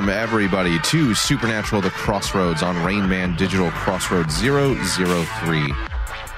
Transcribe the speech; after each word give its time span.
Welcome, 0.00 0.16
everybody, 0.18 0.78
to 0.78 1.14
Supernatural 1.14 1.82
The 1.82 1.90
Crossroads 1.90 2.62
on 2.62 2.74
Rainman 2.76 3.36
Digital 3.36 3.70
Crossroads 3.72 4.40
003. 4.40 5.74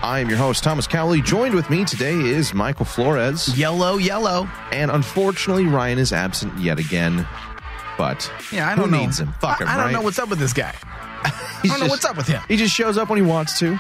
I 0.03 0.19
am 0.19 0.29
your 0.29 0.37
host, 0.37 0.65
Thomas 0.65 0.89
Cowley. 0.89 1.23
Joined 1.23 1.55
with 1.55 1.71
me 1.71 1.85
today 1.85 2.17
is 2.19 2.53
Michael 2.55 2.85
Flores. 2.85 3.57
Yellow, 3.57 3.99
yellow. 3.99 4.49
And 4.73 4.91
unfortunately, 4.91 5.67
Ryan 5.67 6.01
is 6.01 6.13
absent 6.13 6.59
yet 6.59 6.81
again. 6.81 7.25
But 7.97 8.29
Yeah, 8.51 8.69
I 8.69 8.75
don't 8.75 8.91
know. 8.91 8.99
needs 8.99 9.21
him? 9.21 9.33
Fuck 9.35 9.61
I, 9.61 9.63
him, 9.63 9.69
I 9.69 9.77
don't 9.77 9.85
right? 9.85 9.93
know 9.93 10.03
what's 10.03 10.19
up 10.19 10.29
with 10.29 10.41
this 10.41 10.53
guy. 10.53 10.75
I 11.25 11.61
don't 11.63 11.79
know 11.79 11.87
what's 11.87 12.05
up 12.05 12.17
with 12.17 12.27
him. 12.27 12.43
He 12.49 12.57
just 12.57 12.75
shows 12.75 12.99
up 12.99 13.11
when 13.11 13.17
he 13.19 13.23
wants 13.25 13.61
to. 13.61 13.79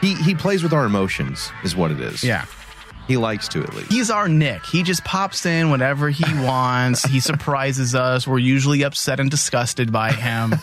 He 0.00 0.16
he 0.16 0.34
plays 0.34 0.64
with 0.64 0.72
our 0.72 0.84
emotions, 0.84 1.52
is 1.62 1.76
what 1.76 1.92
it 1.92 2.00
is. 2.00 2.24
Yeah. 2.24 2.44
He 3.08 3.16
likes 3.16 3.48
to, 3.48 3.62
at 3.62 3.74
least. 3.74 3.90
He's 3.92 4.10
our 4.10 4.28
Nick. 4.28 4.64
He 4.64 4.82
just 4.82 5.04
pops 5.04 5.44
in 5.44 5.70
whenever 5.70 6.08
he 6.10 6.24
wants. 6.44 7.02
he 7.04 7.20
surprises 7.20 7.94
us. 7.94 8.26
We're 8.26 8.38
usually 8.38 8.82
upset 8.84 9.18
and 9.20 9.30
disgusted 9.30 9.92
by 9.92 10.12
him. 10.12 10.54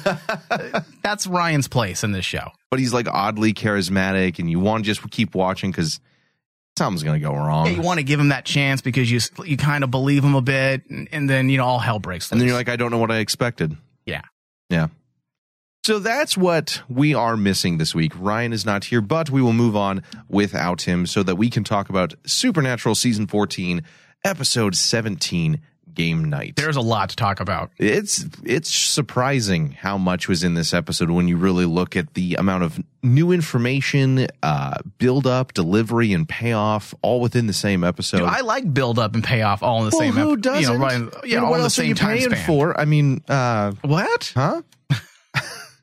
That's 1.02 1.28
Ryan's 1.28 1.68
place 1.68 2.04
in 2.04 2.12
this 2.12 2.26
show. 2.26 2.50
But 2.72 2.80
he's 2.80 2.94
like 2.94 3.08
oddly 3.08 3.54
charismatic, 3.54 4.40
and 4.40 4.50
you 4.50 4.60
want 4.60 4.84
to 4.84 4.88
just 4.92 5.10
keep 5.12 5.36
watching 5.36 5.72
because 5.72 6.00
something's 6.78 7.04
going 7.04 7.20
to 7.20 7.28
go 7.28 7.34
wrong. 7.34 7.66
Yeah, 7.68 7.74
you 7.74 7.82
want 7.82 8.00
to 8.00 8.04
give 8.04 8.20
him 8.20 8.30
that 8.30 8.46
chance 8.46 8.82
because 8.82 9.12
you 9.12 9.20
you 9.46 9.58
kind 9.58 9.84
of 9.84 9.92
believe 9.92 10.24
him 10.24 10.36
a 10.36 10.42
bit, 10.42 10.90
and, 10.90 11.10
and 11.12 11.30
then 11.30 11.50
you 11.50 11.58
know 11.58 11.66
all 11.66 11.80
hell 11.80 12.00
breaks 12.00 12.26
loose. 12.28 12.32
and 12.32 12.42
then 12.42 12.48
you're 12.48 12.56
like, 12.58 12.70
I 12.70 12.76
don't 12.78 12.92
know 12.92 13.00
what 13.00 13.12
I 13.12 13.18
expected. 13.18 13.76
yeah, 14.06 14.22
Yeah. 14.70 14.88
So 15.84 15.98
that's 16.00 16.38
what 16.38 16.82
we 16.90 17.14
are 17.16 17.38
missing 17.38 17.78
this 17.78 17.96
week. 17.96 18.12
Ryan 18.16 18.54
is 18.54 18.66
not 18.66 18.84
here, 18.86 19.02
but 19.02 19.30
we 19.30 19.42
will 19.42 19.54
move 19.54 19.76
on 19.76 20.04
without 20.28 20.82
him 20.84 21.06
so 21.08 21.24
that 21.24 21.36
we 21.36 21.50
can 21.50 21.64
talk 21.64 21.90
about 21.90 22.14
Supernatural 22.26 22.96
Season 22.96 23.26
14, 23.28 23.82
Episode 24.24 24.76
17, 24.76 25.62
Game 25.94 26.26
Night. 26.26 26.56
there's 26.56 26.76
a 26.78 26.82
lot 26.82 27.10
to 27.10 27.16
talk 27.16 27.40
about. 27.42 27.72
it's 27.78 28.24
it's 28.46 28.72
surprising 28.72 29.72
how 29.72 29.98
much 29.98 30.30
was 30.30 30.44
in 30.46 30.54
this 30.54 30.74
episode 30.74 31.10
when 31.10 31.28
you 31.28 31.36
really 31.36 31.66
look 31.66 31.98
at 31.98 32.14
the 32.14 32.36
amount 32.36 32.64
of 32.64 32.80
new 33.04 33.32
information, 33.32 34.28
uh, 34.44 34.78
build 34.98 35.26
up, 35.28 35.54
delivery, 35.54 36.14
and 36.14 36.30
payoff 36.30 36.94
all 37.02 37.20
within 37.20 37.48
the 37.48 37.54
same 37.54 37.84
episode. 37.84 38.20
Dude, 38.20 38.28
I 38.30 38.42
like 38.42 38.72
build 38.74 38.98
up 39.00 39.14
and 39.16 39.24
payoff 39.24 39.62
all 39.64 39.84
in 39.84 39.90
the 39.90 39.98
well, 39.98 40.06
same. 40.08 40.14
who 40.14 40.34
ep- 40.34 40.42
doesn't? 40.42 40.62
You 40.74 40.78
know, 40.78 40.86
right, 40.86 41.00
You 41.00 41.12
yeah, 41.26 41.40
know, 41.40 41.46
all 41.46 41.52
what 41.52 41.56
in 41.58 41.62
the 41.62 41.64
else 41.66 41.74
are 41.80 41.82
same 41.82 41.88
you 41.90 41.96
time 41.96 42.18
paying 42.18 42.30
span. 42.30 42.46
for? 42.46 42.80
I 42.80 42.86
mean, 42.86 43.22
uh, 43.28 43.72
What? 43.82 44.32
huh? 44.36 44.62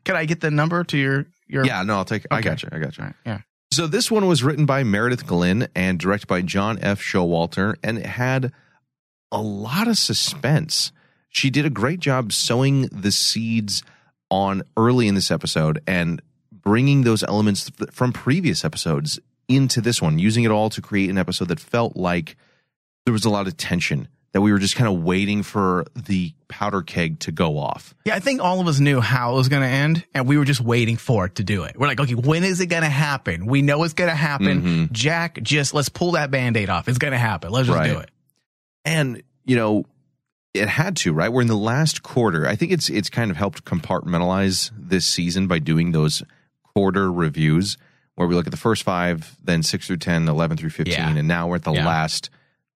Can 0.06 0.16
I 0.16 0.24
get 0.24 0.40
the 0.40 0.50
number 0.50 0.84
to 0.84 0.96
your 0.96 1.26
your? 1.48 1.66
Yeah, 1.66 1.82
no, 1.82 1.96
I'll 1.96 2.04
take. 2.04 2.24
I 2.30 2.40
got 2.40 2.62
you. 2.62 2.68
I 2.72 2.78
got 2.78 2.96
you. 2.96 3.04
Right, 3.04 3.14
yeah. 3.26 3.40
So 3.72 3.86
this 3.86 4.10
one 4.10 4.26
was 4.26 4.42
written 4.42 4.64
by 4.64 4.84
Meredith 4.84 5.26
Glynn 5.26 5.68
and 5.74 5.98
directed 5.98 6.28
by 6.28 6.42
John 6.42 6.78
F. 6.80 7.00
Showalter, 7.00 7.74
and 7.82 7.98
it 7.98 8.06
had 8.06 8.52
a 9.32 9.42
lot 9.42 9.88
of 9.88 9.98
suspense. 9.98 10.92
She 11.28 11.50
did 11.50 11.66
a 11.66 11.70
great 11.70 12.00
job 12.00 12.32
sowing 12.32 12.82
the 12.86 13.10
seeds 13.10 13.82
on 14.30 14.62
early 14.76 15.08
in 15.08 15.16
this 15.16 15.30
episode 15.30 15.82
and 15.86 16.22
bringing 16.52 17.02
those 17.02 17.22
elements 17.24 17.70
from 17.90 18.12
previous 18.12 18.64
episodes 18.64 19.18
into 19.48 19.80
this 19.80 20.00
one, 20.00 20.18
using 20.18 20.44
it 20.44 20.50
all 20.50 20.70
to 20.70 20.80
create 20.80 21.10
an 21.10 21.18
episode 21.18 21.48
that 21.48 21.60
felt 21.60 21.96
like 21.96 22.36
there 23.04 23.12
was 23.12 23.24
a 23.24 23.30
lot 23.30 23.46
of 23.46 23.56
tension, 23.56 24.08
that 24.36 24.42
we 24.42 24.52
were 24.52 24.58
just 24.58 24.76
kind 24.76 24.86
of 24.94 25.02
waiting 25.02 25.42
for 25.42 25.86
the 25.94 26.30
powder 26.48 26.82
keg 26.82 27.19
to 27.20 27.32
go 27.32 27.56
off. 27.56 27.94
Yeah, 28.04 28.16
I 28.16 28.20
think 28.20 28.42
all 28.42 28.60
of 28.60 28.69
us 28.69 28.80
knew 28.80 29.00
how 29.00 29.32
it 29.32 29.36
was 29.36 29.48
going 29.48 29.62
to 29.62 29.69
end, 29.69 30.04
and 30.12 30.28
we 30.28 30.36
were 30.36 30.44
just 30.44 30.60
waiting 30.60 30.98
for 30.98 31.24
it 31.24 31.36
to 31.36 31.42
do 31.42 31.62
it. 31.64 31.78
We're 31.78 31.86
like, 31.86 31.98
okay, 32.00 32.14
when 32.14 32.44
is 32.44 32.60
it 32.60 32.66
going 32.66 32.82
to 32.82 32.91
happen? 32.91 33.47
We 33.47 33.62
know 33.62 33.82
it's 33.84 33.94
going 33.94 34.10
to 34.10 34.14
happen. 34.14 34.62
Mhm. 34.62 34.92
Jack, 34.92 35.38
just 35.42 35.72
let's 35.72 35.88
pull 35.88 36.12
that 36.12 36.30
band 36.30 36.58
aid 36.58 36.69
off. 36.69 36.86
It's 36.86 36.98
going 36.98 37.12
to 37.12 37.19
happen. 37.19 37.50
Let's 37.50 37.66
just 37.69 37.78
Right. 37.78 37.91
do 37.92 37.98
it. 37.98 38.10
and 38.84 39.22
you 39.47 39.56
know 39.56 39.84
it 40.53 40.68
had 40.68 40.97
to 40.97 41.12
right 41.14 41.32
we're 41.32 41.41
in 41.42 41.48
the 41.48 41.56
last 41.56 42.03
quarter 42.03 42.47
i 42.47 42.54
think 42.56 42.70
it's 42.72 42.88
it's 42.88 43.08
kind 43.10 43.30
of 43.30 43.36
helped 43.36 43.64
compartmentalize 43.64 44.70
this 44.76 45.04
season 45.06 45.47
by 45.47 45.58
doing 45.58 45.92
those 45.92 46.22
quarter 46.74 47.10
reviews 47.12 47.76
where 48.14 48.26
we 48.28 48.34
look 48.34 48.47
at 48.47 48.50
the 48.53 48.56
first 48.56 48.82
five 48.82 49.36
then 49.42 49.62
6 49.62 49.86
through 49.86 49.97
10 49.97 50.28
11 50.28 50.56
through 50.56 50.70
15 50.70 50.92
Yeah. 50.94 51.16
and 51.16 51.26
now 51.28 51.48
we're 51.48 51.56
at 51.56 51.64
the 51.64 51.72
Yeah. 51.72 51.86
last 51.86 52.30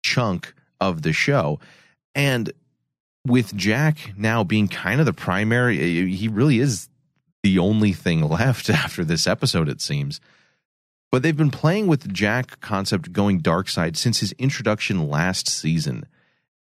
chunk 0.03 0.55
of 0.81 1.03
the 1.03 1.13
show 1.13 1.59
and 2.15 2.53
with 3.27 3.55
jack 3.55 4.13
now 4.17 4.45
being 4.45 4.69
kind 4.69 5.01
of 5.01 5.07
the 5.07 5.13
primary 5.13 5.79
eh, 5.79 6.03
eh, 6.03 6.07
he 6.07 6.29
really 6.29 6.59
is 6.59 6.89
the 7.43 7.59
only 7.59 7.93
thing 7.93 8.23
left 8.23 8.71
after 8.71 9.05
this 9.05 9.27
episode 9.27 9.69
it 9.69 9.81
seems 9.81 10.21
but 11.11 11.23
they've 11.23 11.37
been 11.37 11.51
playing 11.51 11.87
with 11.87 12.03
the 12.03 12.09
Jack 12.09 12.61
concept 12.61 13.13
going 13.13 13.39
dark 13.39 13.69
side 13.69 13.97
since 13.97 14.21
his 14.21 14.33
introduction 14.33 15.09
last 15.09 15.49
season. 15.49 16.05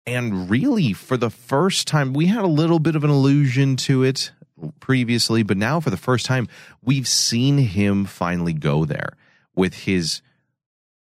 And 0.06 0.50
really, 0.50 0.94
for 0.94 1.18
the 1.18 1.32
first 1.32 1.88
time, 1.88 2.14
we 2.14 2.28
had 2.28 2.44
a 2.44 2.48
little 2.48 2.78
bit 2.78 2.96
of 2.96 3.04
an 3.04 3.10
allusion 3.10 3.76
to 3.78 4.04
it 4.04 4.32
previously, 4.80 5.42
but 5.42 5.58
now 5.58 5.80
for 5.80 5.90
the 5.90 5.98
first 5.98 6.28
time, 6.28 6.48
we've 6.84 7.08
seen 7.08 7.58
him 7.58 8.06
finally 8.06 8.54
go 8.54 8.86
there 8.86 9.18
with 9.56 9.74
his 9.74 10.22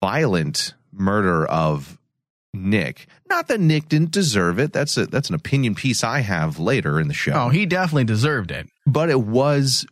violent 0.02 0.74
murder 0.92 1.46
of 1.46 1.99
Nick. 2.54 3.08
Not 3.30 3.48
that 3.48 3.60
Nick 3.60 3.90
didn't 3.90 4.12
deserve 4.12 4.58
it. 4.60 4.74
That's 4.74 4.98
a 4.98 5.06
that's 5.06 5.30
an 5.30 5.36
opinion 5.36 5.76
piece 5.76 6.04
I 6.04 6.22
have 6.22 6.58
later 6.60 7.00
in 7.00 7.08
the 7.08 7.14
show 7.14 7.34
Oh, 7.34 7.50
he 7.50 7.66
definitely 7.66 8.06
deserved 8.06 8.50
it. 8.52 8.68
but 8.88 9.10
it 9.10 9.22
was 9.22 9.86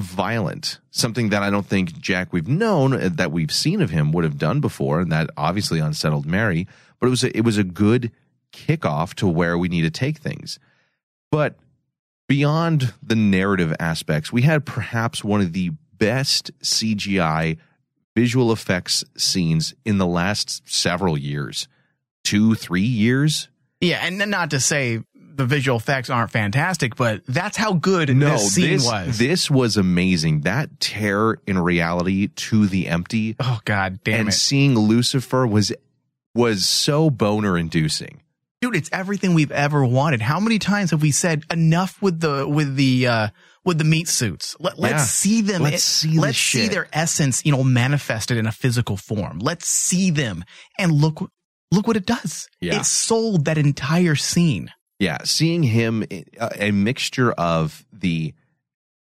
violent 0.00 0.80
something 0.90 1.28
that 1.28 1.42
i 1.42 1.50
don't 1.50 1.66
think 1.66 1.92
jack 2.00 2.32
we've 2.32 2.48
known 2.48 2.94
uh, 2.94 3.10
that 3.12 3.30
we've 3.30 3.52
seen 3.52 3.82
of 3.82 3.90
him 3.90 4.10
would 4.10 4.24
have 4.24 4.38
done 4.38 4.58
before 4.58 5.00
and 5.00 5.12
that 5.12 5.28
obviously 5.36 5.78
unsettled 5.78 6.24
mary 6.24 6.66
but 6.98 7.06
it 7.06 7.10
was 7.10 7.22
a, 7.22 7.36
it 7.36 7.42
was 7.42 7.58
a 7.58 7.62
good 7.62 8.10
kickoff 8.54 9.12
to 9.14 9.28
where 9.28 9.56
we 9.58 9.68
need 9.68 9.82
to 9.82 9.90
take 9.90 10.16
things 10.18 10.58
but 11.30 11.56
beyond 12.26 12.94
the 13.02 13.14
narrative 13.14 13.74
aspects 13.78 14.32
we 14.32 14.42
had 14.42 14.64
perhaps 14.64 15.22
one 15.22 15.42
of 15.42 15.52
the 15.52 15.70
best 15.98 16.50
cgi 16.62 17.58
visual 18.14 18.52
effects 18.52 19.04
scenes 19.16 19.74
in 19.84 19.98
the 19.98 20.06
last 20.06 20.62
several 20.68 21.16
years 21.18 21.68
two 22.24 22.54
three 22.54 22.80
years 22.82 23.48
Yeah, 23.80 24.00
and 24.04 24.18
not 24.30 24.50
to 24.50 24.60
say 24.60 25.02
the 25.14 25.46
visual 25.46 25.78
effects 25.78 26.10
aren't 26.10 26.30
fantastic, 26.30 26.94
but 26.94 27.22
that's 27.26 27.56
how 27.56 27.72
good 27.72 28.14
No, 28.14 28.30
this 28.32 28.52
scene 28.54 28.70
this 28.70 28.86
was. 28.86 29.18
this 29.18 29.50
was 29.50 29.76
amazing. 29.78 30.42
That 30.42 30.78
tear 30.78 31.38
in 31.46 31.58
reality 31.58 32.28
to 32.28 32.66
the 32.66 32.86
empty 32.88 33.34
oh 33.40 33.60
God 33.64 34.00
damn 34.04 34.20
and 34.20 34.28
it, 34.28 34.32
seeing 34.32 34.74
Lucifer 34.74 35.46
was 35.46 35.72
was 36.34 36.64
so 36.66 37.08
boner 37.10 37.56
inducing. 37.58 38.20
dude! 38.60 38.76
It's 38.76 38.90
everything 38.92 39.34
we've 39.34 39.50
ever 39.52 39.84
wanted. 39.84 40.20
How 40.20 40.38
many 40.38 40.58
times 40.58 40.90
have 40.90 41.00
we 41.02 41.10
said 41.12 41.44
enough 41.50 42.00
with 42.02 42.20
the 42.20 42.46
with 42.46 42.76
the 42.76 43.06
uh 43.06 43.28
with 43.64 43.78
the 43.78 43.84
meat 43.84 44.08
suits? 44.08 44.56
Let, 44.60 44.78
let's 44.78 44.92
Yeah. 44.92 45.04
see 45.04 45.40
them. 45.42 45.62
Let's 45.62 45.84
see 45.84 46.18
let's 46.18 46.38
see 46.38 46.68
their 46.68 46.88
essence, 46.92 47.44
you 47.44 47.52
know, 47.52 47.62
manifested 47.64 48.36
in 48.36 48.46
a 48.46 48.52
physical 48.52 48.96
form. 48.96 49.38
Let's 49.38 49.66
see 49.68 50.10
them 50.10 50.44
and 50.78 50.92
look 50.92 51.30
look 51.70 51.86
what 51.86 51.96
it 51.96 52.06
does. 52.06 52.48
Yeah. 52.60 52.80
It 52.80 52.84
sold 52.86 53.44
that 53.46 53.58
entire 53.58 54.14
scene. 54.16 54.70
Yeah, 54.98 55.18
seeing 55.24 55.62
him 55.64 56.04
a, 56.12 56.24
a 56.68 56.70
mixture 56.70 57.32
of 57.32 57.84
the 57.92 58.34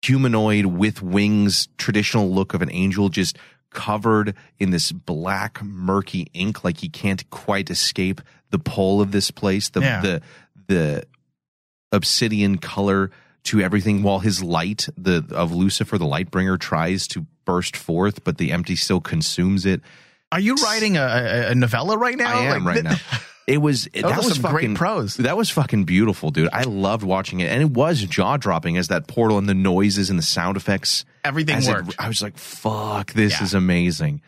humanoid 0.04 0.65
with 0.68 1.01
wings, 1.01 1.68
traditional 1.77 2.30
look 2.31 2.54
of 2.54 2.62
an 2.62 2.69
angel, 2.71 3.09
just 3.09 3.38
covered 3.71 4.36
in 4.59 4.69
this 4.69 4.92
black 4.92 5.62
murky 5.63 6.27
ink, 6.33 6.63
like 6.63 6.77
he 6.80 6.89
can't 6.89 7.27
quite 7.31 7.69
escape 7.71 8.21
the 8.51 8.59
pull 8.59 9.01
of 9.01 9.12
this 9.12 9.31
place. 9.31 9.69
The 9.69 9.81
Yeah. 9.81 10.01
the 10.01 10.21
the 10.68 11.04
obsidian 11.92 12.57
color 12.57 13.12
to 13.47 13.59
everything 13.61 14.03
while 14.03 14.19
his 14.19 14.41
light 14.44 14.88
the 14.97 15.25
of 15.31 15.51
lucifer 15.51 15.97
the 15.97 16.05
light 16.05 16.29
bringer 16.31 16.57
tries 16.57 17.07
to 17.07 17.25
burst 17.45 17.75
forth 17.75 18.23
but 18.23 18.38
the 18.38 18.51
empty 18.51 18.75
still 18.75 19.01
consumes 19.01 19.65
it 19.65 19.81
Are 20.31 20.39
you 20.39 20.55
writing 20.55 20.97
a, 20.97 21.47
a, 21.49 21.55
novella 21.55 21.97
right 21.97 22.17
now? 22.17 22.38
i 22.38 22.44
am 22.44 22.63
Like, 22.63 22.75
right 22.75 22.83
now 22.83 22.97
it 23.47 23.59
was 23.59 23.85
that 23.94 24.03
are 24.05 24.17
was 24.17 24.33
some 24.33 24.44
fucking 24.44 24.73
great 24.73 24.75
prose. 24.77 25.15
that 25.17 25.38
was 25.38 25.49
fucking 25.49 25.85
beautiful 25.85 26.29
dude 26.31 26.49
i 26.53 26.63
loved 26.63 27.03
watching 27.03 27.39
it 27.39 27.49
and 27.51 27.61
it 27.61 27.71
was 27.71 28.01
jaw-dropping 28.03 28.75
as 28.77 28.89
that 28.89 29.07
portal 29.07 29.38
and 29.38 29.47
the 29.47 29.53
noises 29.53 30.09
and 30.09 30.19
the 30.19 30.23
sound 30.23 30.57
effects 30.57 31.05
Everything 31.23 31.55
as 31.55 31.67
it- 31.67 31.73
worked. 31.73 31.95
i 31.99 32.07
was 32.07 32.21
like 32.21 32.38
fuck 32.38 33.13
this 33.13 33.39
Yeah. 33.39 33.44
is 33.45 33.53
amazing 33.53 34.21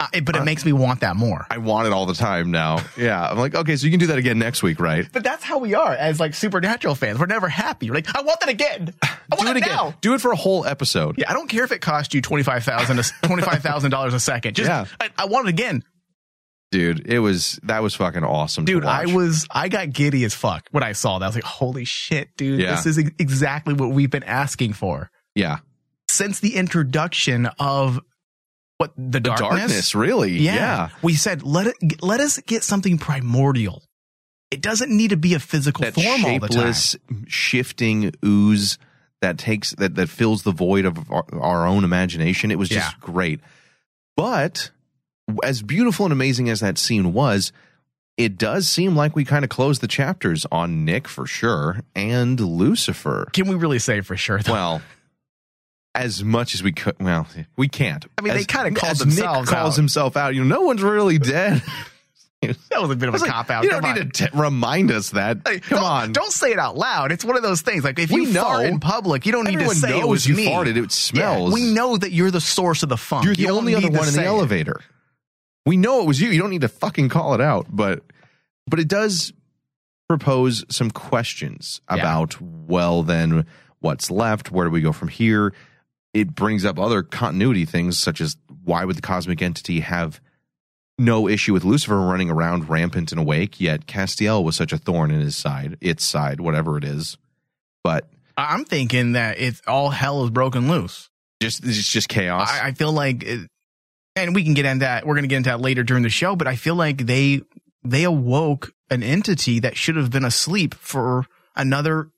Uh, 0.00 0.08
but 0.24 0.34
it 0.34 0.42
makes 0.44 0.64
me 0.64 0.72
want 0.72 1.00
that 1.00 1.14
more. 1.14 1.46
i 1.50 1.56
want 1.58 1.86
it 1.86 1.92
all 1.92 2.04
the 2.04 2.14
time 2.14 2.50
now 2.50 2.78
yeah 2.96 3.28
i'm 3.30 3.38
like 3.38 3.54
okay 3.54 3.76
so 3.76 3.84
you 3.86 3.92
can 3.92 4.00
do 4.00 4.08
that 4.08 4.18
again 4.18 4.38
next 4.40 4.60
week 4.62 4.80
right 4.80 5.06
But 5.12 5.22
that's 5.22 5.44
how 5.44 5.58
we 5.58 5.74
are 5.74 5.92
as 5.94 6.18
like 6.18 6.34
supernatural 6.34 6.96
fans. 6.96 7.18
We're 7.20 7.26
never 7.26 7.48
happy. 7.48 7.88
We're 7.90 7.94
like, 7.96 8.14
I 8.14 8.22
want 8.22 8.40
that 8.40 8.48
again. 8.48 8.92
I 9.02 9.16
want 9.36 9.42
do 9.42 9.50
it 9.52 9.56
again 9.58 9.68
now. 9.72 9.94
do 10.00 10.14
it 10.14 10.20
for 10.20 10.32
a 10.32 10.36
whole 10.36 10.66
episode 10.66 11.16
Yeah, 11.16 11.30
I 11.30 11.32
don't 11.32 11.48
care 11.48 11.62
if 11.64 11.70
it 11.70 11.80
cost 11.80 12.12
you 12.12 12.20
twenty 12.20 12.42
five 12.42 12.64
thousand 12.64 13.00
twenty 13.22 13.42
five 13.42 13.62
thousand 13.62 13.92
dollars 13.92 14.14
a 14.14 14.20
second. 14.20 14.56
Just 14.56 14.68
Yeah. 14.68 14.84
I, 15.00 15.10
I 15.16 15.24
want 15.26 15.46
it 15.46 15.50
again, 15.50 15.84
dude 16.72 17.06
it 17.06 17.20
was 17.20 17.60
that 17.62 17.82
was 17.82 17.94
fucking 17.94 18.24
awesome 18.24 18.64
dude. 18.64 18.84
I 18.84 19.06
was 19.06 19.46
I 19.50 19.68
got 19.68 19.92
giddy 19.92 20.24
as 20.24 20.34
fuck 20.34 20.66
when 20.72 20.82
I 20.82 20.92
saw 20.92 21.18
that. 21.20 21.24
I 21.24 21.28
was 21.28 21.36
like, 21.36 21.44
holy 21.44 21.84
shit, 21.84 22.36
dude! 22.36 22.60
Yeah. 22.60 22.74
This 22.74 22.86
is 22.86 22.98
ex- 22.98 23.10
exactly 23.20 23.74
what 23.74 23.90
we've 23.90 24.10
been 24.10 24.24
asking 24.24 24.72
for 24.72 25.08
yeah 25.36 25.58
since 26.08 26.40
the 26.40 26.56
introduction 26.56 27.46
of 27.58 28.00
what 28.78 28.92
the, 28.96 29.02
the 29.12 29.20
darkness. 29.20 29.48
darkness, 29.60 29.94
really 29.94 30.32
Yeah. 30.38 30.54
yeah, 30.54 30.88
we 31.02 31.14
said 31.14 31.42
let 31.42 31.66
it 31.68 32.02
let 32.02 32.20
us 32.20 32.38
get 32.40 32.62
something 32.62 32.98
primordial. 32.98 33.82
It 34.50 34.60
doesn't 34.60 34.90
need 34.94 35.10
to 35.10 35.16
be 35.16 35.34
a 35.34 35.40
physical 35.40 35.84
that 35.84 35.94
form 35.94 36.24
all 36.24 36.38
the 36.38 36.48
time. 36.48 36.72
shapeless 36.72 36.96
shifting 37.26 38.12
ooze 38.24 38.78
that 39.20 39.38
takes 39.38 39.70
that 39.76 39.94
that 39.96 40.08
fills 40.08 40.42
the 40.42 40.52
void 40.52 40.84
of 40.84 41.10
our, 41.10 41.24
our 41.32 41.66
own 41.66 41.82
imagination 41.84 42.50
it 42.50 42.58
was 42.58 42.68
just 42.68 42.92
Yeah. 42.92 42.98
great 43.00 43.40
but 44.16 44.70
as 45.42 45.62
beautiful 45.62 46.04
and 46.06 46.12
amazing 46.12 46.48
as 46.50 46.60
that 46.60 46.76
scene 46.78 47.12
was 47.12 47.52
it 48.16 48.36
does 48.38 48.68
seem 48.68 48.94
like 48.94 49.16
we 49.16 49.24
kind 49.24 49.44
of 49.44 49.48
closed 49.50 49.80
the 49.80 49.88
chapters 49.88 50.46
on 50.52 50.84
Nick 50.84 51.08
for 51.08 51.26
sure 51.26 51.80
and 51.96 52.38
Lucifer. 52.38 53.28
Can 53.32 53.48
we 53.48 53.56
really 53.56 53.80
say 53.80 54.02
for 54.02 54.16
sure? 54.16 54.38
Though? 54.38 54.52
Well, 54.52 54.82
as 55.94 56.24
much 56.24 56.54
as 56.54 56.62
we 56.62 56.72
could, 56.72 56.96
well, 57.00 57.26
we 57.56 57.68
can't. 57.68 58.04
I 58.18 58.22
mean, 58.22 58.34
they 58.34 58.44
kinda 58.44 58.72
called 58.72 58.92
as 58.92 58.98
themselves 58.98 59.50
Nick 59.50 59.58
calls 59.58 59.74
out. 59.74 59.76
himself 59.76 60.16
out. 60.16 60.34
You 60.34 60.44
know, 60.44 60.56
no 60.56 60.62
one's 60.62 60.82
really 60.82 61.18
dead. 61.18 61.62
that 62.42 62.80
was 62.82 62.90
a 62.90 62.96
bit 62.96 63.08
of 63.08 63.14
a 63.14 63.18
like, 63.18 63.30
cop 63.30 63.48
out. 63.48 63.64
You 63.64 63.70
don't 63.70 63.80
Come 63.82 63.94
need 63.94 64.00
on. 64.02 64.10
to 64.10 64.26
t- 64.26 64.38
remind 64.38 64.90
us 64.90 65.10
that. 65.10 65.38
Hey, 65.46 65.60
Come 65.60 65.78
don't- 65.78 65.84
on. 65.86 66.12
Don't 66.12 66.32
say 66.32 66.50
it 66.52 66.58
out 66.58 66.76
loud. 66.76 67.10
It's 67.12 67.24
one 67.24 67.36
of 67.36 67.42
those 67.42 67.60
things. 67.62 67.84
Like 67.84 67.98
if 67.98 68.10
We 68.10 68.26
you 68.26 68.32
know. 68.32 68.42
fart 68.42 68.66
in 68.66 68.80
public, 68.80 69.24
you 69.24 69.32
don't 69.32 69.44
need 69.46 69.60
to 69.60 69.70
say 69.74 69.98
it 69.98 70.06
was 70.06 70.26
you 70.26 70.34
me. 70.34 70.48
farted. 70.48 70.76
It 70.76 70.92
smells. 70.92 71.50
Yeah, 71.50 71.54
we 71.54 71.72
know 71.72 71.96
that 71.96 72.10
you're 72.12 72.30
the 72.30 72.40
source 72.42 72.82
of 72.82 72.88
the 72.90 72.96
funk. 72.98 73.24
You're 73.24 73.34
the 73.34 73.42
You 73.42 73.48
only 73.50 73.74
other 73.74 73.88
one 73.90 74.08
in 74.08 74.14
the 74.14 74.22
it. 74.22 74.26
elevator. 74.26 74.80
We 75.64 75.76
know 75.78 76.00
it 76.02 76.06
was 76.06 76.20
you. 76.20 76.28
You 76.30 76.40
don't 76.40 76.50
need 76.50 76.60
to 76.62 76.68
fucking 76.68 77.08
call 77.08 77.34
it 77.34 77.40
out, 77.40 77.66
but 77.70 78.02
but 78.66 78.78
it 78.80 78.88
does 78.88 79.32
propose 80.08 80.64
some 80.68 80.90
questions 80.90 81.80
Yeah. 81.90 81.96
about 82.00 82.38
well 82.40 83.02
then 83.02 83.46
what's 83.80 84.10
left, 84.10 84.50
where 84.50 84.66
do 84.66 84.70
we 84.70 84.80
go 84.82 84.92
from 84.92 85.08
here? 85.08 85.54
It 86.14 86.34
brings 86.34 86.64
up 86.64 86.78
other 86.78 87.02
continuity 87.02 87.64
things 87.64 87.98
such 87.98 88.20
as 88.20 88.36
why 88.64 88.84
would 88.84 88.96
the 88.96 89.02
cosmic 89.02 89.42
entity 89.42 89.80
have 89.80 90.20
no 90.96 91.28
issue 91.28 91.52
with 91.52 91.64
Lucifer 91.64 91.98
running 91.98 92.30
around 92.30 92.68
rampant 92.68 93.10
and 93.10 93.20
awake, 93.20 93.60
yet 93.60 93.86
Castiel 93.86 94.44
was 94.44 94.56
such 94.56 94.72
a 94.72 94.78
thorn 94.78 95.10
in 95.10 95.20
his 95.20 95.36
side, 95.36 95.76
its 95.80 96.04
side, 96.04 96.40
whatever 96.40 96.78
it 96.78 96.84
is. 96.84 97.18
But 97.82 98.08
I'm 98.36 98.64
thinking 98.64 99.12
that 99.12 99.38
it's 99.38 99.60
all 99.66 99.90
hell 99.90 100.24
is 100.24 100.30
broken 100.30 100.68
loose. 100.68 101.10
just 101.42 101.64
it's 101.64 101.88
just 101.88 102.08
chaos. 102.08 102.48
I, 102.48 102.68
I 102.68 102.72
feel 102.72 102.92
like, 102.92 103.24
it, 103.24 103.50
and 104.16 104.34
we 104.34 104.44
can 104.44 104.54
get 104.54 104.64
into 104.64 104.84
that. 104.84 105.04
We're 105.06 105.14
going 105.14 105.24
to 105.24 105.28
get 105.28 105.38
into 105.38 105.50
that 105.50 105.60
later 105.60 105.82
during 105.82 106.04
the 106.04 106.10
show. 106.10 106.36
But 106.36 106.46
I 106.46 106.54
feel 106.54 106.76
like 106.76 106.98
they 106.98 107.42
they 107.82 108.04
awoke 108.04 108.72
an 108.90 109.02
entity 109.02 109.60
that 109.60 109.76
should 109.76 109.96
have 109.96 110.10
been 110.10 110.24
asleep 110.24 110.74
for 110.74 111.26
another 111.56 112.08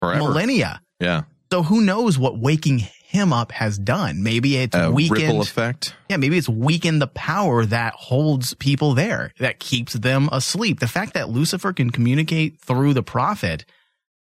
Forever. 0.00 0.20
millennia. 0.20 0.80
Yeah. 0.98 1.22
So 1.54 1.62
who 1.62 1.82
knows 1.82 2.18
what 2.18 2.36
waking 2.36 2.80
him 2.80 3.32
up 3.32 3.52
has 3.52 3.78
done? 3.78 4.24
Maybe 4.24 4.56
it's 4.56 4.74
A 4.74 4.90
weakened. 4.90 5.18
ripple 5.20 5.40
effect. 5.40 5.94
Yeah, 6.10 6.16
maybe 6.16 6.36
it's 6.36 6.48
weakened 6.48 7.00
the 7.00 7.06
power 7.06 7.64
that 7.66 7.94
holds 7.94 8.54
people 8.54 8.94
there, 8.94 9.32
that 9.38 9.60
keeps 9.60 9.92
them 9.92 10.28
asleep. 10.32 10.80
The 10.80 10.88
fact 10.88 11.14
that 11.14 11.28
Lucifer 11.28 11.72
can 11.72 11.90
communicate 11.90 12.60
through 12.60 12.92
the 12.94 13.04
prophet, 13.04 13.64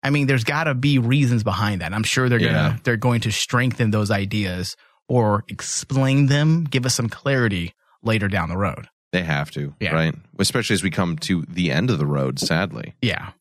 I 0.02 0.08
mean, 0.08 0.26
there's 0.26 0.42
got 0.44 0.64
to 0.64 0.74
be 0.74 0.98
reasons 0.98 1.44
behind 1.44 1.82
that. 1.82 1.92
I'm 1.92 2.02
sure 2.02 2.30
they're 2.30 2.40
Yeah. 2.40 2.52
gonna 2.52 2.80
they're 2.82 2.96
going 2.96 3.20
to 3.20 3.30
strengthen 3.30 3.90
those 3.90 4.10
ideas 4.10 4.74
or 5.06 5.44
explain 5.48 6.28
them, 6.28 6.64
give 6.64 6.86
us 6.86 6.94
some 6.94 7.10
clarity 7.10 7.74
later 8.02 8.28
down 8.28 8.48
the 8.48 8.56
road. 8.56 8.88
They 9.12 9.22
have 9.22 9.50
to, 9.50 9.74
Yeah. 9.80 9.92
right? 9.92 10.14
Especially 10.38 10.72
as 10.72 10.82
we 10.82 10.88
come 10.90 11.18
to 11.18 11.44
the 11.46 11.70
end 11.70 11.90
of 11.90 11.98
the 11.98 12.06
road, 12.06 12.38
sadly. 12.38 12.94
Yeah, 13.02 13.32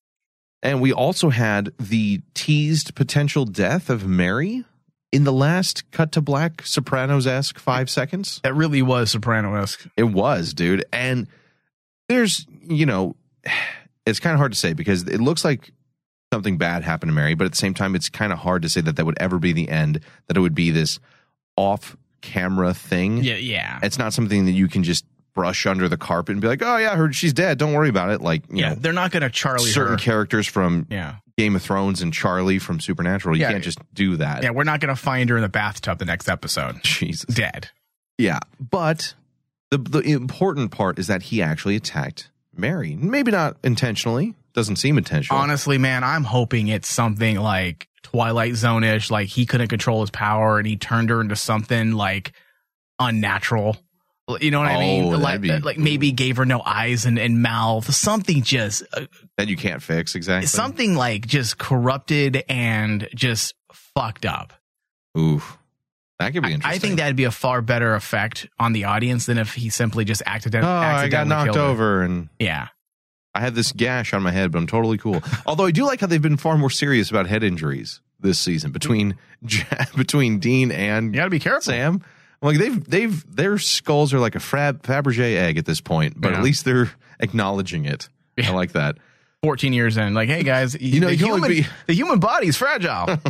And 0.63 0.81
we 0.81 0.91
also 0.91 1.29
had 1.29 1.71
the 1.79 2.21
teased 2.33 2.95
potential 2.95 3.45
death 3.45 3.89
of 3.89 4.07
Mary 4.07 4.65
in 5.11 5.23
the 5.23 5.31
last 5.31 5.89
cut 5.91 6.11
to 6.13 6.21
black 6.21 6.63
Sopranos 6.63 7.27
esque 7.27 7.59
five 7.59 7.89
seconds. 7.89 8.41
that 8.43 8.55
really 8.55 8.81
was 8.81 9.11
Soprano-esque. 9.11 9.87
It 9.95 10.03
was, 10.03 10.53
dude. 10.53 10.83
And 10.91 11.27
there's, 12.09 12.45
you 12.61 12.85
know, 12.85 13.15
it's 14.05 14.19
kind 14.19 14.33
of 14.33 14.39
hard 14.39 14.51
to 14.51 14.57
say 14.57 14.73
because 14.73 15.03
it 15.03 15.21
looks 15.21 15.45
like 15.45 15.71
something 16.33 16.57
bad 16.57 16.83
happened 16.83 17.09
to 17.09 17.13
Mary, 17.15 17.35
but 17.35 17.45
at 17.45 17.51
the 17.51 17.57
same 17.57 17.73
time, 17.73 17.95
it's 17.95 18.09
kind 18.09 18.33
of 18.33 18.39
hard 18.39 18.63
to 18.63 18.69
say 18.69 18.81
that 18.81 18.95
that 18.97 19.05
would 19.05 19.17
ever 19.19 19.39
be 19.39 19.53
the 19.53 19.69
end, 19.69 20.01
that 20.27 20.35
it 20.35 20.41
would 20.41 20.55
be 20.55 20.71
this 20.71 20.99
off 21.55 21.95
camera 22.21 22.73
thing. 22.73 23.17
Yeah, 23.17 23.35
yeah, 23.35 23.79
It's 23.83 23.97
not 23.97 24.11
something 24.13 24.45
that 24.45 24.51
you 24.51 24.67
can 24.67 24.83
just 24.83 25.05
brush 25.37 25.65
under 25.65 25.87
the 25.87 25.95
carpet 25.97 26.33
and 26.33 26.41
be 26.41 26.47
like, 26.47 26.61
oh, 26.63 26.75
yeah, 26.77 26.91
I 26.91 26.95
heard 26.95 27.15
she's 27.15 27.31
dead. 27.31 27.57
Don't 27.59 27.71
worry 27.73 27.87
about 27.89 28.09
it. 28.09 28.19
Like, 28.21 28.43
you 28.49 28.57
yeah. 28.57 28.69
know, 28.69 28.75
They're 28.75 28.91
not 28.91 29.11
gonna 29.11 29.29
Charlie 29.29 29.69
certain 29.69 29.93
her. 29.93 29.97
characters 30.03 30.47
from 30.47 30.87
Yeah, 30.89 31.17
Game 31.37 31.55
of 31.55 31.61
Thrones 31.61 32.01
and 32.01 32.11
Charlie 32.11 32.57
from 32.59 32.79
Supernatural. 32.79 33.37
You 33.37 33.43
Yeah. 33.43 33.51
can't 33.51 33.63
just 33.63 33.77
do 33.93 34.17
that. 34.17 34.41
yeah. 34.43 34.49
We're 34.49 34.63
not 34.65 34.79
gonna 34.81 34.95
find 34.95 35.29
her 35.29 35.37
in 35.37 35.43
the 35.43 35.47
bathtub 35.49 35.99
the 35.99 36.05
next 36.05 36.27
episode 36.27 36.81
Jesus. 36.83 37.23
dead. 37.33 37.69
Yeah. 38.17 38.39
But 38.59 39.13
the 39.69 39.77
the 39.77 39.99
important 40.01 40.71
part 40.71 40.97
is 40.99 41.07
that 41.07 41.21
he 41.23 41.41
actually 41.41 41.75
attacked 41.75 42.31
Mary. 42.55 42.95
Maybe 42.99 43.31
not 43.31 43.57
intentionally. 43.63 44.33
Doesn't 44.55 44.77
seem 44.77 44.97
intentional. 44.97 45.39
Honestly, 45.39 45.77
man, 45.77 46.03
I'm 46.03 46.23
hoping 46.23 46.67
it's 46.67 46.89
something 46.89 47.37
like 47.39 47.87
Twilight 48.01 48.55
Zone 48.55 48.83
ish, 48.83 49.11
like 49.11 49.27
he 49.27 49.45
couldn't 49.45 49.67
control 49.67 50.01
his 50.01 50.09
power 50.09 50.57
and 50.57 50.65
he 50.65 50.77
turned 50.77 51.11
her 51.11 51.21
into 51.21 51.35
something 51.35 51.91
like 51.91 52.31
unnatural. 52.99 53.77
You 54.41 54.51
know 54.51 54.59
what 54.59 54.67
I 54.67 54.75
Oh, 54.75 54.79
mean? 54.79 55.21
Like, 55.21 55.39
be- 55.41 55.57
like 55.59 55.77
maybe 55.77 56.11
gave 56.11 56.35
her 56.37 56.45
no 56.45 56.61
eyes 56.61 57.05
and, 57.05 57.17
and 57.17 57.41
mouth, 57.41 57.93
something 57.93 58.41
just, 58.43 58.83
uh, 58.93 59.05
that 59.37 59.47
you 59.47 59.55
can't 59.55 59.81
fix 59.81 60.15
exactly. 60.15 60.47
something 60.47 60.95
like 60.95 61.25
just 61.25 61.57
corrupted 61.57 62.43
and 62.49 63.07
just 63.15 63.53
fucked 63.71 64.25
up. 64.25 64.51
Oof. 65.17 65.57
That 66.19 66.33
could 66.33 66.43
be 66.43 66.49
I, 66.49 66.51
interesting. 66.53 66.75
I 66.75 66.79
think 66.79 66.97
that'd 66.97 67.15
be 67.15 67.23
a 67.23 67.31
far 67.31 67.61
better 67.61 67.95
effect 67.95 68.47
on 68.59 68.73
the 68.73 68.83
audience 68.85 69.27
than 69.27 69.37
if 69.37 69.53
he 69.53 69.69
simply 69.69 70.03
just 70.03 70.21
accident- 70.25 70.65
Oh, 70.65 70.67
I 70.67 71.07
got 71.07 71.27
knocked 71.27 71.45
killed 71.53 71.57
her. 71.57 71.63
over 71.63 72.01
and 72.01 72.27
Yeah. 72.39 72.67
I 73.33 73.39
had 73.39 73.53
this 73.55 73.71
gash 73.71 74.13
on 74.13 74.23
my 74.23 74.31
head, 74.31 74.51
but 74.51 74.57
I'm 74.57 74.67
totally 74.67 74.97
cool. 74.97 75.21
Although 75.45 75.65
I 75.67 75.71
do 75.71 75.85
like 75.85 76.01
how 76.01 76.07
they've 76.07 76.21
been 76.21 76.37
far 76.37 76.57
more 76.57 76.71
serious 76.71 77.09
about 77.11 77.27
head 77.27 77.43
injuries 77.43 78.01
this 78.19 78.39
season 78.39 78.71
between 78.71 79.15
between 79.95 80.39
Dean 80.39 80.71
and 80.71 81.13
You 81.13 81.19
gotta 81.21 81.29
be 81.29 81.39
careful. 81.39 81.61
Sam. 81.61 82.03
I'm 82.41 82.47
like 82.49 82.57
they've 82.59 82.83
they've 82.89 83.35
their 83.35 83.57
skulls 83.57 84.13
are 84.13 84.19
like 84.19 84.35
a 84.35 84.39
Fab, 84.39 84.83
Fabergé 84.83 85.35
egg 85.37 85.57
at 85.57 85.65
this 85.65 85.81
point, 85.81 86.19
but 86.19 86.31
Yeah. 86.31 86.37
at 86.37 86.43
least 86.43 86.65
they're 86.65 86.91
acknowledging 87.19 87.85
it. 87.85 88.09
Yeah. 88.35 88.51
I 88.51 88.53
like 88.53 88.73
that. 88.73 88.97
14 89.43 89.71
years 89.73 89.97
in, 89.97 90.13
like, 90.13 90.29
hey 90.29 90.43
guys, 90.43 90.75
You 90.79 90.99
know, 90.99 91.07
the, 91.07 91.15
you 91.15 91.25
can 91.25 91.33
only 91.33 91.55
human, 91.55 91.63
be- 91.63 91.69
the 91.87 91.93
human 91.93 92.19
body's 92.19 92.57
fragile. 92.57 93.17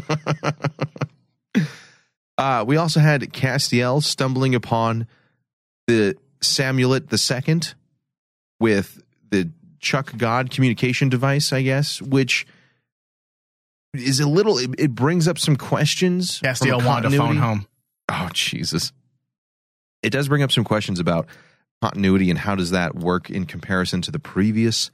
Uh, 2.38 2.64
we 2.68 2.78
also 2.78 3.00
had 3.00 3.22
Castiel 3.34 4.02
stumbling 4.04 4.54
upon 4.54 5.08
the 5.88 6.16
Samulet 6.40 7.10
the 7.10 7.18
second 7.18 7.74
with 8.60 9.02
the 9.32 9.50
Chuck 9.80 10.16
God 10.16 10.52
communication 10.52 11.10
device, 11.10 11.52
I 11.52 11.64
guess, 11.64 12.00
which 12.00 12.46
is 13.96 14.20
a 14.20 14.28
little. 14.28 14.60
It, 14.60 14.70
it 14.78 14.94
brings 14.94 15.28
up 15.28 15.40
some 15.40 15.56
questions. 15.56 16.40
Castiel 16.42 16.86
wanted 16.86 17.10
to 17.10 17.18
phone 17.18 17.38
home. 17.38 17.66
Oh 18.10 18.30
Jesus! 18.34 18.92
It 20.04 20.12
does 20.12 20.28
bring 20.28 20.44
up 20.44 20.52
some 20.52 20.64
questions 20.64 21.00
about 21.00 21.28
continuity 21.82 22.30
and 22.30 22.40
how 22.40 22.56
does 22.56 22.72
that 22.72 22.96
work 22.96 23.30
in 23.30 23.46
comparison 23.46 24.02
to 24.04 24.12
the 24.12 24.20
previous 24.20 24.92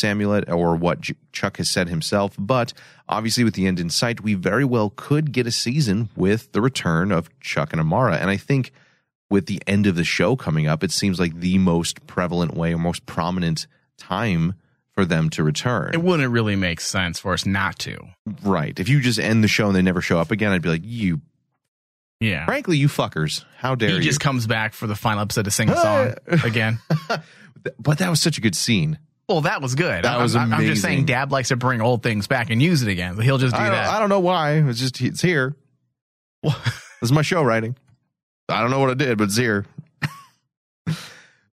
Samulet 0.00 0.50
or 0.50 0.74
what 0.74 1.00
J- 1.00 1.14
Chuck 1.32 1.58
has 1.58 1.70
said 1.70 1.88
himself. 1.88 2.34
But 2.38 2.72
obviously, 3.08 3.44
with 3.44 3.54
the 3.54 3.66
end 3.66 3.78
in 3.78 3.88
sight, 3.88 4.20
we 4.20 4.34
very 4.34 4.64
well 4.64 4.92
could 4.96 5.30
get 5.32 5.46
a 5.46 5.52
season 5.52 6.08
with 6.16 6.50
the 6.52 6.60
return 6.60 7.12
of 7.12 7.28
Chuck 7.40 7.72
and 7.72 7.80
Amara. 7.80 8.16
And 8.16 8.28
I 8.28 8.36
think 8.36 8.72
with 9.30 9.46
the 9.46 9.62
end 9.66 9.86
of 9.86 9.94
the 9.94 10.04
show 10.04 10.34
coming 10.34 10.66
up, 10.66 10.82
it 10.82 10.90
seems 10.90 11.20
like 11.20 11.38
the 11.38 11.58
most 11.58 12.04
prevalent 12.06 12.54
way 12.54 12.74
or 12.74 12.78
most 12.78 13.06
prominent 13.06 13.66
time 13.96 14.54
for 14.92 15.04
them 15.04 15.30
to 15.30 15.44
return. 15.44 15.94
It 15.94 16.02
wouldn't 16.02 16.32
really 16.32 16.56
make 16.56 16.80
sense 16.80 17.18
for 17.20 17.32
us 17.32 17.46
not 17.46 17.78
to. 17.80 17.98
right. 18.42 18.78
If 18.78 18.88
you 18.88 19.00
just 19.00 19.18
end 19.20 19.42
the 19.44 19.48
show 19.48 19.68
and 19.68 19.76
they 19.76 19.82
never 19.82 20.02
show 20.02 20.18
up 20.18 20.30
again, 20.32 20.52
I'd 20.52 20.62
be 20.62 20.68
like, 20.68 20.82
you, 20.84 21.20
Yeah. 22.22 22.44
frankly, 22.46 22.76
you 22.78 22.88
fuckers. 22.88 23.44
How 23.56 23.74
dare 23.74 23.90
He 23.90 23.96
you? 23.96 24.02
just 24.02 24.20
comes 24.20 24.46
back 24.46 24.74
for 24.74 24.86
the 24.86 24.94
final 24.94 25.20
episode 25.22 25.44
to 25.46 25.50
sing 25.50 25.68
a 25.70 25.76
song 25.76 26.14
again. 26.44 26.78
but 27.78 27.98
that 27.98 28.08
was 28.10 28.20
such 28.20 28.38
a 28.38 28.40
good 28.40 28.54
scene. 28.54 28.98
Well, 29.28 29.42
that 29.42 29.62
was 29.62 29.74
good. 29.74 30.04
That 30.04 30.12
I'm- 30.12 30.22
was 30.22 30.36
I'm, 30.36 30.52
I'm 30.52 30.66
just 30.66 30.82
saying, 30.82 31.06
Dad 31.06 31.30
likes 31.30 31.48
to 31.48 31.56
bring 31.56 31.80
old 31.80 32.02
things 32.02 32.26
back 32.26 32.50
and 32.50 32.60
use 32.62 32.82
it 32.82 32.88
again. 32.88 33.18
He'll 33.20 33.38
just 33.38 33.54
do 33.54 33.60
I 33.60 33.70
that. 33.70 33.88
I 33.88 33.98
don't 33.98 34.08
know 34.08 34.20
why. 34.20 34.54
It's 34.68 34.78
just, 34.80 35.00
it's 35.00 35.22
here. 35.22 35.56
this 36.42 36.54
is 37.02 37.12
my 37.12 37.22
show 37.22 37.42
writing. 37.42 37.76
I 38.48 38.60
don't 38.60 38.70
know 38.70 38.80
what 38.80 38.90
I 38.90 38.94
did, 38.94 39.16
but 39.18 39.24
it's 39.24 39.36
here. 39.36 39.64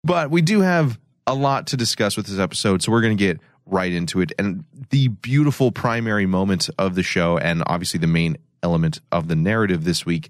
but 0.04 0.30
we 0.30 0.42
do 0.42 0.60
have 0.60 0.98
a 1.26 1.34
lot 1.34 1.68
to 1.68 1.76
discuss 1.76 2.16
with 2.16 2.26
this 2.26 2.38
episode, 2.38 2.82
so 2.82 2.92
we're 2.92 3.00
going 3.00 3.16
to 3.16 3.22
get 3.24 3.40
right 3.66 3.90
into 3.92 4.20
it. 4.20 4.32
And 4.38 4.64
the 4.90 5.08
beautiful 5.08 5.72
primary 5.72 6.26
moment 6.26 6.68
of 6.78 6.94
the 6.94 7.02
show, 7.02 7.38
and 7.38 7.62
obviously 7.66 7.98
the 7.98 8.06
main 8.06 8.36
element 8.62 9.00
of 9.10 9.28
the 9.28 9.36
narrative 9.36 9.84
this 9.84 10.04
week, 10.04 10.28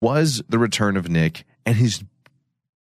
was 0.00 0.42
the 0.48 0.58
return 0.58 0.96
of 0.96 1.08
Nick 1.08 1.44
and 1.66 1.76
his 1.76 2.04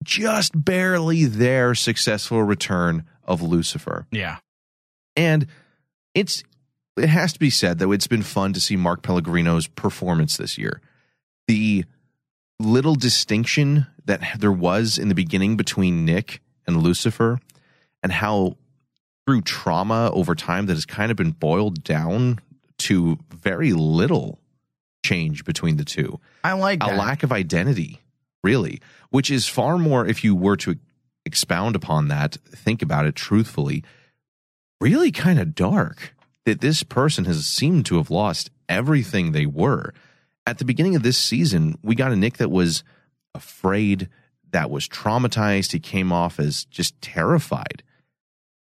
just 0.03 0.53
barely 0.65 1.25
there 1.25 1.75
successful 1.75 2.43
return 2.43 3.05
of 3.25 3.43
Lucifer. 3.43 4.07
yeah. 4.11 4.39
And 5.15 5.47
it's 6.15 6.43
it 6.97 7.09
has 7.09 7.33
to 7.33 7.39
be 7.39 7.51
said 7.51 7.79
though 7.79 7.93
it's 7.93 8.07
been 8.07 8.23
fun 8.23 8.53
to 8.55 8.61
see 8.61 8.77
Mark 8.77 9.03
Pellegrino's 9.03 9.67
performance 9.67 10.37
this 10.37 10.59
year. 10.59 10.81
The 11.47 11.85
little 12.59 12.95
distinction 12.95 13.87
that 14.05 14.23
there 14.39 14.53
was 14.53 14.99
in 14.99 15.09
the 15.09 15.15
beginning 15.15 15.57
between 15.57 16.05
Nick 16.05 16.41
and 16.67 16.83
Lucifer 16.83 17.39
and 18.03 18.13
how 18.13 18.57
through 19.27 19.43
trauma 19.43 20.11
over 20.13 20.35
time 20.35 20.67
that 20.67 20.75
has 20.75 20.85
kind 20.85 21.11
of 21.11 21.17
been 21.17 21.31
boiled 21.31 21.85
down 21.85 22.41
to 22.79 23.19
very 23.31 23.73
little 23.73 24.41
change 25.03 25.45
between 25.45 25.77
the 25.77 25.85
two 25.85 26.21
I 26.45 26.53
like 26.53 26.83
a 26.83 26.87
that. 26.87 26.99
lack 26.99 27.23
of 27.23 27.33
identity, 27.33 28.01
really, 28.43 28.81
which 29.11 29.31
is 29.31 29.49
far 29.49 29.79
more, 29.79 30.07
if 30.07 30.25
you 30.25 30.35
were 30.35 30.57
to 30.59 30.77
expound 31.25 31.77
upon 31.77 32.09
that, 32.09 32.37
think 32.49 32.83
about 32.83 33.07
it 33.07 33.15
truthfully, 33.15 33.85
really 34.81 35.13
kind 35.13 35.39
of 35.39 35.55
dark 35.55 36.15
that 36.45 36.61
this 36.61 36.83
person 36.83 37.25
has 37.25 37.47
seemed 37.47 37.87
to 37.87 37.97
have 37.97 38.11
lost 38.11 38.51
everything 38.69 39.33
they 39.33 39.47
were. 39.47 39.95
At 40.47 40.59
the 40.59 40.65
beginning 40.65 40.97
of 40.97 41.05
this 41.05 41.19
season, 41.19 41.79
we 41.83 41.95
got 41.95 42.11
a 42.11 42.17
Nick 42.17 42.39
that 42.39 42.51
was 42.51 42.83
afraid, 43.35 44.09
that 44.51 44.71
was 44.71 44.89
traumatized. 44.89 45.73
He 45.73 45.79
came 45.79 46.13
off 46.13 46.41
as 46.41 46.65
just 46.65 47.01
terrified 47.01 47.83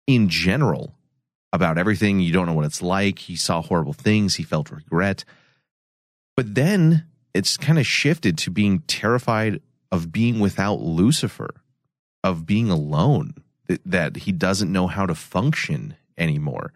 in 0.06 0.30
general 0.30 0.96
about 1.52 1.78
everything. 1.78 2.20
You 2.20 2.32
don't 2.32 2.46
know 2.46 2.54
what 2.54 2.66
it's 2.66 2.82
like. 2.82 3.20
He 3.20 3.36
saw 3.36 3.62
horrible 3.62 3.94
things. 3.94 4.36
He 4.36 4.44
felt 4.44 4.70
regret. 4.70 5.26
But 6.36 6.56
then 6.56 7.06
it's 7.34 7.58
kind 7.58 7.80
of 7.80 7.86
shifted 7.86 8.38
to 8.40 8.52
being 8.52 8.80
terrified 8.88 9.62
of 9.92 10.12
being 10.12 10.40
without 10.40 10.80
Lucifer, 10.80 11.62
of 12.24 12.46
being 12.46 12.70
alone, 12.70 13.34
that, 13.68 13.82
that 13.86 14.16
he 14.18 14.32
doesn't 14.32 14.72
know 14.72 14.88
how 14.88 15.06
to 15.06 15.16
function 15.16 15.96
anymore. 16.18 16.74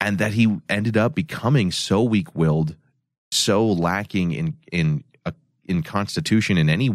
And 0.00 0.18
that 0.18 0.32
he 0.32 0.58
ended 0.68 0.96
up 0.96 1.14
becoming 1.14 1.70
so 1.70 2.02
weak 2.02 2.34
willed, 2.34 2.76
so 3.30 3.66
lacking 3.66 4.32
in, 4.32 4.56
in, 4.72 5.04
a, 5.24 5.32
in 5.64 5.82
constitution 5.82 6.58
and 6.58 6.68
any 6.68 6.90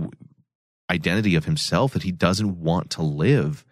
identity 0.90 1.36
of 1.36 1.46
himself 1.46 1.94
that 1.94 2.04
he 2.04 2.12
doesn't 2.12 2.60
want 2.60 2.90
to 2.92 3.02
live 3.02 3.66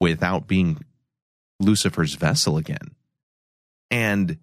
without 0.00 0.46
being 0.46 0.78
Lucifer's 1.60 2.14
vessel 2.14 2.56
again. 2.56 2.94
And 3.90 4.38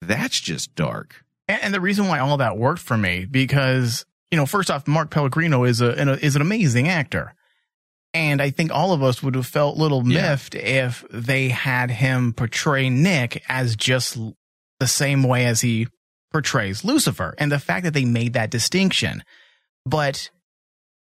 that's 0.00 0.40
just 0.40 0.74
dark. 0.74 1.24
And, 1.62 1.74
the 1.74 1.80
reason 1.80 2.08
why 2.08 2.18
all 2.20 2.36
that 2.38 2.56
worked 2.56 2.80
for 2.82 2.96
me 2.96 3.24
because 3.24 4.04
you 4.30 4.36
know, 4.38 4.46
first 4.46 4.70
off, 4.70 4.88
Mark 4.88 5.10
Pellegrino 5.10 5.64
is 5.64 5.80
a, 5.82 5.90
an- 5.90 6.08
is 6.20 6.36
an 6.36 6.42
amazing 6.42 6.88
actor, 6.88 7.34
and 8.14 8.40
I 8.40 8.50
think 8.50 8.72
all 8.72 8.92
of 8.92 9.02
us 9.02 9.22
would 9.22 9.34
have 9.34 9.46
felt 9.46 9.76
a 9.76 9.80
little 9.82 10.06
Yeah. 10.08 10.30
miffed 10.30 10.54
if 10.54 11.04
they 11.10 11.48
had 11.50 11.90
him 11.90 12.32
portray 12.32 12.88
Nick 12.88 13.42
as 13.48 13.76
just 13.76 14.16
the 14.80 14.86
same 14.86 15.22
way 15.22 15.44
as 15.46 15.60
he 15.60 15.88
portrays 16.32 16.82
Lucifer, 16.84 17.34
and 17.36 17.52
the 17.52 17.58
fact 17.58 17.84
that 17.84 17.92
they 17.92 18.06
made 18.06 18.32
that 18.32 18.50
distinction. 18.50 19.22
But 19.84 20.30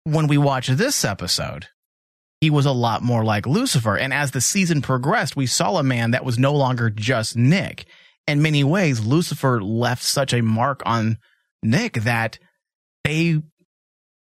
when 0.03 0.27
we 0.27 0.37
watch 0.37 0.67
this 0.67 1.05
episode, 1.05 1.67
he 2.41 2.49
was 2.49 2.65
a 2.65 2.71
lot 2.73 3.01
more 3.03 3.23
like 3.23 3.47
Lucifer, 3.47 3.95
and 3.95 4.13
as 4.13 4.31
the 4.31 4.41
season 4.41 4.81
progressed, 4.81 5.37
we 5.37 5.45
saw 5.47 5.77
a 5.77 5.83
man 5.83 6.11
that 6.11 6.25
was 6.25 6.37
no 6.37 6.53
longer 6.53 6.89
just 6.89 7.37
Nick 7.37 7.85
in 8.27 8.41
many 8.41 8.63
ways, 8.63 9.05
Lucifer 9.05 9.61
left 9.61 10.03
such 10.03 10.33
a 10.33 10.41
mark 10.41 10.81
on 10.85 11.17
Nick 11.61 11.93
that 12.01 12.39
they 13.03 13.41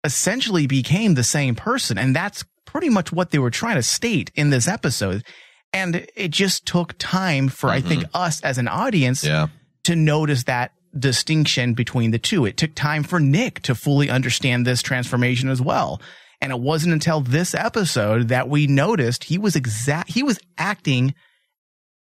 essentially 0.03 0.67
became 0.67 1.13
the 1.13 1.23
same 1.23 1.55
person. 1.55 1.97
And 1.97 2.15
that's 2.15 2.43
pretty 2.65 2.89
much 2.89 3.11
what 3.11 3.31
they 3.31 3.39
were 3.39 3.51
trying 3.51 3.75
to 3.75 3.83
state 3.83 4.31
in 4.35 4.49
this 4.49 4.67
episode. 4.67 5.23
And 5.73 6.07
it 6.15 6.31
just 6.31 6.65
took 6.65 6.95
time 6.97 7.47
for, 7.47 7.69
I 7.69 7.81
think, 7.81 8.03
mm-hmm. 8.03 8.17
us 8.17 8.41
as 8.41 8.57
an 8.57 8.67
audience 8.67 9.23
Yeah. 9.23 9.47
to 9.83 9.95
notice 9.95 10.43
that 10.45 10.71
distinction 10.97 11.73
between 11.73 12.11
the 12.11 12.19
two. 12.19 12.45
It 12.45 12.57
took 12.57 12.75
time 12.75 13.03
for 13.03 13.19
Nick 13.19 13.61
to 13.61 13.75
fully 13.75 14.09
understand 14.09 14.65
this 14.65 14.81
transformation 14.81 15.47
as 15.47 15.61
well. 15.61 16.01
And 16.41 16.51
it 16.51 16.59
wasn't 16.59 16.93
until 16.93 17.21
this 17.21 17.53
episode 17.53 18.29
that 18.29 18.49
we 18.49 18.67
noticed 18.67 19.25
he 19.25 19.37
was 19.37 19.55
exact, 19.55 20.09
he 20.09 20.23
was 20.23 20.39
acting 20.57 21.13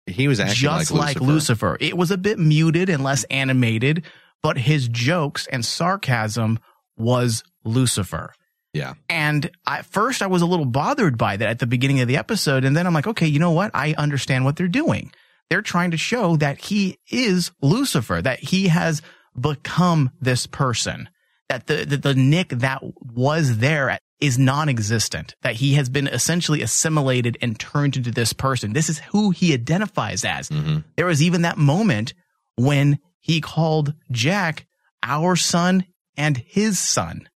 He 0.07 0.27
was 0.27 0.39
acting 0.39 0.55
just 0.55 0.91
like 0.91 0.99
like 0.99 1.21
Lucifer. 1.21 1.71
Lucifer. 1.71 1.77
It 1.79 1.97
was 1.97 2.11
a 2.11 2.17
bit 2.17 2.39
muted 2.39 2.89
and 2.89 3.03
less 3.03 3.23
animated, 3.25 4.05
but 4.41 4.57
his 4.57 4.87
jokes 4.87 5.47
and 5.47 5.63
sarcasm 5.65 6.59
was 6.97 7.43
Lucifer. 7.63 8.33
Yeah. 8.73 8.93
And 9.09 9.49
at 9.67 9.85
first, 9.85 10.21
I 10.21 10.27
was 10.27 10.41
a 10.41 10.45
little 10.45 10.65
bothered 10.65 11.17
by 11.17 11.37
that 11.37 11.49
at 11.49 11.59
the 11.59 11.67
beginning 11.67 12.01
of 12.01 12.07
the 12.07 12.17
episode. 12.17 12.63
And 12.63 12.75
then 12.75 12.85
I'm 12.85 12.93
like, 12.93 13.07
okay, 13.07 13.27
you 13.27 13.39
know 13.39 13.51
what? 13.51 13.71
I 13.73 13.93
understand 13.97 14.45
what 14.45 14.55
they're 14.55 14.67
doing. 14.67 15.11
They're 15.49 15.61
trying 15.61 15.91
to 15.91 15.97
show 15.97 16.35
that 16.37 16.59
he 16.59 16.99
is 17.09 17.51
Lucifer, 17.61 18.21
that 18.21 18.39
he 18.39 18.67
has 18.67 19.01
become 19.39 20.11
this 20.19 20.45
person, 20.45 21.09
that 21.49 21.67
the, 21.67 21.85
the, 21.85 21.97
the 21.97 22.15
Nick 22.15 22.49
that 22.49 22.81
was 22.99 23.57
there 23.57 23.89
at, 23.89 24.01
is 24.19 24.39
non-existent, 24.39 25.35
that 25.43 25.55
he 25.55 25.73
has 25.75 25.89
been 25.89 26.07
essentially 26.07 26.61
assimilated 26.61 27.37
and 27.41 27.59
turned 27.59 27.95
into 27.97 28.11
this 28.11 28.33
person. 28.33 28.73
This 28.73 28.89
is 28.89 28.99
who 29.11 29.29
he 29.31 29.53
identifies 29.53 30.25
as. 30.25 30.49
Mhm. 30.49 30.83
There 30.95 31.05
was 31.05 31.21
even 31.21 31.43
that 31.43 31.57
moment 31.57 32.13
when 32.55 32.99
he 33.19 33.41
called 33.41 33.93
Jack 34.11 34.65
our 35.03 35.35
son 35.35 35.85
and 36.15 36.37
his 36.37 36.79
son. 36.79 37.29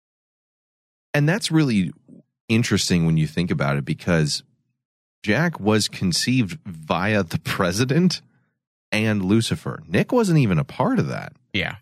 And 1.13 1.29
that's 1.29 1.51
really 1.51 1.93
interesting 2.49 3.07
when 3.07 3.17
you 3.17 3.27
think 3.27 3.51
about 3.51 3.77
it 3.77 3.85
because 3.85 4.45
Jack 5.25 5.59
was 5.59 5.89
conceived 5.89 6.59
via 6.65 7.25
the 7.25 7.41
president 7.41 8.23
and 8.93 9.25
Lucifer. 9.25 9.83
Nick 9.87 10.13
wasn't 10.13 10.39
even 10.39 10.59
a 10.59 10.65
part 10.65 10.99
of 10.99 11.09
that. 11.09 11.33
Yeah. 11.53 11.77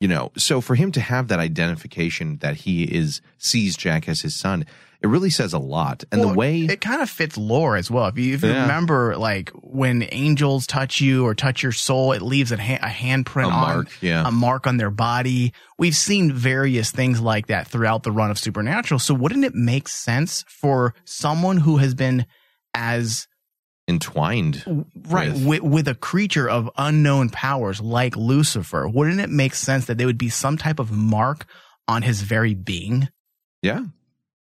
You 0.00 0.08
know, 0.08 0.30
so 0.36 0.60
for 0.60 0.74
him 0.74 0.92
to 0.92 1.00
have 1.00 1.28
that 1.28 1.38
identification 1.38 2.36
that 2.38 2.56
he 2.56 2.84
is 2.84 3.22
sees 3.38 3.76
Jack 3.76 4.08
as 4.08 4.20
his 4.20 4.38
son, 4.38 4.66
it 5.00 5.06
really 5.08 5.30
says 5.30 5.52
a 5.54 5.58
lot. 5.58 6.04
And 6.12 6.20
Well, 6.20 6.30
the 6.30 6.34
way 6.36 6.60
it 6.62 6.80
kind 6.82 7.00
of 7.00 7.08
fits 7.08 7.38
lore 7.38 7.76
as 7.76 7.90
well. 7.90 8.06
If 8.08 8.18
you, 8.18 8.34
if 8.34 8.42
you 8.42 8.50
Yeah. 8.50 8.62
remember, 8.62 9.16
like 9.16 9.50
when 9.54 10.06
angels 10.12 10.66
touch 10.66 11.00
you 11.00 11.24
or 11.24 11.34
touch 11.34 11.62
your 11.62 11.72
soul, 11.72 12.12
it 12.12 12.20
leaves 12.20 12.52
a, 12.52 12.60
ha- 12.60 12.78
a 12.82 12.88
handprint 12.88 13.44
a 13.44 13.52
on 13.52 13.60
mark, 13.60 13.88
yeah. 14.02 14.26
a 14.26 14.30
mark 14.30 14.66
on 14.66 14.76
their 14.76 14.90
body. 14.90 15.52
We've 15.78 15.96
seen 15.96 16.30
various 16.32 16.90
things 16.90 17.20
like 17.20 17.46
that 17.46 17.66
throughout 17.68 18.02
the 18.02 18.12
run 18.12 18.30
of 18.30 18.38
Supernatural. 18.38 18.98
So 19.00 19.14
wouldn't 19.14 19.44
it 19.46 19.54
make 19.54 19.88
sense 19.88 20.44
for 20.48 20.94
someone 21.04 21.56
who 21.58 21.78
has 21.78 21.94
been 21.94 22.26
as 22.74 23.28
entwined. 23.88 24.64
right 25.08 25.32
With- 25.32 25.44
with, 25.44 25.62
with 25.62 25.88
a 25.88 25.94
creature 25.94 26.48
of 26.48 26.70
unknown 26.76 27.30
powers 27.30 27.80
like 27.80 28.16
Lucifer? 28.16 28.88
Wouldn't 28.88 29.20
it 29.20 29.30
make 29.30 29.54
sense 29.54 29.86
that 29.86 29.98
there 29.98 30.06
would 30.06 30.18
be 30.18 30.28
some 30.28 30.56
type 30.56 30.78
of 30.78 30.90
mark 30.90 31.46
on 31.88 32.02
his 32.02 32.22
very 32.22 32.54
being? 32.54 33.08
Yeah. 33.62 33.84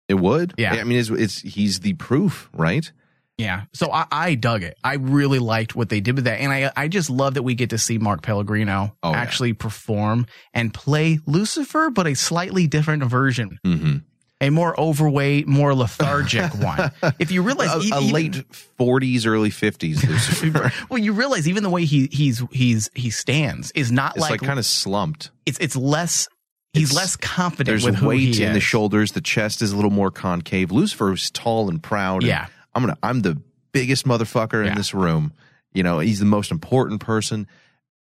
It 0.08 0.16
would. 0.16 0.54
Yeah. 0.58 0.74
I 0.74 0.84
mean, 0.84 1.00
it's, 1.00 1.10
it's 1.10 1.40
he's 1.42 1.80
the 1.80 1.94
proof, 1.94 2.50
right? 2.54 2.92
Yeah. 3.38 3.63
So 3.74 3.92
I, 3.92 4.06
I 4.12 4.36
dug 4.36 4.62
it. 4.62 4.78
I 4.84 4.96
really 4.96 5.40
liked 5.40 5.75
what 5.75 5.90
they 5.90 6.00
did 6.02 6.16
with 6.16 6.25
that. 6.25 6.40
And 6.40 6.52
I, 6.52 6.72
I 6.75 6.88
just 6.88 7.10
love 7.10 7.34
that 7.34 7.42
we 7.44 7.56
get 7.56 7.72
to 7.72 7.80
see 7.80 7.98
Mark 7.98 8.22
Pellegrino 8.22 8.96
Oh, 9.02 9.10
yeah. 9.12 9.18
actually 9.18 9.54
perform 9.54 10.28
and 10.54 10.72
play 10.72 11.20
Lucifer, 11.25 11.90
but 11.90 12.06
a 12.06 12.13
slightly 12.16 12.68
different 12.68 13.04
version, 13.06 13.58
Mm-hmm. 13.66 13.98
A 14.44 14.50
more 14.52 14.80
overweight, 14.80 15.48
more 15.48 15.74
lethargic 15.74 16.54
one. 16.60 16.92
If 17.20 17.32
you 17.32 17.42
realize 17.42 17.72
A, 17.74 17.80
e- 17.80 17.92
a 17.94 18.00
even- 18.00 18.14
late 18.14 18.32
40s, 18.80 19.26
early 19.26 19.50
50s 19.50 20.08
Lucifer. 20.08 20.72
well, 20.90 20.98
you 21.00 21.14
realize 21.14 21.48
even 21.48 21.64
the 21.64 21.70
way 21.70 21.86
he, 21.86 22.08
he's, 22.12 22.42
he's, 22.52 22.90
he 22.94 23.10
stands 23.10 23.72
is 23.72 23.92
not 23.92 24.12
it's 24.16 24.22
like, 24.22 24.32
like, 24.32 24.42
kind 24.42 24.60
of 24.60 24.66
slumped. 24.66 25.32
it's, 25.46 25.58
it's 25.60 25.76
less, 25.76 26.28
he's 26.74 26.92
It's- 26.92 26.96
less 26.96 27.16
confident 27.16 27.68
There's 27.68 27.86
with 27.86 28.02
weight 28.02 28.40
in 28.40 28.54
the 28.54 28.60
shoulders. 28.60 29.14
The 29.14 29.22
chest 29.22 29.62
is 29.62 29.72
a 29.72 29.76
little 29.76 29.92
more 29.92 30.12
concave. 30.12 30.72
Lucifer 30.72 31.12
is 31.14 31.30
tall 31.32 31.70
and 31.70 31.82
proud. 31.82 32.24
and 32.24 32.30
Yeah. 32.30 32.48
I'm 32.76 32.82
gonna. 32.84 32.98
I'm 33.04 33.22
the 33.22 33.40
biggest 33.72 34.06
motherfucker 34.06 34.64
Yeah. 34.66 34.72
in 34.72 34.78
this 34.78 34.94
room. 34.96 35.32
You 35.74 35.84
know, 35.84 36.00
he's 36.00 36.18
the 36.20 36.26
most 36.26 36.50
important 36.52 37.02
person. 37.02 37.48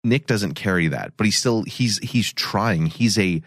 Nick 0.03 0.27
doesn't 0.27 0.53
carry 0.53 0.87
that, 0.89 1.13
but 1.17 1.25
he's 1.25 1.35
still 1.37 1.63
he's 1.63 1.97
he's 1.99 2.31
trying. 2.33 2.85
He's 2.85 3.17
a 3.17 3.41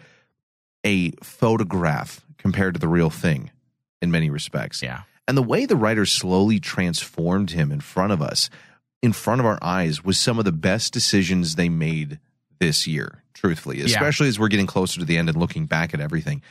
a 0.85 1.11
photograph 1.23 2.24
compared 2.45 2.75
to 2.75 2.79
the 2.79 2.87
real 2.87 3.09
thing 3.09 3.49
in 4.03 4.11
many 4.11 4.29
respects. 4.29 4.83
Yeah. 4.83 5.01
And 5.27 5.35
the 5.35 5.41
way 5.41 5.65
the 5.65 5.75
writers 5.75 6.11
slowly 6.11 6.59
transformed 6.59 7.49
him 7.49 7.71
in 7.71 7.79
front 7.81 8.13
of 8.13 8.21
us, 8.21 8.51
in 9.01 9.13
front 9.13 9.41
of 9.41 9.47
our 9.47 9.57
eyes, 9.63 10.03
was 10.03 10.19
some 10.19 10.37
of 10.37 10.45
the 10.45 10.51
best 10.51 10.93
decisions 10.93 11.55
they 11.55 11.69
made 11.69 12.19
this 12.59 12.85
year, 12.85 13.23
truthfully, 13.33 13.81
especially 13.81 14.27
as 14.27 14.37
we're 14.37 14.47
getting 14.49 14.67
closer 14.67 14.99
to 14.99 15.05
the 15.07 15.17
end 15.17 15.27
and 15.27 15.39
looking 15.39 15.65
back 15.65 15.95
at 15.95 15.99
everything. 15.99 16.43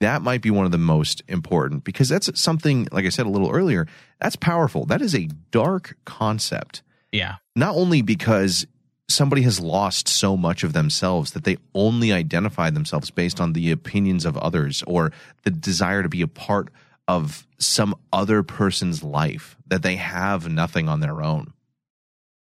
That 0.00 0.22
might 0.22 0.40
be 0.40 0.50
one 0.50 0.64
of 0.64 0.72
the 0.72 0.78
most 0.78 1.20
important 1.28 1.84
because 1.84 2.08
that's 2.08 2.40
something, 2.40 2.88
like 2.90 3.04
I 3.04 3.10
said 3.10 3.26
a 3.26 3.28
little 3.28 3.50
earlier, 3.50 3.86
that's 4.22 4.36
powerful. 4.36 4.86
That 4.86 5.02
is 5.02 5.14
a 5.14 5.28
dark 5.50 5.98
concept 6.06 6.80
Yeah. 7.12 7.34
not 7.54 7.74
only 7.76 8.00
because 8.00 8.66
somebody 9.12 9.42
has 9.42 9.60
lost 9.60 10.08
so 10.08 10.36
much 10.36 10.64
of 10.64 10.72
themselves 10.72 11.32
that 11.32 11.44
they 11.44 11.56
only 11.74 12.12
identify 12.12 12.70
themselves 12.70 13.10
based 13.10 13.40
on 13.40 13.52
the 13.52 13.70
opinions 13.70 14.24
of 14.24 14.36
others 14.36 14.82
or 14.86 15.12
the 15.44 15.50
desire 15.50 16.02
to 16.02 16.08
be 16.08 16.22
a 16.22 16.28
part 16.28 16.68
of 17.08 17.46
some 17.58 17.94
other 18.12 18.42
person's 18.42 19.02
life 19.02 19.56
that 19.66 19.82
they 19.82 19.96
have 19.96 20.48
nothing 20.48 20.88
on 20.88 21.00
their 21.00 21.22
own 21.22 21.52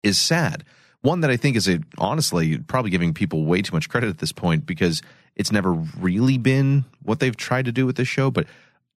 is 0.02 0.18
sad. 0.18 0.64
One 1.00 1.20
that 1.20 1.30
i 1.30 1.36
think 1.36 1.56
is 1.56 1.68
a 1.68 1.80
honestly 1.96 2.58
probably 2.58 2.90
giving 2.90 3.14
people 3.14 3.44
way 3.44 3.62
too 3.62 3.74
much 3.74 3.88
credit 3.88 4.10
at 4.10 4.18
this 4.18 4.32
point 4.32 4.66
because 4.66 5.00
it's 5.36 5.52
never 5.52 5.72
really 5.72 6.38
been 6.38 6.84
what 7.02 7.20
they've 7.20 7.36
tried 7.36 7.66
to 7.66 7.72
do 7.72 7.86
with 7.86 7.96
this 7.96 8.08
show 8.08 8.30
but 8.30 8.46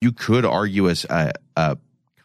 you 0.01 0.11
could 0.11 0.43
argue 0.43 0.89
as 0.89 1.05
a, 1.09 1.31
a 1.55 1.77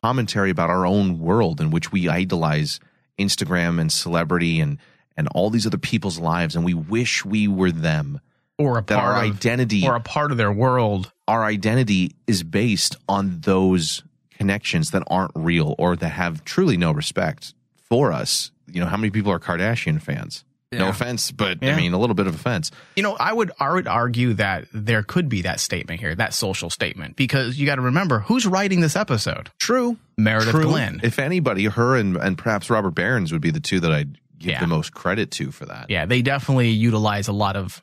commentary 0.03 0.51
about 0.51 0.71
our 0.71 0.87
own 0.87 1.19
world 1.19 1.61
in 1.61 1.71
which 1.71 1.93
we 1.93 2.09
idolize 2.09 2.81
Instagram 3.19 3.79
and 3.79 3.93
celebrity 3.93 4.61
and 4.61 4.79
and 5.17 5.29
all 5.35 5.51
these 5.51 5.67
other 5.67 5.79
people's 5.79 6.19
lives 6.19 6.55
and 6.57 6.65
we 6.65 6.75
wish 6.75 7.25
we 7.25 7.49
were 7.49 7.71
them 7.73 8.21
Or 8.59 8.79
a 8.79 8.83
that 8.85 8.99
our 8.99 9.17
of, 9.17 9.23
identity 9.37 9.87
or 9.87 9.95
a 9.97 10.01
part 10.01 10.31
of 10.33 10.37
their 10.39 10.53
world. 10.53 11.13
our 11.29 11.45
identity 11.45 12.15
is 12.27 12.43
based 12.43 12.97
on 13.09 13.41
those 13.41 14.03
connections 14.37 14.91
that 14.91 15.03
aren't 15.09 15.33
real 15.35 15.75
or 15.79 15.97
that 15.97 16.11
have 16.11 16.45
truly 16.45 16.77
no 16.77 16.93
respect 16.93 17.55
for 17.89 18.13
us 18.13 18.51
you 18.71 18.81
know 18.81 18.87
how 18.87 18.97
many 18.97 19.11
people 19.11 19.33
are 19.33 19.39
Kardashian 19.41 20.01
fans 20.03 20.45
no 20.73 20.89
offense 20.89 21.31
but 21.31 21.63
Yeah. 21.63 21.73
I 21.73 21.77
mean 21.77 21.95
a 21.95 21.99
little 21.99 22.15
bit 22.15 22.27
of 22.27 22.35
offense 22.35 22.71
You 22.97 23.03
know, 23.03 23.15
I 23.19 23.33
would 23.33 23.51
I 23.59 23.73
would 23.73 23.87
argue 23.87 24.35
that 24.35 24.67
there 24.75 25.03
could 25.03 25.29
be 25.31 25.43
that 25.43 25.59
statement 25.61 26.01
here, 26.01 26.15
that 26.17 26.35
social 26.35 26.69
statement, 26.69 27.17
because 27.17 27.57
you 27.57 27.65
got 27.65 27.77
to 27.77 27.83
remember 27.83 28.19
who's 28.19 28.47
writing 28.47 28.81
this 28.81 28.95
episode. 28.97 29.49
true 29.59 29.97
Meredith 30.19 30.51
True. 30.51 30.65
Glynn. 30.65 31.01
if 31.03 31.19
anybody 31.19 31.65
her 31.67 31.97
and 31.97 32.17
and 32.17 32.37
perhaps 32.37 32.69
Robert 32.69 32.91
Berens 32.95 33.33
would 33.33 33.41
be 33.41 33.51
the 33.53 33.61
two 33.61 33.81
that 33.81 33.93
I'd 33.93 34.19
give 34.39 34.53
Yeah. 34.53 34.61
the 34.61 34.67
most 34.67 34.93
credit 34.93 35.31
to 35.33 35.51
for 35.51 35.67
that 35.67 35.91
yeah, 35.91 36.07
they 36.07 36.23
definitely 36.23 36.71
utilize 36.71 37.29
a 37.29 37.33
lot 37.33 37.57
of 37.57 37.83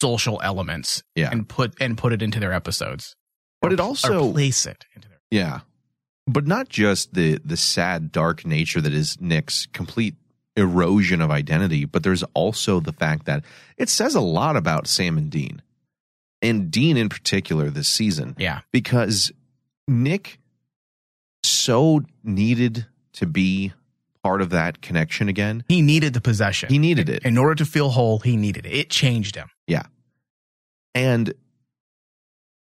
social 0.00 0.40
elements 0.42 1.02
Yeah. 1.14 1.30
and 1.30 1.48
put 1.48 1.74
and 1.80 1.96
put 1.98 2.12
it 2.12 2.22
into 2.22 2.40
their 2.40 2.52
episodes. 2.52 3.16
But 3.60 3.70
Or- 3.70 3.74
it 3.74 3.80
also- 3.80 4.32
place 4.32 4.64
it 4.66 4.86
into 4.94 5.08
their 5.08 5.18
Yeah. 5.30 5.60
But 6.26 6.46
not 6.46 6.68
just 6.68 7.14
the 7.14 7.38
the 7.44 7.56
sad 7.56 8.12
dark 8.12 8.46
nature 8.46 8.80
that 8.80 8.92
is 8.94 9.20
Nick's 9.20 9.66
complete 9.72 10.14
erosion 10.56 11.20
of 11.20 11.30
identity, 11.30 11.84
but 11.84 12.02
there's 12.02 12.22
also 12.34 12.80
the 12.80 12.92
fact 12.92 13.26
that 13.26 13.44
it 13.76 13.88
says 13.88 14.14
a 14.14 14.20
lot 14.20 14.56
about 14.56 14.86
Sam 14.86 15.16
and 15.18 15.30
Dean. 15.30 15.62
And 16.42 16.70
Dean 16.70 16.96
in 16.96 17.08
particular 17.08 17.68
this 17.70 17.88
season 17.88 18.34
Yeah. 18.38 18.60
because 18.72 19.30
Nick 19.86 20.38
so 21.42 22.02
needed 22.24 22.86
to 23.14 23.26
be 23.26 23.72
part 24.22 24.42
of 24.42 24.50
that 24.50 24.82
connection 24.82 25.28
again. 25.28 25.64
He 25.68 25.82
needed 25.82 26.14
the 26.14 26.20
possession. 26.20 26.68
He 26.68 26.78
needed 26.78 27.08
it. 27.08 27.24
in 27.24 27.38
order 27.38 27.54
to 27.56 27.64
feel 27.64 27.90
whole, 27.90 28.18
he 28.18 28.36
needed 28.36 28.66
it. 28.66 28.72
It 28.72 28.90
changed 28.90 29.36
him. 29.36 29.48
Yeah. 29.66 29.84
And 30.94 31.34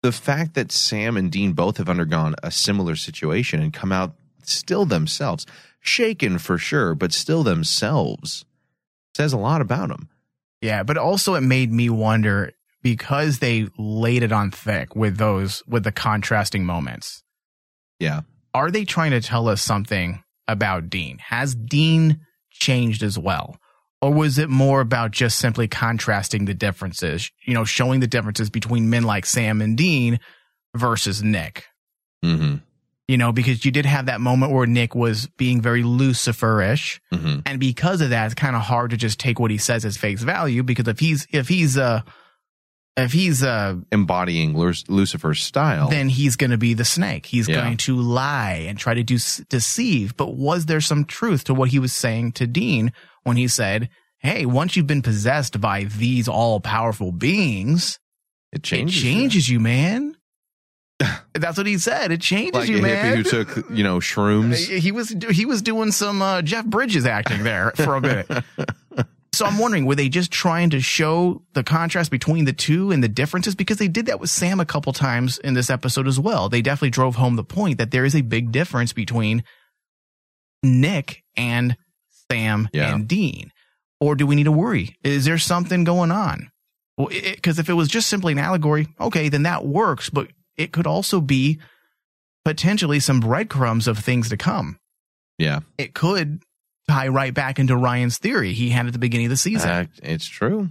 the 0.02 0.12
fact 0.12 0.54
that 0.54 0.72
Sam 0.72 1.16
and 1.16 1.30
Dean 1.30 1.52
both 1.52 1.78
have 1.78 1.88
undergone 1.88 2.34
a 2.42 2.50
similar 2.50 2.96
situation 2.96 3.60
and 3.60 3.72
come 3.72 3.92
out 3.92 4.14
still 4.42 4.84
themselves, 4.84 5.46
shaken 5.80 6.38
for 6.38 6.58
sure, 6.58 6.94
but 6.94 7.12
still 7.12 7.42
themselves, 7.42 8.44
says 9.16 9.32
a 9.32 9.38
lot 9.38 9.60
about 9.60 9.88
them. 9.88 10.08
Yeah, 10.60 10.82
but 10.82 10.98
also 10.98 11.34
it 11.34 11.40
made 11.42 11.72
me 11.72 11.88
wonder 11.88 12.52
because 12.82 13.38
they 13.38 13.68
laid 13.76 14.22
it 14.22 14.32
on 14.32 14.50
thick 14.50 14.94
with 14.94 15.16
those 15.16 15.62
with 15.66 15.84
the 15.84 15.92
contrasting 15.92 16.64
moments. 16.64 17.22
Yeah. 17.98 18.22
Are 18.54 18.70
they 18.70 18.84
trying 18.84 19.10
to 19.10 19.20
tell 19.20 19.48
us 19.48 19.62
something 19.62 20.22
about 20.48 20.90
Dean? 20.90 21.18
Has 21.18 21.54
Dean 21.54 22.20
changed 22.50 23.02
as 23.02 23.18
well? 23.18 23.58
Or 24.00 24.12
was 24.12 24.38
it 24.38 24.48
more 24.48 24.80
about 24.80 25.10
just 25.10 25.38
simply 25.38 25.66
contrasting 25.68 26.44
the 26.44 26.54
differences, 26.54 27.30
you 27.44 27.54
know, 27.54 27.64
showing 27.64 28.00
the 28.00 28.06
differences 28.06 28.48
between 28.48 28.90
men 28.90 29.02
like 29.02 29.26
Sam 29.26 29.60
and 29.60 29.76
Dean 29.76 30.20
versus 30.74 31.22
Nick? 31.22 31.66
Mm-hmm. 32.24 32.56
You 33.08 33.16
know, 33.16 33.32
because 33.32 33.64
you 33.64 33.70
did 33.70 33.86
have 33.86 34.06
that 34.06 34.20
moment 34.20 34.52
where 34.52 34.66
Nick 34.66 34.94
was 34.94 35.26
being 35.36 35.60
very 35.60 35.82
Lucifer-ish. 35.82 37.00
Mm-hmm. 37.12 37.40
and 37.46 37.58
because 37.58 38.00
of 38.00 38.10
that, 38.10 38.26
it's 38.26 38.34
kind 38.34 38.54
of 38.54 38.62
hard 38.62 38.90
to 38.90 38.96
just 38.96 39.18
take 39.18 39.40
what 39.40 39.50
he 39.50 39.58
says 39.58 39.84
as 39.84 39.96
face 39.96 40.22
value. 40.22 40.62
Because 40.62 40.86
if 40.86 41.00
he's 41.00 41.26
if 41.32 41.48
he's 41.48 41.76
uh 41.76 42.02
if 42.98 43.12
he's 43.12 43.42
uh 43.42 43.76
Embodying 43.92 44.56
Lucifer's 44.56 45.42
style. 45.42 45.88
then 45.88 46.08
he's 46.08 46.36
going 46.36 46.50
to 46.50 46.58
be 46.58 46.74
the 46.74 46.84
snake. 46.84 47.26
He's 47.26 47.48
Yeah. 47.48 47.56
going 47.62 47.76
to 47.78 47.96
lie 47.96 48.64
and 48.68 48.78
try 48.78 48.94
to 48.94 49.02
do 49.02 49.18
deceive. 49.48 50.16
But 50.16 50.34
was 50.34 50.66
there 50.66 50.80
some 50.80 51.04
truth 51.04 51.44
to 51.44 51.54
what 51.54 51.68
he 51.70 51.78
was 51.78 51.92
saying 51.92 52.32
to 52.32 52.46
Dean 52.46 52.92
when 53.24 53.36
he 53.36 53.48
said, 53.48 53.88
"Hey, 54.18 54.46
once 54.46 54.76
you've 54.76 54.86
been 54.86 55.02
possessed 55.02 55.60
by 55.60 55.84
these 55.84 56.28
all 56.28 56.60
powerful 56.60 57.12
beings, 57.12 57.98
it 58.52 58.62
changes. 58.62 58.98
it 58.98 59.02
changes 59.06 59.48
you, 59.48 59.60
man." 59.60 60.14
That's 61.34 61.56
what 61.56 61.66
he 61.68 61.78
said. 61.78 62.10
It 62.10 62.20
changes 62.20 62.54
Like 62.54 62.68
you, 62.68 62.78
a 62.78 62.82
man. 62.82 63.16
hippie 63.16 63.16
who 63.18 63.22
took, 63.22 63.70
you 63.70 63.84
know, 63.84 63.98
shrooms. 64.00 64.66
He 64.80 64.90
was 64.90 65.10
he 65.30 65.46
was 65.46 65.62
doing 65.62 65.92
some 65.92 66.20
uh, 66.20 66.42
Jeff 66.42 66.66
Bridges 66.66 67.06
acting 67.06 67.44
there 67.44 67.70
for 67.76 67.94
a 67.94 68.00
minute. 68.00 68.28
so 69.38 69.46
I'm 69.46 69.58
wondering, 69.58 69.86
were 69.86 69.94
they 69.94 70.08
just 70.08 70.30
trying 70.30 70.70
to 70.70 70.80
show 70.80 71.42
the 71.54 71.62
contrast 71.62 72.10
between 72.10 72.44
the 72.44 72.52
two 72.52 72.90
and 72.90 73.02
the 73.02 73.08
differences? 73.08 73.54
Because 73.54 73.78
they 73.78 73.88
did 73.88 74.06
that 74.06 74.20
with 74.20 74.30
Sam 74.30 74.60
a 74.60 74.66
couple 74.66 74.92
times 74.92 75.38
in 75.38 75.54
this 75.54 75.70
episode 75.70 76.06
as 76.08 76.18
well. 76.20 76.48
They 76.48 76.60
definitely 76.60 76.90
drove 76.90 77.16
home 77.16 77.36
the 77.36 77.44
point 77.44 77.78
that 77.78 77.90
there 77.90 78.04
is 78.04 78.14
a 78.14 78.20
big 78.22 78.52
difference 78.52 78.92
between 78.92 79.44
Nick 80.62 81.22
and 81.36 81.76
Sam 82.30 82.68
Yeah. 82.72 82.94
and 82.94 83.06
Dean. 83.08 83.50
Or 84.00 84.14
do 84.14 84.26
we 84.26 84.34
need 84.36 84.44
to 84.44 84.52
worry? 84.52 84.96
Is 85.02 85.24
there 85.24 85.38
something 85.38 85.84
going 85.84 86.10
on? 86.10 86.50
Well, 86.96 87.08
because 87.08 87.58
if 87.58 87.68
it 87.68 87.74
was 87.74 87.88
just 87.88 88.08
simply 88.08 88.32
an 88.32 88.38
allegory, 88.38 88.88
okay, 89.00 89.28
then 89.28 89.44
that 89.44 89.64
works. 89.64 90.10
But 90.10 90.28
it 90.56 90.72
could 90.72 90.86
also 90.86 91.20
be 91.20 91.60
potentially 92.44 93.00
some 93.00 93.20
breadcrumbs 93.20 93.86
of 93.86 93.98
things 93.98 94.28
to 94.30 94.36
come. 94.36 94.78
Yeah. 95.38 95.60
It 95.78 95.94
could 95.94 96.42
tie 96.88 97.08
right 97.08 97.32
back 97.34 97.58
into 97.58 97.76
Ryan's 97.76 98.18
theory 98.18 98.52
he 98.52 98.70
had 98.70 98.86
at 98.86 98.92
the 98.92 98.98
beginning 98.98 99.26
of 99.26 99.30
the 99.30 99.36
season. 99.36 99.70
Uh, 99.70 99.84
it's 100.02 100.26
true. 100.26 100.70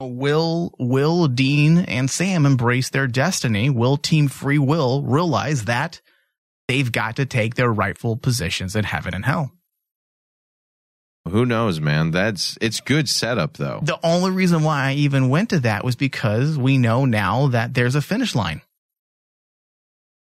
will 0.00 0.74
will 0.78 1.28
Dean 1.28 1.78
and 1.78 2.10
Sam 2.10 2.46
embrace 2.46 2.90
their 2.90 3.06
destiny? 3.06 3.70
Will 3.70 3.96
Team 3.96 4.28
Free 4.28 4.58
Will 4.58 5.02
realize 5.02 5.66
that 5.66 6.00
they've 6.68 6.90
got 6.90 7.16
to 7.16 7.26
take 7.26 7.54
their 7.54 7.72
rightful 7.72 8.16
positions 8.16 8.74
in 8.74 8.84
heaven 8.84 9.14
and 9.14 9.24
hell? 9.24 9.52
Who 11.28 11.44
knows, 11.44 11.80
man? 11.80 12.12
That's 12.12 12.56
it's 12.62 12.80
good 12.80 13.08
setup 13.08 13.58
though. 13.58 13.80
The 13.82 14.00
only 14.02 14.30
reason 14.30 14.62
why 14.62 14.88
I 14.88 14.94
even 14.94 15.28
went 15.28 15.50
to 15.50 15.60
that 15.60 15.84
was 15.84 15.94
because 15.94 16.56
we 16.56 16.78
know 16.78 17.04
now 17.04 17.48
that 17.48 17.74
there's 17.74 17.94
a 17.94 18.02
finish 18.02 18.34
line. 18.34 18.62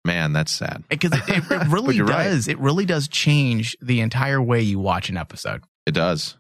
Man, 0.05 0.33
that's 0.33 0.53
sad. 0.53 0.85
Because 0.89 1.13
it, 1.13 1.23
it, 1.29 1.45
it 1.51 1.67
really 1.69 1.97
you're 1.97 2.07
right. 2.07 2.25
does. 2.25 2.49
It 2.49 2.59
really 2.59 2.85
does 2.85 3.09
change 3.09 3.77
the 3.81 4.01
entire 4.01 4.41
way 4.43 4.61
you 4.61 4.79
watch 4.79 5.09
an 5.09 5.17
episode. 5.17 5.63
It 5.87 5.93
does. 5.93 6.37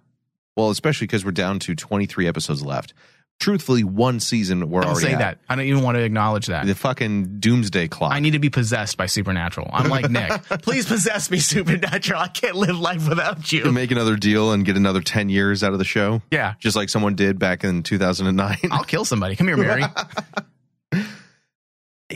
Well, 0.56 0.70
especially 0.70 1.06
because 1.06 1.24
we're 1.24 1.32
down 1.32 1.58
to 1.60 1.74
23 1.74 2.28
episodes 2.28 2.62
left. 2.62 2.94
Truthfully, 3.40 3.82
one 3.82 4.20
season 4.20 4.70
we're 4.70 4.82
Don't 4.82 4.92
already 4.92 5.06
say 5.08 5.12
at. 5.14 5.18
that. 5.18 5.38
I 5.48 5.56
don't 5.56 5.64
even 5.64 5.82
want 5.82 5.96
to 5.96 6.02
acknowledge 6.04 6.46
that. 6.46 6.66
The 6.66 6.74
fucking 6.76 7.40
doomsday 7.40 7.88
clock. 7.88 8.12
I 8.12 8.20
need 8.20 8.30
to 8.30 8.38
be 8.38 8.48
possessed 8.48 8.96
by 8.96 9.06
supernatural. 9.06 9.68
I'm 9.72 9.88
like 9.90 10.08
Nick. 10.08 10.30
Please 10.62 10.86
possess 10.86 11.30
me, 11.32 11.38
supernatural. 11.40 12.20
I 12.20 12.28
can't 12.28 12.54
live 12.54 12.78
life 12.78 13.08
without 13.08 13.50
you. 13.52 13.72
make 13.72 13.90
another 13.90 14.14
deal 14.14 14.52
and 14.52 14.64
get 14.64 14.76
another 14.76 15.00
10 15.00 15.30
years 15.30 15.64
out 15.64 15.72
of 15.72 15.80
the 15.80 15.84
show, 15.84 16.22
Yeah. 16.30 16.54
just 16.60 16.76
like 16.76 16.88
someone 16.88 17.16
did 17.16 17.40
back 17.40 17.64
in 17.64 17.82
2009. 17.82 18.56
I'll 18.70 18.84
kill 18.84 19.04
somebody. 19.04 19.34
Come 19.34 19.48
here, 19.48 19.56
Mary. 19.56 19.82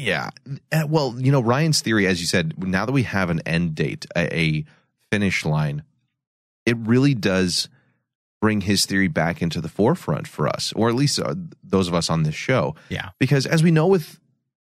yeah. 0.09 0.31
Uh, 0.73 0.87
Well, 0.89 1.15
you 1.19 1.31
know, 1.31 1.41
Ryan's 1.41 1.81
theory, 1.81 2.07
as 2.07 2.21
you 2.21 2.27
said, 2.27 2.55
now 2.59 2.87
that 2.87 2.93
we 2.93 3.03
have 3.05 3.31
an 3.31 3.41
end 3.47 3.75
date, 3.75 4.07
a, 4.17 4.37
a 4.37 4.65
finish 5.11 5.45
line, 5.45 5.83
it 6.67 6.77
really 6.79 7.15
does 7.15 7.69
bring 8.41 8.63
his 8.63 8.87
theory 8.87 9.09
back 9.09 9.43
into 9.43 9.61
the 9.61 9.69
forefront 9.69 10.29
for 10.29 10.49
us, 10.49 10.73
or 10.77 10.89
at 10.89 10.95
least 10.95 11.19
uh, 11.19 11.35
those 11.63 11.89
of 11.89 11.95
us 11.95 12.09
on 12.09 12.23
this 12.23 12.35
show. 12.35 12.75
Yeah. 12.89 13.11
Because 13.19 13.47
as 13.47 13.63
we 13.63 13.71
know 13.71 13.87
with 13.87 14.21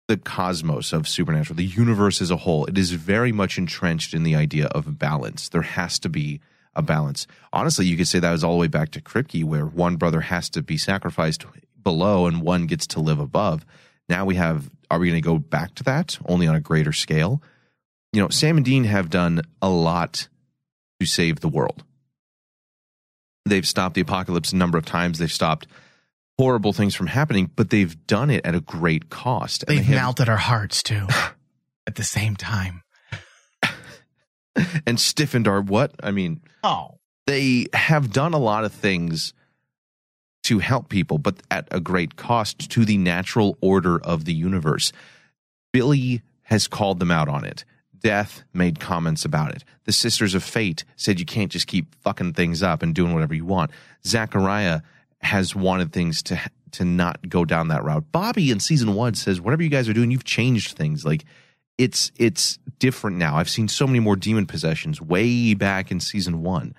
the 0.08 0.17
cosmos 0.17 0.91
of 0.91 1.08
supernatural, 1.08 1.56
the 1.56 1.65
universe 1.65 2.21
as 2.21 2.32
a 2.32 2.38
whole, 2.38 2.65
it 2.65 2.78
is 2.78 2.91
very 2.91 3.32
much 3.32 3.58
entrenched 3.58 4.13
in 4.13 4.23
the 4.23 4.36
idea 4.36 4.65
of 4.67 4.97
balance. 4.97 5.49
There 5.49 5.62
has 5.62 5.99
to 5.99 6.10
be 6.10 6.41
a 6.75 6.82
balance. 6.82 7.28
Honestly, 7.54 7.86
you 7.86 7.95
could 7.95 8.08
say 8.08 8.19
that 8.19 8.32
was 8.32 8.43
all 8.43 8.54
the 8.54 8.60
way 8.60 8.67
back 8.67 8.89
to 8.91 9.02
Kripke, 9.02 9.43
where 9.43 9.65
one 9.65 9.97
brother 9.97 10.21
has 10.21 10.49
to 10.52 10.63
be 10.63 10.78
sacrificed 10.78 11.45
below 11.84 12.25
and 12.25 12.41
one 12.41 12.65
gets 12.65 12.88
to 12.88 12.99
live 12.99 13.19
above. 13.19 13.65
Now 14.10 14.26
we 14.26 14.36
have, 14.36 14.69
are 14.89 15.00
we 15.00 15.08
going 15.10 15.22
to 15.22 15.26
go 15.26 15.38
back 15.38 15.76
to 15.76 15.84
that 15.84 16.17
only 16.26 16.48
on 16.48 16.56
a 16.56 16.60
greater 16.60 16.91
scale? 16.93 17.41
You 18.12 18.22
know, 18.22 18.30
Sam 18.30 18.58
and 18.58 18.65
Dean 18.65 18.84
have 18.86 19.10
done 19.10 19.41
a 19.62 19.69
lot 19.69 20.28
to 21.00 21.06
save 21.06 21.39
the 21.41 21.48
world. 21.48 21.84
They've 23.45 23.67
stopped 23.67 23.95
the 23.95 24.02
apocalypse 24.02 24.52
a 24.52 24.56
number 24.56 24.78
of 24.78 24.86
times. 24.86 25.19
They've 25.19 25.32
stopped 25.32 25.67
horrible 26.38 26.74
things 26.74 26.95
from 26.95 27.08
happening, 27.08 27.52
but 27.56 27.69
they've 27.69 28.06
done 28.08 28.30
it 28.30 28.45
at 28.45 28.56
a 28.56 28.62
great 28.62 29.10
cost. 29.10 29.65
They've 29.67 29.78
they 29.78 29.84
have- 29.84 29.95
melted 29.95 30.28
our 30.30 30.38
hearts 30.38 30.82
too 30.84 31.08
at 31.88 31.95
the 31.95 32.04
same 32.04 32.36
time. 32.36 32.82
and 34.86 35.00
stiffened 35.00 35.48
our 35.48 35.62
what? 35.62 35.93
I 36.02 36.12
mean, 36.12 36.41
Oh, 36.63 37.00
they 37.28 37.67
have 37.74 38.12
done 38.12 38.34
a 38.34 38.39
lot 38.39 38.65
of 38.65 38.72
things 38.74 39.34
to 40.43 40.60
help 40.60 40.89
people, 40.89 41.17
but 41.17 41.41
at 41.52 41.67
a 41.71 41.80
great 41.80 42.15
cost 42.15 42.69
to 42.71 42.86
the 42.86 42.97
natural 42.97 43.58
order 43.62 43.99
of 43.99 44.25
the 44.25 44.34
universe. 44.34 44.91
Billy 45.71 46.21
has 46.43 46.67
called 46.67 46.99
them 46.99 47.12
out 47.12 47.30
on 47.30 47.45
it. 47.45 47.65
Death 47.99 48.43
made 48.54 48.80
comments 48.80 49.25
about 49.25 49.54
it. 49.54 49.63
The 49.84 49.91
Sisters 49.91 50.34
of 50.34 50.43
Fate 50.43 50.86
said 50.95 51.19
you 51.19 51.25
can't 51.25 51.52
just 51.52 51.67
keep 51.67 51.93
fucking 51.95 52.34
things 52.34 52.63
up 52.63 52.82
and 52.82 52.95
doing 52.95 53.13
whatever 53.13 53.34
you 53.34 53.45
want. 53.45 53.71
Zachariah 54.06 54.82
has 55.21 55.56
wanted 55.56 55.91
things 55.91 56.23
to 56.23 56.39
to 56.71 56.86
not 56.86 57.28
go 57.28 57.45
down 57.45 57.69
that 57.69 57.84
route. 57.84 58.12
Bobby 58.12 58.52
in 58.52 58.60
season 58.60 58.93
one 58.93 59.15
says, 59.15 59.41
whatever 59.41 59.63
you 59.63 59.69
guys 59.69 59.89
are 59.89 59.93
doing, 59.93 60.12
you've 60.12 60.23
changed 60.23 60.78
things. 60.78 61.04
Like 61.04 61.25
it's 61.78 62.12
it's 62.17 62.60
different 62.78 63.17
now. 63.17 63.38
I've 63.38 63.49
seen 63.49 63.67
so 63.67 63.88
many 63.88 63.99
more 63.99 64.15
demon 64.15 64.45
possessions 64.45 65.02
way 65.02 65.54
back 65.54 65.91
in 65.91 65.99
season 65.99 66.43
one. 66.43 66.75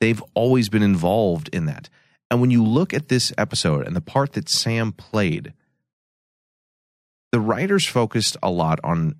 They've 0.00 0.22
always 0.34 0.68
been 0.68 0.82
involved 0.82 1.48
in 1.52 1.66
that. 1.66 1.88
And 2.30 2.40
when 2.40 2.50
you 2.50 2.64
look 2.64 2.92
at 2.92 3.08
this 3.08 3.32
episode 3.38 3.86
and 3.86 3.94
the 3.94 4.00
part 4.00 4.32
that 4.32 4.48
Sam 4.48 4.92
played, 4.92 5.52
the 7.32 7.40
writers 7.40 7.86
focused 7.86 8.36
a 8.42 8.50
lot 8.50 8.80
on 8.82 9.16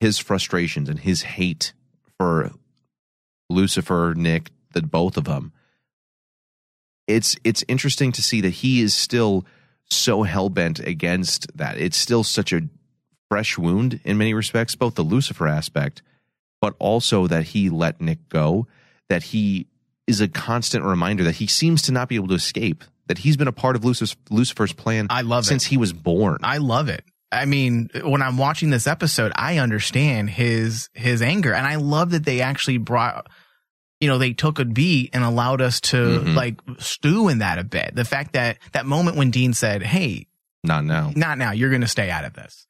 his 0.00 0.18
frustrations 0.18 0.88
and 0.88 0.98
his 0.98 1.22
hate 1.22 1.72
for 2.18 2.52
Lucifer, 3.50 4.14
Nick, 4.16 4.50
the 4.72 4.82
both 4.82 5.16
of 5.16 5.24
them. 5.24 5.52
It's 7.06 7.36
it's 7.44 7.64
interesting 7.68 8.12
to 8.12 8.22
see 8.22 8.40
that 8.40 8.50
he 8.50 8.80
is 8.80 8.94
still 8.94 9.46
so 9.88 10.24
hell 10.24 10.48
bent 10.48 10.80
against 10.80 11.56
that. 11.56 11.78
It's 11.78 11.96
still 11.96 12.24
such 12.24 12.52
a 12.52 12.68
fresh 13.30 13.56
wound 13.56 14.00
in 14.04 14.18
many 14.18 14.34
respects, 14.34 14.74
both 14.74 14.94
the 14.94 15.02
Lucifer 15.02 15.46
aspect, 15.46 16.02
but 16.60 16.74
also 16.78 17.26
that 17.26 17.44
he 17.44 17.70
let 17.70 18.00
Nick 18.00 18.28
go, 18.28 18.66
that 19.08 19.24
he 19.24 19.66
is 20.06 20.20
a 20.20 20.28
constant 20.28 20.84
reminder 20.84 21.24
that 21.24 21.36
he 21.36 21.46
seems 21.46 21.82
to 21.82 21.92
not 21.92 22.08
be 22.08 22.14
able 22.16 22.28
to 22.28 22.34
escape, 22.34 22.84
that 23.08 23.18
he's 23.18 23.36
been 23.36 23.48
a 23.48 23.52
part 23.52 23.76
of 23.76 23.84
Lucifer's, 23.84 24.16
Lucifer's 24.30 24.72
plan 24.72 25.06
I 25.10 25.22
love 25.22 25.44
it. 25.44 25.46
since 25.48 25.64
he 25.64 25.76
was 25.76 25.92
born. 25.92 26.38
I 26.42 26.58
love 26.58 26.88
it. 26.88 27.04
I 27.32 27.44
mean, 27.44 27.90
when 28.04 28.22
I'm 28.22 28.38
watching 28.38 28.70
this 28.70 28.86
episode, 28.86 29.32
I 29.34 29.58
understand 29.58 30.30
his 30.30 30.88
his 30.94 31.22
anger, 31.22 31.52
and 31.52 31.66
I 31.66 31.74
love 31.74 32.10
that 32.12 32.24
they 32.24 32.40
actually 32.40 32.78
brought, 32.78 33.26
you 34.00 34.06
know, 34.08 34.16
they 34.18 34.32
took 34.32 34.60
a 34.60 34.64
beat 34.64 35.10
and 35.12 35.24
allowed 35.24 35.60
us 35.60 35.80
to 35.82 35.96
Mhm. 35.96 36.34
like 36.34 36.60
stew 36.78 37.28
in 37.28 37.38
that 37.38 37.58
a 37.58 37.64
bit. 37.64 37.94
The 37.96 38.04
fact 38.04 38.34
that 38.34 38.58
that 38.72 38.86
moment 38.86 39.16
when 39.16 39.32
Dean 39.32 39.54
said, 39.54 39.82
"Hey, 39.82 40.28
not 40.62 40.84
now. 40.84 41.12
not 41.16 41.36
now, 41.36 41.50
you're 41.50 41.70
going 41.70 41.82
to 41.82 41.88
stay 41.88 42.10
out 42.10 42.24
of 42.24 42.34
this," 42.34 42.66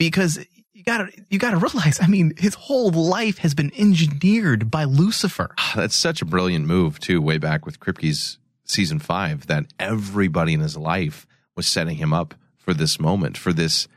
because 0.00 0.40
you 0.72 0.82
gotta 0.84 1.10
you 1.28 1.38
gotta 1.38 1.56
realize, 1.56 1.98
I 2.00 2.06
mean, 2.06 2.32
his 2.36 2.54
whole 2.54 2.90
life 2.90 3.38
has 3.38 3.54
been 3.54 3.72
engineered 3.76 4.70
by 4.70 4.84
Lucifer. 4.84 5.54
Ah, 5.58 5.72
that's 5.76 5.96
such 5.96 6.22
a 6.22 6.24
brilliant 6.24 6.66
move, 6.66 6.98
too, 7.00 7.20
way 7.20 7.38
back 7.38 7.66
with 7.66 7.80
Kripke's 7.80 8.38
season 8.64 8.98
five, 8.98 9.46
that 9.48 9.66
everybody 9.78 10.54
in 10.54 10.60
his 10.60 10.76
life 10.76 11.26
was 11.56 11.66
setting 11.66 11.96
him 11.96 12.12
up 12.12 12.34
for 12.56 12.72
this 12.72 13.00
moment, 13.00 13.36
for 13.36 13.52
this 13.52 13.88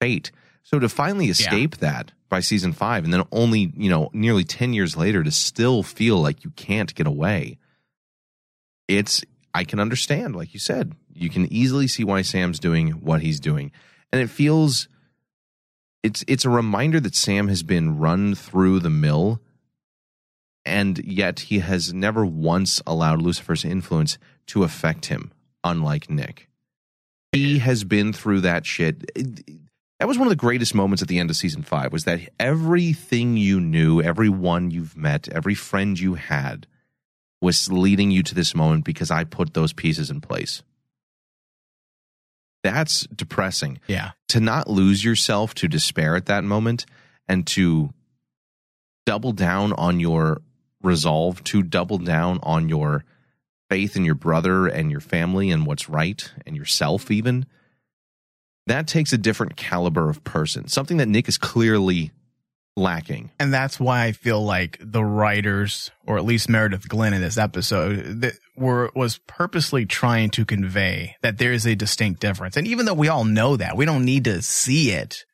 fate. 0.00 0.30
So 0.62 0.78
to 0.78 0.88
finally 0.88 1.30
escape 1.30 1.78
that 1.78 2.12
by 2.28 2.40
season 2.40 2.72
five, 2.72 3.04
and 3.04 3.12
then 3.12 3.24
only, 3.32 3.72
you 3.76 3.90
know, 3.90 4.10
nearly 4.12 4.44
10 4.44 4.72
years 4.72 4.96
later 4.96 5.24
to 5.24 5.30
still 5.30 5.82
feel 5.82 6.20
like 6.20 6.44
you 6.44 6.50
can't 6.50 6.94
get 6.94 7.06
away, 7.06 7.58
it's, 8.86 9.24
I 9.54 9.64
can 9.64 9.80
understand, 9.80 10.36
like 10.36 10.52
you 10.52 10.60
said, 10.60 10.94
you 11.12 11.30
can 11.30 11.50
easily 11.52 11.88
see 11.88 12.04
why 12.04 12.22
Sam's 12.22 12.60
doing 12.60 12.90
what 12.92 13.22
he's 13.22 13.40
doing. 13.40 13.72
And 14.12 14.20
it 14.20 14.28
feels, 14.30 14.86
it's, 16.02 16.24
it's 16.26 16.44
a 16.44 16.50
reminder 16.50 17.00
that 17.00 17.14
Sam 17.14 17.48
has 17.48 17.62
been 17.62 17.98
run 17.98 18.34
through 18.34 18.80
the 18.80 18.90
mill 18.90 19.40
and 20.64 20.98
yet 21.04 21.40
he 21.40 21.60
has 21.60 21.92
never 21.92 22.24
once 22.24 22.82
allowed 22.86 23.22
Lucifer's 23.22 23.64
influence 23.64 24.18
to 24.46 24.62
affect 24.62 25.06
him, 25.06 25.32
unlike 25.64 26.10
Nick. 26.10 26.48
He 27.32 27.58
has 27.58 27.84
been 27.84 28.12
through 28.12 28.42
that 28.42 28.66
shit. 28.66 29.10
That 29.98 30.08
was 30.08 30.18
one 30.18 30.26
of 30.26 30.30
the 30.30 30.36
greatest 30.36 30.74
moments 30.74 31.02
at 31.02 31.08
the 31.08 31.18
end 31.18 31.30
of 31.30 31.36
season 31.36 31.62
five, 31.62 31.92
was 31.92 32.04
that 32.04 32.20
everything 32.38 33.36
you 33.36 33.60
knew, 33.60 34.00
everyone 34.00 34.70
you've 34.70 34.96
met, 34.96 35.28
every 35.28 35.54
friend 35.54 35.98
you 35.98 36.14
had 36.14 36.66
was 37.40 37.70
leading 37.70 38.10
you 38.10 38.22
to 38.22 38.34
this 38.34 38.54
moment 38.54 38.84
because 38.84 39.10
I 39.10 39.24
put 39.24 39.54
those 39.54 39.72
pieces 39.72 40.10
in 40.10 40.20
place. 40.20 40.62
That's 42.62 43.06
depressing. 43.06 43.80
Yeah, 43.86 44.10
to 44.28 44.40
not 44.40 44.68
lose 44.68 45.04
yourself 45.04 45.54
to 45.54 45.68
despair 45.68 46.16
at 46.16 46.26
that 46.26 46.44
moment 46.44 46.86
and 47.28 47.46
to 47.48 47.90
double 49.06 49.32
down 49.32 49.72
on 49.74 50.00
your 50.00 50.42
resolve, 50.82 51.42
to 51.44 51.62
double 51.62 51.98
down 51.98 52.38
on 52.42 52.68
your 52.68 53.04
faith 53.68 53.96
in 53.96 54.04
your 54.04 54.14
brother 54.14 54.66
and 54.66 54.90
your 54.90 55.00
family 55.00 55.50
and 55.50 55.66
what's 55.66 55.88
right 55.88 56.32
and 56.46 56.56
yourself, 56.56 57.10
even, 57.10 57.46
that 58.66 58.86
takes 58.86 59.12
a 59.12 59.18
different 59.18 59.56
caliber 59.56 60.10
of 60.10 60.22
person, 60.24 60.68
something 60.68 60.96
that 60.96 61.08
Nick 61.08 61.28
is 61.28 61.38
clearly 61.38 62.10
lacking. 62.76 63.30
and 63.38 63.52
that's 63.52 63.78
why 63.78 64.04
I 64.04 64.12
feel 64.12 64.42
like 64.42 64.78
the 64.80 65.04
writers, 65.04 65.90
or 66.06 66.16
at 66.16 66.24
least 66.24 66.48
Meredith 66.48 66.88
Glynn 66.88 67.12
in 67.12 67.20
this 67.20 67.36
episode, 67.36 68.20
that 68.22 68.34
were 68.56 68.90
was 68.94 69.18
purposely 69.26 69.86
trying 69.86 70.30
to 70.30 70.44
convey 70.44 71.16
that 71.22 71.38
there 71.38 71.52
is 71.52 71.66
a 71.66 71.74
distinct 71.74 72.20
difference. 72.20 72.56
And 72.56 72.66
even 72.66 72.86
though 72.86 72.94
we 72.94 73.08
all 73.08 73.24
know 73.24 73.56
that, 73.56 73.76
we 73.76 73.84
don't 73.84 74.04
need 74.04 74.24
to 74.24 74.40
see 74.42 74.92
it 74.92 75.24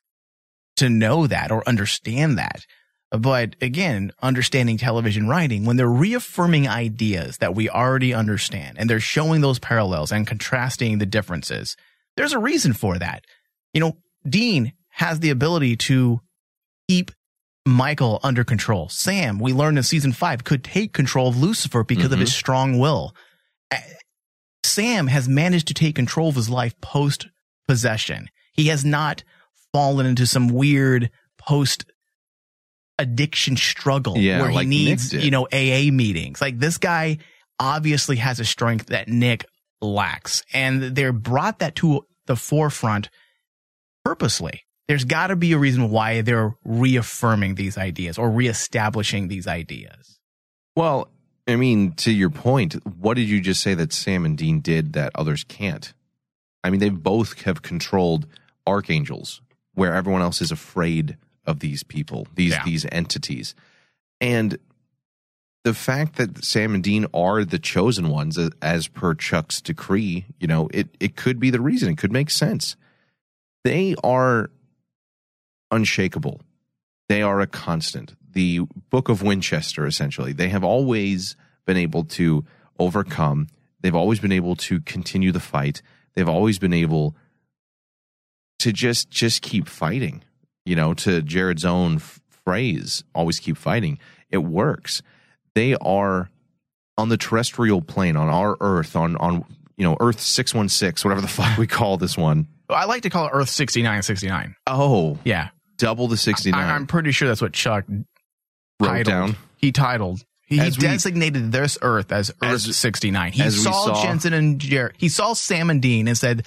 to 0.76 0.88
know 0.88 1.26
that 1.26 1.50
or 1.50 1.66
understand 1.68 2.38
that. 2.38 2.64
But 3.10 3.54
again, 3.60 4.12
understanding 4.20 4.78
television 4.78 5.28
writing, 5.28 5.64
when 5.64 5.76
they're 5.76 5.88
reaffirming 5.88 6.68
ideas 6.68 7.38
that 7.38 7.54
we 7.54 7.68
already 7.68 8.12
understand 8.12 8.78
and 8.78 8.90
they're 8.90 9.00
showing 9.00 9.40
those 9.40 9.58
parallels 9.58 10.10
and 10.10 10.26
contrasting 10.26 10.98
the 10.98 11.06
differences, 11.06 11.76
there's 12.16 12.32
a 12.32 12.38
reason 12.38 12.72
for 12.72 12.98
that. 12.98 13.24
You 13.72 13.80
know, 13.80 13.96
Dean 14.28 14.72
has 14.90 15.20
the 15.20 15.30
ability 15.30 15.76
to 15.76 16.20
keep 16.88 17.12
Michael 17.66 18.20
under 18.22 18.44
control. 18.44 18.88
Sam, 18.88 19.38
we 19.38 19.52
learned 19.52 19.76
in 19.76 19.82
season 19.82 20.12
five, 20.12 20.44
could 20.44 20.62
take 20.62 20.92
control 20.92 21.28
of 21.28 21.36
Lucifer 21.36 21.82
because 21.82 22.12
of 22.12 22.18
Mhm. 22.18 22.20
his 22.20 22.34
strong 22.34 22.78
will. 22.78 23.14
Sam 24.64 25.06
has 25.08 25.28
managed 25.28 25.68
to 25.68 25.74
take 25.74 25.94
control 25.96 26.28
of 26.28 26.36
his 26.36 26.48
life 26.48 26.80
post 26.80 27.26
possession. 27.68 28.28
He 28.52 28.66
has 28.68 28.84
not 28.84 29.22
fallen 29.72 30.06
into 30.06 30.26
some 30.26 30.48
weird 30.48 31.10
post 31.38 31.84
addiction 32.98 33.56
struggle 33.56 34.16
Yeah, 34.16 34.40
where 34.40 34.50
he 34.50 34.56
like 34.56 34.68
needs, 34.68 35.12
you 35.12 35.30
know, 35.30 35.46
AA 35.52 35.90
meetings. 35.90 36.40
Like 36.40 36.58
this 36.58 36.78
guy 36.78 37.18
obviously 37.58 38.16
has 38.16 38.40
a 38.40 38.44
strength 38.44 38.86
that 38.86 39.08
Nick 39.08 39.44
lacks. 39.80 40.42
And 40.52 40.82
they're 40.96 41.12
brought 41.12 41.58
that 41.58 41.74
to 41.76 42.06
the 42.26 42.36
forefront 42.36 43.08
purposely. 44.04 44.62
There's 44.88 45.04
got 45.04 45.28
to 45.28 45.36
be 45.36 45.52
a 45.52 45.58
reason 45.58 45.90
why 45.90 46.20
they're 46.20 46.54
reaffirming 46.64 47.56
these 47.56 47.76
ideas 47.76 48.18
or 48.18 48.30
reestablishing 48.30 49.28
these 49.28 49.46
ideas. 49.46 50.18
Well, 50.76 51.08
I 51.48 51.56
mean, 51.56 51.92
to 51.94 52.12
your 52.12 52.30
point, 52.30 52.74
what 52.86 53.14
did 53.14 53.28
you 53.28 53.40
just 53.40 53.62
say 53.62 53.74
that 53.74 53.92
Sam 53.92 54.24
and 54.24 54.36
Dean 54.38 54.60
did 54.60 54.92
that 54.92 55.12
others 55.14 55.44
can't? 55.44 55.92
I 56.62 56.70
mean, 56.70 56.80
they 56.80 56.88
both 56.88 57.42
have 57.42 57.62
controlled 57.62 58.26
archangels 58.66 59.40
where 59.74 59.94
everyone 59.94 60.22
else 60.22 60.40
is 60.40 60.50
afraid 60.50 61.16
of 61.44 61.60
these 61.60 61.82
people, 61.82 62.26
these 62.34 62.52
Yeah. 62.52 62.64
these 62.64 62.86
entities. 62.90 63.54
And 64.20 64.58
the 65.64 65.74
fact 65.74 66.16
that 66.16 66.44
Sam 66.44 66.74
and 66.74 66.82
Dean 66.82 67.06
are 67.12 67.44
the 67.44 67.58
chosen 67.58 68.08
ones 68.08 68.38
as, 68.38 68.50
as 68.62 68.88
per 68.88 69.14
Chuck's 69.14 69.60
decree, 69.60 70.26
you 70.40 70.46
know, 70.46 70.68
it 70.72 70.88
it 71.00 71.16
could 71.16 71.38
be 71.40 71.50
the 71.50 71.60
reason. 71.60 71.88
It 71.90 71.98
could 71.98 72.12
make 72.12 72.30
sense. 72.30 72.76
They 73.64 73.94
are 74.02 74.50
unshakable. 75.70 76.40
They 77.08 77.22
are 77.22 77.40
a 77.40 77.46
constant. 77.46 78.14
The 78.32 78.60
Book 78.90 79.08
of 79.08 79.22
Winchester, 79.22 79.86
essentially, 79.86 80.32
they 80.32 80.48
have 80.48 80.64
always 80.64 81.36
been 81.66 81.76
able 81.76 82.04
to 82.04 82.44
overcome. 82.78 83.48
They've 83.80 83.94
always 83.94 84.20
been 84.20 84.32
able 84.32 84.56
to 84.56 84.80
continue 84.80 85.32
the 85.32 85.40
fight. 85.40 85.82
They've 86.14 86.28
always 86.28 86.58
been 86.58 86.72
able 86.72 87.16
to 88.58 88.72
just 88.72 89.10
just 89.10 89.42
keep 89.42 89.68
fighting. 89.68 90.22
You 90.64 90.74
know, 90.76 90.94
to 90.94 91.22
Jared's 91.22 91.64
own 91.64 91.96
f- 91.96 92.20
phrase, 92.44 93.04
always 93.14 93.38
keep 93.38 93.56
fighting. 93.56 93.98
It 94.30 94.38
works. 94.38 95.02
They 95.54 95.74
are 95.76 96.28
on 96.98 97.08
the 97.08 97.16
terrestrial 97.16 97.82
plane, 97.82 98.16
on 98.16 98.28
our 98.28 98.56
Earth, 98.60 98.96
on 98.96 99.16
on 99.16 99.44
you 99.76 99.84
know 99.84 99.96
Earth 100.00 100.20
six 100.20 100.52
one 100.54 100.68
six, 100.68 101.04
whatever 101.04 101.20
the 101.20 101.28
fuck 101.38 101.56
we 101.56 101.66
call 101.66 101.96
this 101.96 102.16
one. 102.16 102.48
I 102.68 102.86
like 102.86 103.02
to 103.04 103.10
call 103.10 103.26
it 103.26 103.30
Earth 103.32 103.48
6969. 103.48 104.56
Oh, 104.66 105.18
Yeah. 105.24 105.50
Double 105.78 106.08
the 106.08 106.16
69. 106.16 106.58
I, 106.60 106.74
I'm 106.74 106.86
pretty 106.86 107.12
sure 107.12 107.28
that's 107.28 107.40
what 107.42 107.52
Chuck 107.52 107.84
Wrote 107.88 108.88
titled. 108.88 109.06
down. 109.06 109.36
He 109.56 109.72
titled. 109.72 110.24
He 110.46 110.60
we- 110.60 110.70
designated 110.70 111.50
this 111.52 111.76
Earth 111.82 112.12
as 112.12 112.30
Earth 112.42 112.68
As- 112.68 112.76
69. 112.76 113.32
He 113.32 113.50
saw, 113.50 113.86
saw- 113.86 114.02
Jensen 114.02 114.32
and 114.32 114.58
Jared. 114.58 114.94
He 114.98 115.08
saw 115.08 115.32
Sam 115.32 115.70
and 115.70 115.82
Dean 115.82 116.06
and 116.08 116.16
said, 116.16 116.46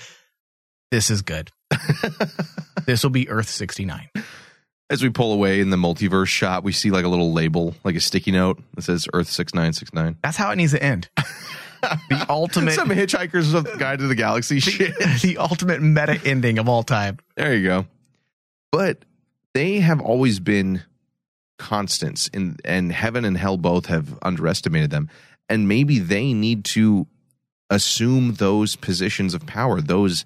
"This 0.91 1.09
is 1.09 1.21
good. 1.21 1.49
this 2.85 3.03
will 3.03 3.09
be 3.09 3.29
Earth 3.29 3.49
69." 3.49 4.09
As 4.91 5.03
we 5.03 5.09
pull 5.09 5.33
away 5.33 5.59
in 5.59 5.69
the 5.69 5.77
multiverse 5.77 6.27
shot, 6.29 6.63
we 6.63 6.71
see 6.71 6.89
like 6.89 7.05
a 7.05 7.07
little 7.09 7.31
label, 7.31 7.75
like 7.83 7.95
a 7.95 7.99
sticky 7.99 8.31
note 8.31 8.59
that 8.75 8.81
says 8.83 9.07
Earth 9.13 9.27
six 9.27 9.53
nine 9.53 9.73
six 9.73 9.93
nine. 9.93 10.15
That's 10.23 10.37
how 10.37 10.49
it 10.51 10.55
needs 10.55 10.71
to 10.71 10.81
end. 10.81 11.09
the 11.83 12.25
ultimate, 12.29 12.71
Some 12.73 12.89
Hitchhiker's 12.89 13.53
Guide 13.77 13.99
to 13.99 14.07
the 14.07 14.15
Galaxy 14.15 14.59
shit. 14.59 14.97
the, 14.97 15.19
the 15.21 15.37
ultimate 15.37 15.81
meta 15.81 16.19
ending 16.25 16.57
of 16.57 16.67
all 16.67 16.81
time. 16.83 17.17
There 17.35 17.53
you 17.55 17.67
go. 17.67 17.85
But 18.71 19.03
they 19.53 19.79
have 19.79 20.01
always 20.01 20.39
been 20.39 20.83
constants 21.57 22.27
in 22.29 22.57
and 22.63 22.91
heaven 22.91 23.25
and 23.25 23.37
hell 23.37 23.57
both 23.57 23.87
have 23.87 24.17
underestimated 24.21 24.89
them. 24.89 25.09
And 25.49 25.67
maybe 25.67 25.99
they 25.99 26.33
need 26.33 26.63
to 26.65 27.07
assume 27.69 28.35
those 28.35 28.75
positions 28.75 29.33
of 29.33 29.45
power, 29.45 29.81
those 29.81 30.25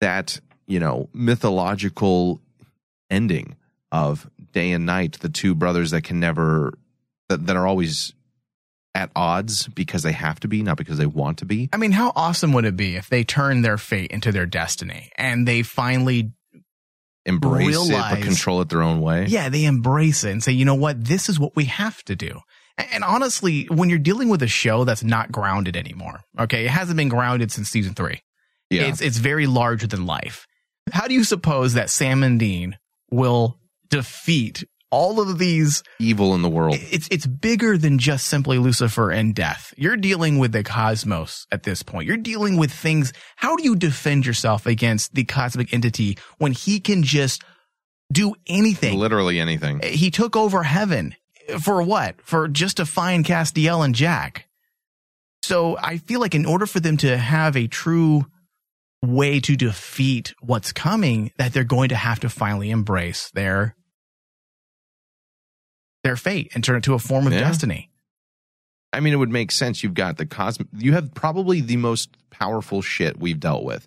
that, 0.00 0.40
you 0.66 0.78
know, 0.78 1.08
mythological 1.12 2.40
ending 3.10 3.56
of 3.90 4.30
day 4.52 4.72
and 4.72 4.86
night, 4.86 5.18
the 5.20 5.28
two 5.28 5.54
brothers 5.54 5.90
that 5.92 6.04
can 6.04 6.20
never 6.20 6.74
that, 7.28 7.46
that 7.46 7.56
are 7.56 7.66
always 7.66 8.12
at 8.94 9.10
odds 9.14 9.68
because 9.68 10.02
they 10.02 10.12
have 10.12 10.40
to 10.40 10.48
be, 10.48 10.62
not 10.62 10.76
because 10.76 10.98
they 10.98 11.06
want 11.06 11.38
to 11.38 11.44
be. 11.44 11.68
I 11.72 11.76
mean, 11.76 11.92
how 11.92 12.12
awesome 12.16 12.52
would 12.52 12.64
it 12.64 12.76
be 12.76 12.96
if 12.96 13.08
they 13.08 13.22
turned 13.22 13.64
their 13.64 13.78
fate 13.78 14.10
into 14.10 14.32
their 14.32 14.46
destiny 14.46 15.10
and 15.16 15.46
they 15.46 15.62
finally 15.62 16.32
Embrace 17.28 17.90
it, 17.90 17.92
but 17.92 18.22
control 18.22 18.60
it 18.60 18.68
their 18.68 18.82
own 18.82 19.00
way. 19.00 19.26
Yeah, 19.26 19.48
they 19.48 19.64
embrace 19.64 20.24
it 20.24 20.30
and 20.30 20.42
say, 20.42 20.52
you 20.52 20.64
know 20.64 20.74
what, 20.74 21.04
this 21.04 21.28
is 21.28 21.38
what 21.38 21.54
we 21.54 21.66
have 21.66 22.02
to 22.04 22.16
do. 22.16 22.40
And 22.76 22.88
and 22.92 23.04
honestly, 23.04 23.64
when 23.66 23.90
you're 23.90 23.98
dealing 23.98 24.28
with 24.28 24.42
a 24.42 24.48
show 24.48 24.84
that's 24.84 25.04
not 25.04 25.30
grounded 25.30 25.76
anymore, 25.76 26.20
okay, 26.38 26.64
it 26.64 26.70
hasn't 26.70 26.96
been 26.96 27.08
grounded 27.08 27.52
since 27.52 27.68
season 27.68 27.94
three. 27.94 28.22
Yeah. 28.70 28.84
It's 28.84 29.00
it's 29.00 29.18
very 29.18 29.46
larger 29.46 29.86
than 29.86 30.06
life. 30.06 30.46
How 30.92 31.06
do 31.06 31.14
you 31.14 31.24
suppose 31.24 31.74
that 31.74 31.90
Sam 31.90 32.22
and 32.22 32.40
Dean 32.40 32.78
will 33.10 33.58
defeat 33.90 34.64
all 34.90 35.20
of 35.20 35.38
these? 35.38 35.82
evil 35.98 36.34
in 36.34 36.42
the 36.42 36.48
world. 36.48 36.76
It's 36.90 37.08
it's 37.10 37.26
bigger 37.26 37.76
than 37.76 37.98
just 37.98 38.26
simply 38.26 38.58
Lucifer 38.58 39.10
and 39.10 39.34
death. 39.34 39.74
You're 39.76 39.96
dealing 39.96 40.38
with 40.38 40.52
the 40.52 40.62
cosmos 40.62 41.46
at 41.50 41.62
this 41.62 41.82
point. 41.82 42.06
You're 42.06 42.16
dealing 42.16 42.56
with 42.56 42.72
things. 42.72 43.12
How 43.36 43.56
do 43.56 43.64
you 43.64 43.76
defend 43.76 44.26
yourself 44.26 44.66
against 44.66 45.14
the 45.14 45.24
cosmic 45.24 45.72
entity 45.72 46.18
when 46.38 46.52
he 46.52 46.80
can 46.80 47.02
just 47.02 47.42
do 48.12 48.34
anything? 48.46 48.98
Literally 48.98 49.40
anything. 49.40 49.80
Eh, 49.82 49.90
he 49.90 50.10
took 50.10 50.36
over 50.36 50.62
heaven 50.62 51.14
for 51.60 51.82
what? 51.82 52.20
For 52.22 52.48
just 52.48 52.76
to 52.78 52.86
find 52.86 53.24
Castiel 53.24 53.84
and 53.84 53.94
Jack. 53.94 54.46
So 55.42 55.78
I 55.78 55.98
feel 55.98 56.20
like 56.20 56.34
in 56.34 56.46
order 56.46 56.66
for 56.66 56.80
them 56.80 56.96
to 56.98 57.16
have 57.16 57.56
a 57.56 57.68
true 57.68 58.26
way 59.02 59.40
to 59.40 59.56
defeat 59.56 60.34
what's 60.40 60.72
coming, 60.72 61.32
that 61.38 61.52
they're 61.52 61.64
going 61.64 61.90
to 61.90 61.96
have 61.96 62.20
to 62.20 62.28
finally 62.28 62.70
embrace 62.70 63.30
their 63.32 63.74
their 66.04 66.16
fate 66.16 66.50
and 66.54 66.62
turn 66.64 66.76
it 66.76 66.84
to 66.84 66.94
a 66.94 66.98
form 66.98 67.26
of 67.26 67.32
Yeah. 67.32 67.40
destiny. 67.40 67.90
I 68.92 69.00
mean, 69.00 69.12
it 69.12 69.16
would 69.16 69.30
make 69.30 69.50
sense. 69.52 69.82
You've 69.82 69.94
got 69.94 70.16
the 70.16 70.26
cosmic. 70.26 70.68
You 70.76 70.92
have 70.94 71.12
probably 71.14 71.60
the 71.60 71.76
most 71.76 72.10
powerful 72.30 72.80
shit 72.82 73.18
we've 73.20 73.38
dealt 73.40 73.64
with. 73.64 73.86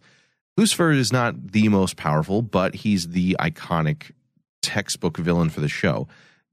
Lucifer 0.57 0.91
is 0.91 1.11
not 1.11 1.51
the 1.53 1.69
most 1.69 1.97
powerful, 1.97 2.41
but 2.41 2.75
he's 2.75 3.09
the 3.09 3.35
iconic 3.39 4.11
textbook 4.61 5.17
villain 5.17 5.49
for 5.49 5.59
the 5.61 5.67
show. 5.69 6.07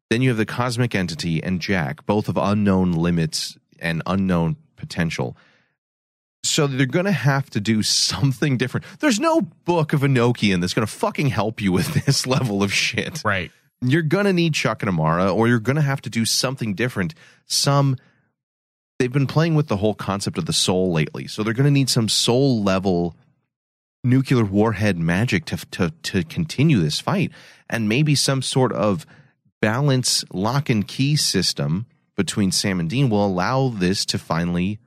Then 0.08 0.22
you 0.22 0.30
have 0.30 0.38
the 0.38 0.46
cosmic 0.46 0.94
entity 0.94 1.42
and 1.42 1.60
Jack, 1.60 2.06
both 2.06 2.28
of 2.28 2.38
unknown 2.38 2.92
limits 2.92 3.58
and 3.78 4.02
unknown 4.06 4.56
potential. 4.76 5.36
So 6.44 6.66
they're 6.66 6.86
going 6.86 7.04
to 7.04 7.12
have 7.12 7.50
to 7.50 7.60
do 7.60 7.82
something 7.82 8.56
different. 8.56 8.86
There's 9.00 9.20
no 9.20 9.42
book 9.42 9.92
of 9.92 10.00
Enochian 10.00 10.60
that's 10.60 10.72
going 10.72 10.86
to 10.86 10.92
fucking 10.92 11.26
help 11.26 11.60
you 11.60 11.72
with 11.72 11.92
this 12.06 12.26
level 12.26 12.62
of 12.62 12.72
shit 12.72 13.20
Right. 13.24 13.50
You're 13.80 14.02
gonna 14.02 14.32
need 14.32 14.54
Chuck 14.54 14.82
and 14.82 14.88
Amara, 14.88 15.32
or 15.32 15.48
you're 15.48 15.60
gonna 15.60 15.82
have 15.82 16.00
to 16.02 16.10
do 16.10 16.24
something 16.24 16.74
different. 16.74 17.14
Some 17.46 17.96
they've 18.98 19.12
been 19.12 19.26
playing 19.26 19.54
with 19.54 19.68
the 19.68 19.76
whole 19.76 19.94
concept 19.94 20.38
of 20.38 20.46
the 20.46 20.52
soul 20.52 20.92
lately, 20.92 21.26
so 21.26 21.42
they're 21.42 21.54
gonna 21.54 21.70
need 21.70 21.90
some 21.90 22.08
soul 22.08 22.62
level 22.62 23.16
nuclear 24.04 24.44
warhead 24.44 24.98
magic 24.98 25.44
to 25.46 25.56
to 25.70 25.90
to 26.02 26.24
continue 26.24 26.80
this 26.80 27.00
fight, 27.00 27.30
and 27.68 27.88
maybe 27.88 28.14
some 28.14 28.42
sort 28.42 28.72
of 28.72 29.06
balance 29.60 30.24
lock 30.32 30.70
and 30.70 30.86
key 30.86 31.16
system 31.16 31.86
between 32.16 32.52
Sam 32.52 32.80
and 32.80 32.90
Dean 32.90 33.08
will 33.08 33.24
allow 33.24 33.68
this 33.68 34.04
to 34.06 34.18
finally 34.18 34.78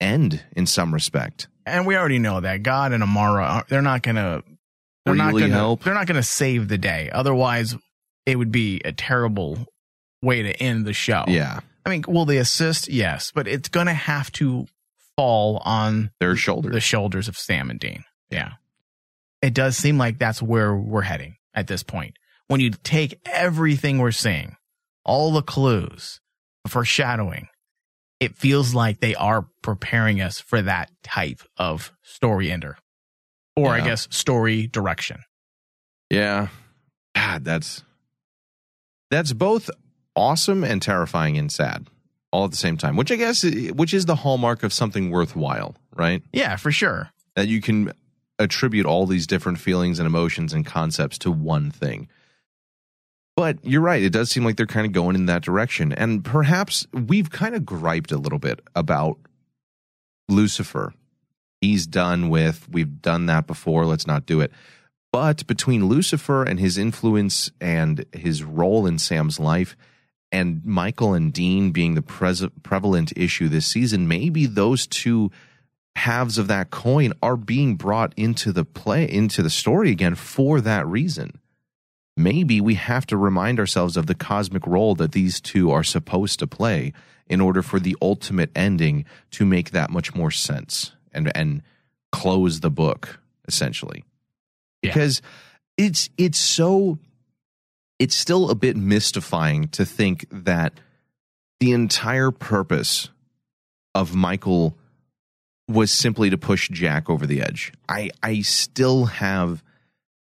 end 0.00 0.42
in 0.56 0.66
some 0.66 0.92
respect. 0.92 1.46
And 1.64 1.86
we 1.86 1.96
already 1.96 2.18
know 2.18 2.40
that 2.40 2.62
God 2.62 2.92
and 2.92 3.02
Amara, 3.02 3.64
they're 3.68 3.82
not 3.82 4.02
going 4.02 4.16
to, 4.16 4.42
they're 5.04 5.14
not 5.14 5.32
going 5.32 5.50
to 5.50 5.50
help. 5.50 5.82
they're 5.82 5.94
not 5.94 6.06
going 6.06 6.20
to 6.20 6.22
save 6.22 6.68
the 6.68 6.78
day. 6.78 7.10
Otherwise, 7.12 7.74
it 8.26 8.36
would 8.36 8.52
be 8.52 8.80
a 8.84 8.92
terrible 8.92 9.66
way 10.22 10.42
to 10.42 10.52
end 10.62 10.84
the 10.86 10.92
show. 10.92 11.24
Yeah, 11.28 11.60
I 11.84 11.90
mean, 11.90 12.04
will 12.06 12.24
they 12.24 12.38
assist? 12.38 12.88
Yes, 12.88 13.32
but 13.34 13.48
it's 13.48 13.68
going 13.68 13.86
to 13.86 13.94
have 13.94 14.30
to 14.32 14.66
fall 15.16 15.60
on 15.64 16.10
their 16.20 16.36
shoulders. 16.36 16.72
the 16.72 16.80
shoulders 16.80 17.28
of 17.28 17.36
Sam 17.36 17.70
and 17.70 17.78
Dean. 17.80 18.04
Yeah. 18.30 18.52
It 19.42 19.54
does 19.54 19.76
seem 19.76 19.98
like 19.98 20.18
that's 20.18 20.40
where 20.40 20.74
we're 20.74 21.02
heading 21.02 21.36
at 21.52 21.66
this 21.66 21.82
point. 21.82 22.16
When 22.46 22.60
you 22.60 22.70
take 22.70 23.20
everything 23.26 23.98
we're 23.98 24.12
seeing, 24.12 24.56
all 25.04 25.32
the 25.32 25.42
clues, 25.42 26.20
foreshadowing, 26.68 27.48
it 28.20 28.36
feels 28.36 28.72
like 28.74 29.00
they 29.00 29.16
are 29.16 29.46
preparing 29.62 30.20
us 30.20 30.40
for 30.40 30.62
that 30.62 30.90
type 31.02 31.40
of 31.56 31.92
story 32.02 32.52
ender. 32.52 32.76
Or 33.56 33.68
I 33.68 33.80
guess 33.80 34.08
story 34.10 34.66
direction. 34.66 35.18
Yeah. 36.10 36.48
God, 37.14 37.44
that's 37.44 37.82
that's 39.10 39.32
both 39.32 39.70
awesome 40.16 40.64
and 40.64 40.80
terrifying 40.80 41.36
and 41.38 41.52
sad 41.52 41.88
all 42.32 42.44
at 42.46 42.50
the 42.50 42.56
same 42.56 42.76
time, 42.76 42.96
which 42.96 43.12
I 43.12 43.16
guess 43.16 43.44
which 43.44 43.94
is 43.94 44.06
the 44.06 44.16
hallmark 44.16 44.62
of 44.62 44.72
something 44.72 45.10
worthwhile, 45.10 45.74
right? 45.94 46.22
Yeah, 46.32 46.56
for 46.56 46.72
sure. 46.72 47.10
That 47.36 47.48
you 47.48 47.60
can 47.60 47.92
attribute 48.38 48.86
all 48.86 49.06
these 49.06 49.26
different 49.26 49.58
feelings 49.58 49.98
and 49.98 50.06
emotions 50.06 50.52
and 50.52 50.64
concepts 50.66 51.18
to 51.18 51.30
one 51.30 51.70
thing. 51.70 52.08
But 53.36 53.58
you're 53.62 53.80
right, 53.80 54.02
it 54.02 54.12
does 54.12 54.30
seem 54.30 54.44
like 54.44 54.56
they're 54.56 54.66
kind 54.66 54.86
of 54.86 54.92
going 54.92 55.14
in 55.16 55.26
that 55.26 55.42
direction. 55.42 55.92
And 55.92 56.24
perhaps 56.24 56.86
we've 56.92 57.30
kind 57.30 57.54
of 57.54 57.64
griped 57.64 58.12
a 58.12 58.18
little 58.18 58.38
bit 58.38 58.60
about 58.74 59.18
Lucifer. 60.28 60.92
He's 61.62 61.86
done 61.86 62.28
with, 62.28 62.68
we've 62.68 63.00
done 63.00 63.26
that 63.26 63.46
before, 63.46 63.86
let's 63.86 64.06
not 64.06 64.26
do 64.26 64.40
it. 64.40 64.50
But 65.12 65.46
between 65.46 65.86
Lucifer 65.86 66.42
and 66.42 66.58
his 66.58 66.76
influence 66.76 67.52
and 67.60 68.04
his 68.12 68.42
role 68.42 68.84
in 68.84 68.98
Sam's 68.98 69.38
life, 69.38 69.76
and 70.32 70.64
Michael 70.64 71.14
and 71.14 71.32
Dean 71.32 71.70
being 71.70 71.94
the 71.94 72.02
pres- 72.02 72.48
prevalent 72.64 73.12
issue 73.16 73.48
this 73.48 73.66
season, 73.66 74.08
maybe 74.08 74.46
those 74.46 74.88
two 74.88 75.30
halves 75.94 76.36
of 76.36 76.48
that 76.48 76.70
coin 76.70 77.12
are 77.22 77.36
being 77.36 77.76
brought 77.76 78.12
into 78.16 78.50
the 78.50 78.64
play, 78.64 79.08
into 79.08 79.40
the 79.40 79.50
story 79.50 79.92
again 79.92 80.16
for 80.16 80.60
that 80.60 80.84
reason. 80.88 81.38
Maybe 82.16 82.60
we 82.60 82.74
have 82.74 83.06
to 83.06 83.16
remind 83.16 83.60
ourselves 83.60 83.96
of 83.96 84.06
the 84.06 84.16
cosmic 84.16 84.66
role 84.66 84.96
that 84.96 85.12
these 85.12 85.40
two 85.40 85.70
are 85.70 85.84
supposed 85.84 86.40
to 86.40 86.46
play 86.48 86.92
in 87.28 87.40
order 87.40 87.62
for 87.62 87.78
the 87.78 87.96
ultimate 88.02 88.50
ending 88.56 89.04
to 89.30 89.46
make 89.46 89.70
that 89.70 89.90
much 89.90 90.12
more 90.12 90.32
sense 90.32 90.92
and 91.12 91.30
and 91.36 91.62
close 92.10 92.60
the 92.60 92.70
book 92.70 93.20
essentially 93.48 94.04
Yeah. 94.82 94.90
because 94.90 95.22
it's 95.76 96.10
it's 96.18 96.38
so 96.38 96.98
it's 97.98 98.14
still 98.14 98.50
a 98.50 98.54
bit 98.54 98.76
mystifying 98.76 99.68
to 99.68 99.84
think 99.84 100.26
that 100.30 100.72
the 101.60 101.72
entire 101.72 102.30
purpose 102.30 103.08
of 103.94 104.14
Michael 104.14 104.76
was 105.68 105.90
simply 105.92 106.28
to 106.30 106.36
push 106.36 106.68
Jack 106.68 107.08
over 107.08 107.26
the 107.26 107.40
edge. 107.40 107.72
I 107.88 108.10
I 108.22 108.40
still 108.40 109.06
have 109.06 109.62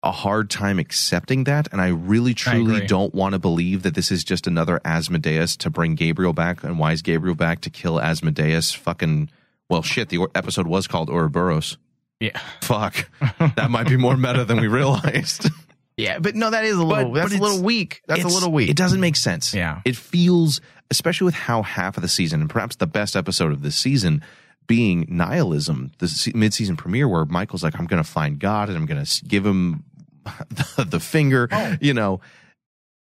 a 0.03 0.11
hard 0.11 0.49
time 0.49 0.79
accepting 0.79 1.45
that 1.45 1.69
and 1.71 1.79
I 1.79 1.87
really 1.87 2.33
truly 2.33 2.75
agree. 2.75 2.87
don't 2.87 3.15
want 3.15 3.33
to 3.33 3.39
believe 3.39 3.83
that 3.83 3.95
this 3.95 4.11
is 4.11 4.23
just 4.25 4.45
another 4.47 4.81
Asmodeus 4.83 5.55
to 5.57 5.69
bring 5.69 5.95
Gabriel 5.95 6.33
back 6.33 6.61
and 6.63 6.77
why 6.77 6.91
is 6.91 7.01
Gabriel 7.01 7.35
back 7.35 7.61
to 7.61 7.69
kill 7.69 8.01
Asmodeus 8.01 8.73
fucking 8.73 9.29
well 9.69 9.81
shit 9.81 10.09
the 10.09 10.27
episode 10.35 10.67
was 10.67 10.87
called 10.87 11.09
Ouroboros. 11.09 11.77
Yeah. 12.19 12.39
Fuck. 12.61 13.09
that 13.55 13.69
might 13.69 13.87
be 13.87 13.97
more 13.97 14.15
meta 14.15 14.45
than 14.45 14.59
we 14.61 14.67
realized. 14.67 15.49
Yeah, 15.97 16.19
but 16.19 16.35
no, 16.35 16.49
that 16.49 16.63
is 16.65 16.75
a 16.77 16.83
little. 16.83 17.11
But- 17.11 17.19
that's 17.21 17.33
but 17.33 17.39
a 17.39 17.43
little 17.43 17.63
weak. 17.63 18.01
That's 18.07 18.23
a 18.23 18.27
little 18.27 18.51
weak. 18.51 18.69
It 18.69 18.75
doesn't 18.77 18.99
make 18.99 19.15
sense. 19.15 19.53
Yeah. 19.53 19.81
It 19.85 19.95
feels, 19.95 20.59
especially 20.89 21.25
with 21.25 21.35
how 21.35 21.61
half 21.61 21.97
of 21.97 22.01
the 22.01 22.07
season, 22.09 22.41
and 22.41 22.49
perhaps 22.49 22.77
the 22.77 22.87
best 22.87 23.15
episode 23.15 23.51
of 23.51 23.61
this 23.61 23.75
season 23.75 24.23
being 24.65 25.05
nihilism, 25.09 25.91
the 25.99 26.07
se- 26.07 26.31
mid-season 26.33 26.77
premiere 26.77 27.07
where 27.07 27.25
Michael's 27.25 27.61
like, 27.63 27.77
I'm 27.77 27.85
going 27.85 28.01
to 28.01 28.09
find 28.09 28.39
God 28.39 28.69
and 28.69 28.77
I'm 28.77 28.85
going 28.85 29.03
to 29.03 29.25
give 29.25 29.45
him 29.45 29.83
the, 30.49 30.85
the 30.89 30.99
finger, 31.01 31.49
Oh. 31.51 31.75
you 31.81 31.93
know, 31.93 32.21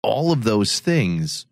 all 0.02 0.32
of 0.32 0.42
those 0.44 0.80
things 0.80 1.46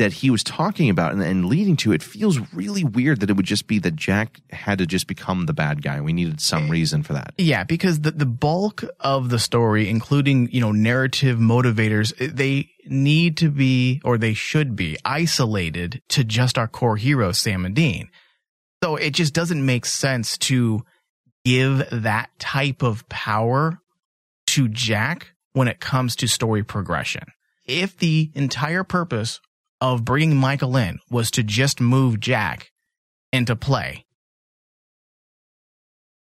that 0.00 0.14
he 0.14 0.30
was 0.30 0.42
talking 0.42 0.88
about 0.88 1.12
and, 1.12 1.22
and 1.22 1.44
leading 1.44 1.76
to 1.76 1.92
it 1.92 2.02
feels 2.02 2.38
really 2.54 2.82
weird 2.82 3.20
that 3.20 3.28
it 3.28 3.36
would 3.36 3.44
just 3.44 3.66
be 3.66 3.78
that 3.78 3.96
Jack 3.96 4.40
had 4.48 4.78
to 4.78 4.86
just 4.86 5.06
become 5.06 5.44
the 5.44 5.52
bad 5.52 5.82
guy. 5.82 6.00
We 6.00 6.14
needed 6.14 6.40
some 6.40 6.70
reason 6.70 7.02
for 7.02 7.12
that. 7.12 7.34
Yeah, 7.36 7.64
because 7.64 8.00
the, 8.00 8.10
the 8.10 8.24
bulk 8.24 8.82
of 8.98 9.28
the 9.28 9.38
story, 9.38 9.90
including, 9.90 10.50
you 10.52 10.62
know, 10.62 10.72
narrative 10.72 11.38
motivators, 11.38 12.14
they 12.16 12.70
need 12.86 13.36
to 13.36 13.50
be, 13.50 14.00
or 14.02 14.16
they 14.16 14.32
should 14.32 14.74
be 14.74 14.96
isolated 15.04 16.00
to 16.08 16.24
just 16.24 16.56
our 16.56 16.66
core 16.66 16.96
hero, 16.96 17.30
Sam 17.32 17.66
and 17.66 17.74
Dean. 17.74 18.08
So 18.82 18.96
it 18.96 19.10
just 19.10 19.34
doesn't 19.34 19.64
make 19.64 19.84
sense 19.84 20.38
to 20.38 20.82
give 21.44 21.84
that 21.92 22.30
type 22.38 22.82
of 22.82 23.06
power 23.10 23.82
to 24.46 24.66
Jack 24.66 25.34
when 25.52 25.68
it 25.68 25.78
comes 25.78 26.16
to 26.16 26.26
story 26.26 26.64
progression. 26.64 27.24
If 27.66 27.98
the 27.98 28.30
entire 28.34 28.82
purpose 28.82 29.40
of 29.80 30.04
bringing 30.04 30.36
Michael 30.36 30.76
in 30.76 30.98
was 31.10 31.30
to 31.32 31.42
just 31.42 31.80
move 31.80 32.20
Jack 32.20 32.70
into 33.32 33.56
play, 33.56 34.04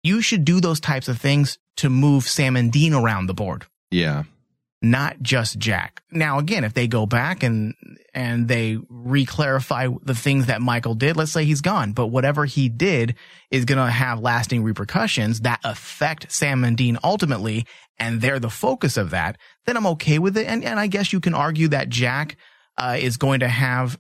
you 0.03 0.23
should 0.23 0.45
do 0.45 0.61
those 0.61 0.81
types 0.81 1.09
of 1.09 1.19
things 1.19 1.59
to 1.77 1.91
move 1.91 2.25
Sam 2.25 2.57
and 2.57 2.73
Dean 2.73 2.95
around 2.95 3.27
the 3.27 3.35
board, 3.35 3.67
Yeah. 3.91 4.25
not 4.83 5.21
just 5.21 5.59
Jack. 5.59 6.03
Now, 6.11 6.39
again, 6.39 6.65
if 6.65 6.75
they 6.75 6.87
go 6.89 7.07
back 7.07 7.43
and 7.43 7.75
and 8.13 8.49
they 8.49 8.77
re-clarify 8.89 9.87
the 10.03 10.17
things 10.17 10.47
that 10.47 10.61
Michael 10.61 10.95
did, 10.95 11.17
let's 11.17 11.31
say 11.31 11.45
he's 11.45 11.61
gone, 11.61 11.93
but 11.93 12.09
whatever 12.09 12.45
he 12.45 12.69
did 12.69 13.15
is 13.53 13.65
going 13.65 13.79
to 13.79 13.89
have 13.91 14.19
lasting 14.19 14.65
repercussions 14.65 15.43
that 15.43 15.61
affect 15.63 16.33
Sam 16.33 16.65
and 16.65 16.77
Dean 16.77 16.99
ultimately, 17.05 17.67
and 18.01 18.21
they're 18.21 18.41
the 18.41 18.51
focus 18.51 18.97
of 18.97 19.11
that. 19.11 19.37
Then 19.65 19.77
I'm 19.77 19.87
okay 19.89 20.19
with 20.19 20.37
it, 20.37 20.47
and 20.47 20.65
and 20.65 20.81
I 20.81 20.87
guess 20.89 21.13
you 21.13 21.21
can 21.21 21.35
argue 21.35 21.69
that 21.69 21.89
Jack 21.89 22.37
uh, 22.79 22.97
is 22.99 23.17
going 23.17 23.41
to 23.41 23.49
have, 23.49 23.99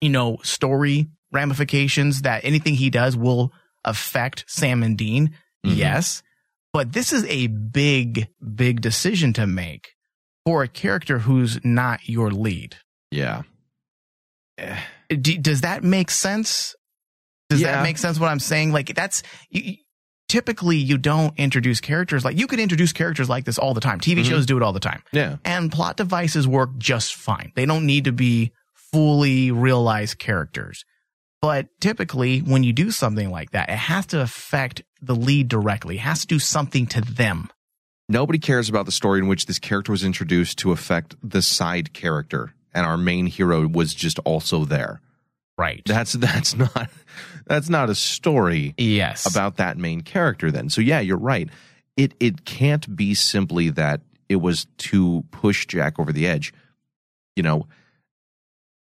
you 0.00 0.08
know, 0.10 0.38
story 0.42 1.06
ramifications 1.32 2.22
that 2.22 2.44
anything 2.44 2.74
he 2.74 2.90
does 2.90 3.16
will 3.16 3.52
affect 3.84 4.44
Sam 4.48 4.82
and 4.82 4.96
Dean. 4.98 5.28
Mhm. 5.64 5.76
Yes. 5.76 6.22
But 6.72 6.92
this 6.92 7.12
is 7.12 7.24
a 7.26 7.46
big, 7.48 8.28
big 8.54 8.80
decision 8.80 9.32
to 9.34 9.46
make 9.46 9.90
for 10.46 10.62
a 10.62 10.68
character 10.68 11.18
who's 11.20 11.62
not 11.64 12.08
your 12.08 12.30
lead. 12.30 12.76
Yeah. 13.10 13.42
D- 15.08 15.38
does 15.38 15.62
that 15.62 15.82
make 15.82 16.10
sense? 16.10 16.74
Does 17.48 17.60
Yeah. 17.60 17.76
that 17.76 17.82
make 17.82 17.98
sense 17.98 18.18
what 18.18 18.28
I'm 18.28 18.40
saying? 18.40 18.72
Like 18.72 18.94
that's 18.94 19.22
you- 19.50 19.76
typically 20.32 20.78
you 20.78 20.96
don't 20.96 21.38
introduce 21.38 21.78
characters 21.78 22.24
like 22.24 22.38
you 22.38 22.46
could 22.46 22.58
introduce 22.58 22.90
characters 22.92 23.28
like 23.28 23.44
this 23.44 23.58
all 23.58 23.74
the 23.74 23.80
time. 23.82 24.00
TV 24.00 24.22
Mhm. 24.22 24.28
shows 24.30 24.46
do 24.46 24.56
it 24.56 24.62
all 24.62 24.72
the 24.72 24.80
time. 24.80 25.02
Yeah. 25.12 25.36
And 25.44 25.70
plot 25.70 25.98
devices 25.98 26.48
work 26.48 26.70
just 26.78 27.14
fine. 27.14 27.52
They 27.54 27.66
don't 27.66 27.84
need 27.84 28.04
to 28.04 28.12
be 28.12 28.52
fully 28.74 29.50
realized 29.50 30.18
characters. 30.18 30.84
But 31.42 31.68
typically, 31.80 32.38
when 32.40 32.62
you 32.64 32.72
do 32.72 32.90
something 32.90 33.30
like 33.30 33.50
that, 33.50 33.68
it 33.68 33.76
has 33.76 34.06
to 34.06 34.20
affect 34.22 34.82
the 35.02 35.14
lead 35.14 35.48
directly. 35.48 35.96
It 35.96 36.00
has 36.00 36.20
to 36.22 36.26
do 36.26 36.38
something 36.38 36.86
to 36.86 37.00
them. 37.02 37.50
nobody 38.08 38.38
cares 38.38 38.68
about 38.68 38.84
the 38.86 38.92
story 38.92 39.18
in 39.20 39.26
which 39.26 39.46
this 39.46 39.58
character 39.58 39.92
was 39.92 40.02
introduced 40.04 40.58
to 40.58 40.72
affect 40.72 41.14
the 41.22 41.40
side 41.42 41.92
character 41.94 42.52
and 42.74 42.84
our 42.86 42.96
main 42.98 43.26
hero 43.26 43.66
was 43.66 43.94
just 43.94 44.18
also 44.20 44.64
there 44.64 45.00
Right. 45.58 45.82
that's 45.86 46.12
that's 46.26 46.54
not 46.56 46.90
that's 47.46 47.68
not 47.68 47.90
a 47.90 47.94
story 47.94 48.74
yes. 48.76 49.26
about 49.30 49.56
that 49.56 49.78
main 49.78 50.00
character 50.00 50.50
then. 50.50 50.68
So 50.68 50.80
yeah 50.80 51.00
you're 51.00 51.18
right. 51.18 51.48
It 51.96 52.14
it 52.20 52.44
can't 52.44 52.94
be 52.96 53.14
simply 53.14 53.68
that 53.70 54.00
it 54.28 54.36
was 54.36 54.66
to 54.78 55.24
push 55.30 55.66
jack 55.66 55.98
over 55.98 56.12
the 56.12 56.26
edge. 56.26 56.52
You 57.36 57.42
know 57.42 57.66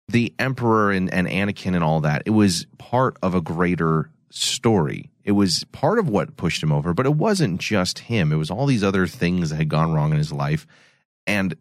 the 0.07 0.33
emperor 0.39 0.91
and, 0.91 1.13
and 1.13 1.27
anakin 1.27 1.73
and 1.73 1.83
all 1.83 2.01
that 2.01 2.23
it 2.25 2.31
was 2.31 2.67
part 2.77 3.17
of 3.21 3.33
a 3.33 3.41
greater 3.41 4.09
story. 4.29 5.09
It 5.23 5.31
was 5.33 5.63
part 5.71 5.99
of 5.99 6.09
what 6.09 6.35
pushed 6.37 6.61
him 6.63 6.71
over 6.71 6.93
but 6.93 7.05
it 7.05 7.15
wasn't 7.15 7.59
just 7.59 7.99
him. 7.99 8.31
It 8.31 8.37
was 8.37 8.51
all 8.51 8.65
these 8.65 8.83
other 8.83 9.07
things 9.07 9.49
that 9.49 9.57
had 9.57 9.69
gone 9.69 9.93
wrong 9.93 10.11
in 10.11 10.17
his 10.17 10.31
life. 10.31 10.65
And 11.27 11.55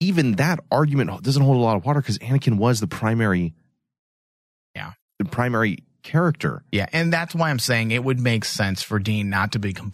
even 0.00 0.32
that 0.32 0.60
argument 0.70 1.22
doesn't 1.22 1.42
hold 1.42 1.56
a 1.56 1.60
lot 1.60 1.76
of 1.76 1.84
water 1.84 2.00
because 2.00 2.18
anakin 2.18 2.56
was 2.56 2.80
the 2.80 2.86
primary 2.86 3.54
Yeah. 4.74 4.92
the 5.18 5.24
primary 5.26 5.78
character 6.02 6.64
Yeah, 6.72 6.86
and 6.92 7.12
that's 7.12 7.34
why 7.34 7.50
I'm 7.50 7.58
saying 7.58 7.90
it 7.90 8.02
would 8.04 8.20
make 8.20 8.44
sense 8.44 8.82
for 8.82 8.98
Dean 8.98 9.30
not 9.30 9.52
to 9.52 9.58
be 9.58 9.72
com- 9.72 9.92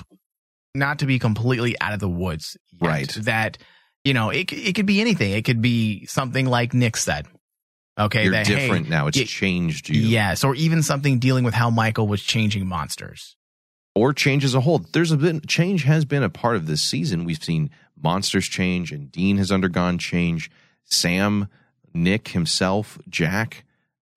not 0.75 0.99
to 1.01 1.07
be 1.07 1.19
completely 1.19 1.75
out 1.81 1.93
of 1.95 2.01
the 2.01 2.09
woods. 2.09 2.57
yet. 2.81 2.89
Right. 2.89 3.09
That 3.23 3.59
you 4.05 4.15
know, 4.15 4.31
it 4.31 4.53
it 4.53 4.75
could 4.75 4.87
be 4.87 5.01
anything. 5.01 5.33
It 5.33 5.45
could 5.45 5.61
be 5.63 6.07
something 6.07 6.47
like 6.47 6.73
Nick 6.75 6.97
said. 6.97 7.27
Okay, 7.99 8.25
you're 8.25 8.33
that, 8.33 8.47
hey, 8.47 8.55
different 8.67 8.89
now 8.91 9.07
it's 9.07 9.17
y- 9.19 9.25
changed 9.25 9.89
you 9.89 10.01
Yes, 10.03 10.45
or 10.45 10.55
even 10.55 10.83
something 10.83 11.19
dealing 11.19 11.45
with 11.45 11.55
how 11.55 11.71
Michael 11.71 12.07
was 12.07 12.23
changing 12.23 12.67
monsters. 12.67 13.37
or 13.95 14.13
change 14.13 14.45
as 14.45 14.55
a 14.55 14.61
whole. 14.61 14.79
There's 14.93 15.13
a 15.13 15.17
bit 15.17 15.47
change 15.49 15.85
has 15.85 16.05
been 16.05 16.23
a 16.23 16.29
part 16.29 16.57
of 16.57 16.67
this 16.67 16.83
season. 16.83 17.25
We've 17.25 17.43
seen 17.43 17.71
monsters 17.99 18.47
change, 18.47 18.93
and 18.93 19.11
Dean 19.11 19.39
has 19.39 19.51
undergone 19.51 19.97
change. 19.99 20.51
Sam, 20.85 21.49
Nick 21.95 22.29
himself, 22.29 22.99
Jack. 23.09 23.65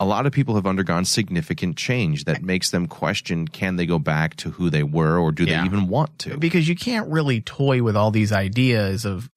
A 0.02 0.06
lot 0.06 0.26
of 0.26 0.32
people 0.32 0.56
have 0.56 0.66
undergone 0.66 1.04
significant 1.06 1.76
change 1.76 2.24
that 2.26 2.42
makes 2.42 2.70
them 2.72 2.88
question: 2.88 3.48
Can 3.48 3.76
they 3.76 3.86
go 3.86 4.00
back 4.00 4.36
to 4.38 4.52
who 4.52 4.70
they 4.70 4.84
were, 4.84 5.18
or 5.18 5.32
do 5.32 5.44
Yeah. 5.44 5.60
they 5.62 5.66
even 5.66 5.88
want 5.88 6.18
to? 6.20 6.38
Because 6.38 6.68
you 6.70 6.76
can't 6.76 7.10
really 7.10 7.42
toy 7.42 7.84
with 7.84 7.98
all 7.98 8.10
these 8.12 8.32
ideas 8.32 9.04
of 9.06 9.30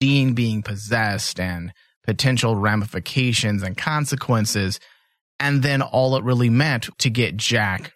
Dean 0.00 0.34
being 0.34 0.62
possessed 0.62 1.40
and 1.40 1.72
potential 2.04 2.54
ramifications 2.54 3.62
and 3.64 3.76
consequences, 3.76 4.78
and 5.40 5.62
then 5.64 5.82
all 5.82 6.16
it 6.16 6.22
really 6.22 6.50
meant 6.50 6.88
to 6.98 7.10
get 7.10 7.36
Jack 7.36 7.92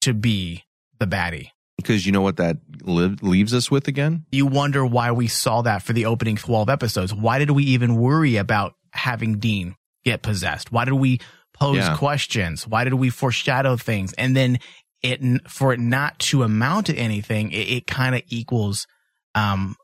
to 0.00 0.12
be 0.12 0.64
the 0.98 1.06
baddie. 1.06 1.50
Because 1.76 2.06
you 2.06 2.10
know 2.10 2.22
what 2.22 2.38
that 2.38 2.56
li- 2.82 3.16
leaves 3.22 3.54
us 3.54 3.70
with 3.70 3.86
again? 3.86 4.24
you 4.32 4.46
wonder 4.46 4.84
why 4.84 5.12
we 5.12 5.28
saw 5.28 5.62
that 5.62 5.82
for 5.82 5.92
the 5.92 6.06
opening 6.06 6.34
12 6.36 6.68
episodes. 6.68 7.14
Why 7.14 7.38
did 7.38 7.50
we 7.52 7.62
even 7.64 7.96
worry 7.96 8.36
about 8.36 8.74
having 8.92 9.38
Dean 9.38 9.76
get 10.06 10.22
possessed? 10.22 10.70
Why 10.72 10.84
did 10.86 10.94
we 10.94 11.20
pose 11.52 11.76
Yeah. 11.78 11.96
questions? 11.96 12.66
Why 12.66 12.84
did 12.84 12.94
we 12.94 13.10
foreshadow 13.10 13.76
things? 13.76 14.12
And 14.14 14.34
then 14.36 14.58
it, 15.02 15.20
for 15.50 15.72
it 15.74 15.80
not 15.80 16.18
to 16.20 16.42
amount 16.44 16.86
to 16.86 16.94
anything, 16.96 17.50
it, 17.52 17.68
it 17.68 17.86
kind 17.86 18.14
of 18.14 18.22
equals, 18.28 18.86
um, 19.34 19.76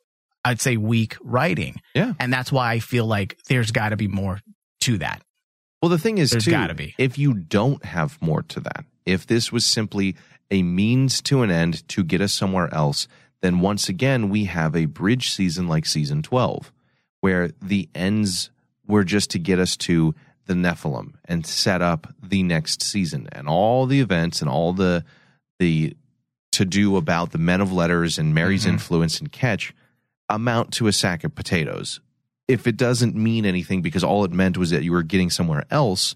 I'd 0.44 0.60
say 0.60 0.76
weak 0.76 1.16
writing. 1.22 1.76
Yeah. 1.94 2.12
And 2.18 2.32
that's 2.32 2.50
why 2.52 2.72
I 2.72 2.78
feel 2.78 3.06
like 3.06 3.38
there's 3.48 3.70
got 3.72 3.90
to 3.90 3.96
be 3.96 4.08
more 4.08 4.40
to 4.82 4.98
that. 4.98 5.22
Well, 5.82 5.88
the 5.90 5.98
thing 5.98 6.18
is, 6.18 6.30
There's 6.30 6.44
too, 6.44 6.52
gotta 6.52 6.74
be. 6.74 6.94
if 6.96 7.18
you 7.18 7.34
don't 7.34 7.84
have 7.84 8.20
more 8.22 8.42
to 8.42 8.60
that, 8.60 8.84
if 9.04 9.26
this 9.26 9.50
was 9.50 9.64
simply 9.64 10.14
a 10.50 10.62
means 10.62 11.20
to 11.22 11.42
an 11.42 11.50
end 11.50 11.86
to 11.88 12.04
get 12.04 12.20
us 12.20 12.32
somewhere 12.32 12.72
else, 12.72 13.08
then 13.40 13.58
once 13.58 13.88
again 13.88 14.28
we 14.28 14.44
have 14.44 14.76
a 14.76 14.84
bridge 14.84 15.30
season 15.32 15.66
like 15.66 15.84
season 15.86 16.22
twelve, 16.22 16.72
where 17.20 17.50
the 17.60 17.88
ends 17.96 18.50
were 18.86 19.04
just 19.04 19.30
to 19.30 19.38
get 19.38 19.58
us 19.58 19.76
to 19.76 20.14
the 20.46 20.54
Nephilim 20.54 21.14
and 21.26 21.46
set 21.46 21.82
up 21.82 22.12
the 22.22 22.42
next 22.42 22.82
season 22.82 23.28
and 23.32 23.48
all 23.48 23.86
the 23.86 24.00
events 24.00 24.40
and 24.40 24.50
all 24.50 24.72
the 24.72 25.04
the 25.58 25.96
to 26.50 26.64
do 26.64 26.96
about 26.96 27.30
the 27.32 27.38
men 27.38 27.60
of 27.60 27.72
letters 27.72 28.18
and 28.18 28.34
Mary's 28.34 28.64
Mhm. 28.66 28.70
influence 28.70 29.20
and 29.20 29.30
catch 29.32 29.72
amount 30.28 30.72
to 30.74 30.86
a 30.88 30.92
sack 30.92 31.24
of 31.24 31.34
potatoes. 31.34 32.00
If 32.48 32.66
it 32.66 32.76
doesn't 32.76 33.14
mean 33.14 33.46
anything 33.46 33.80
because 33.82 34.02
all 34.04 34.24
it 34.24 34.32
meant 34.32 34.58
was 34.58 34.70
that 34.70 34.82
you 34.82 34.92
were 34.92 35.02
getting 35.04 35.30
somewhere 35.30 35.64
else, 35.70 36.14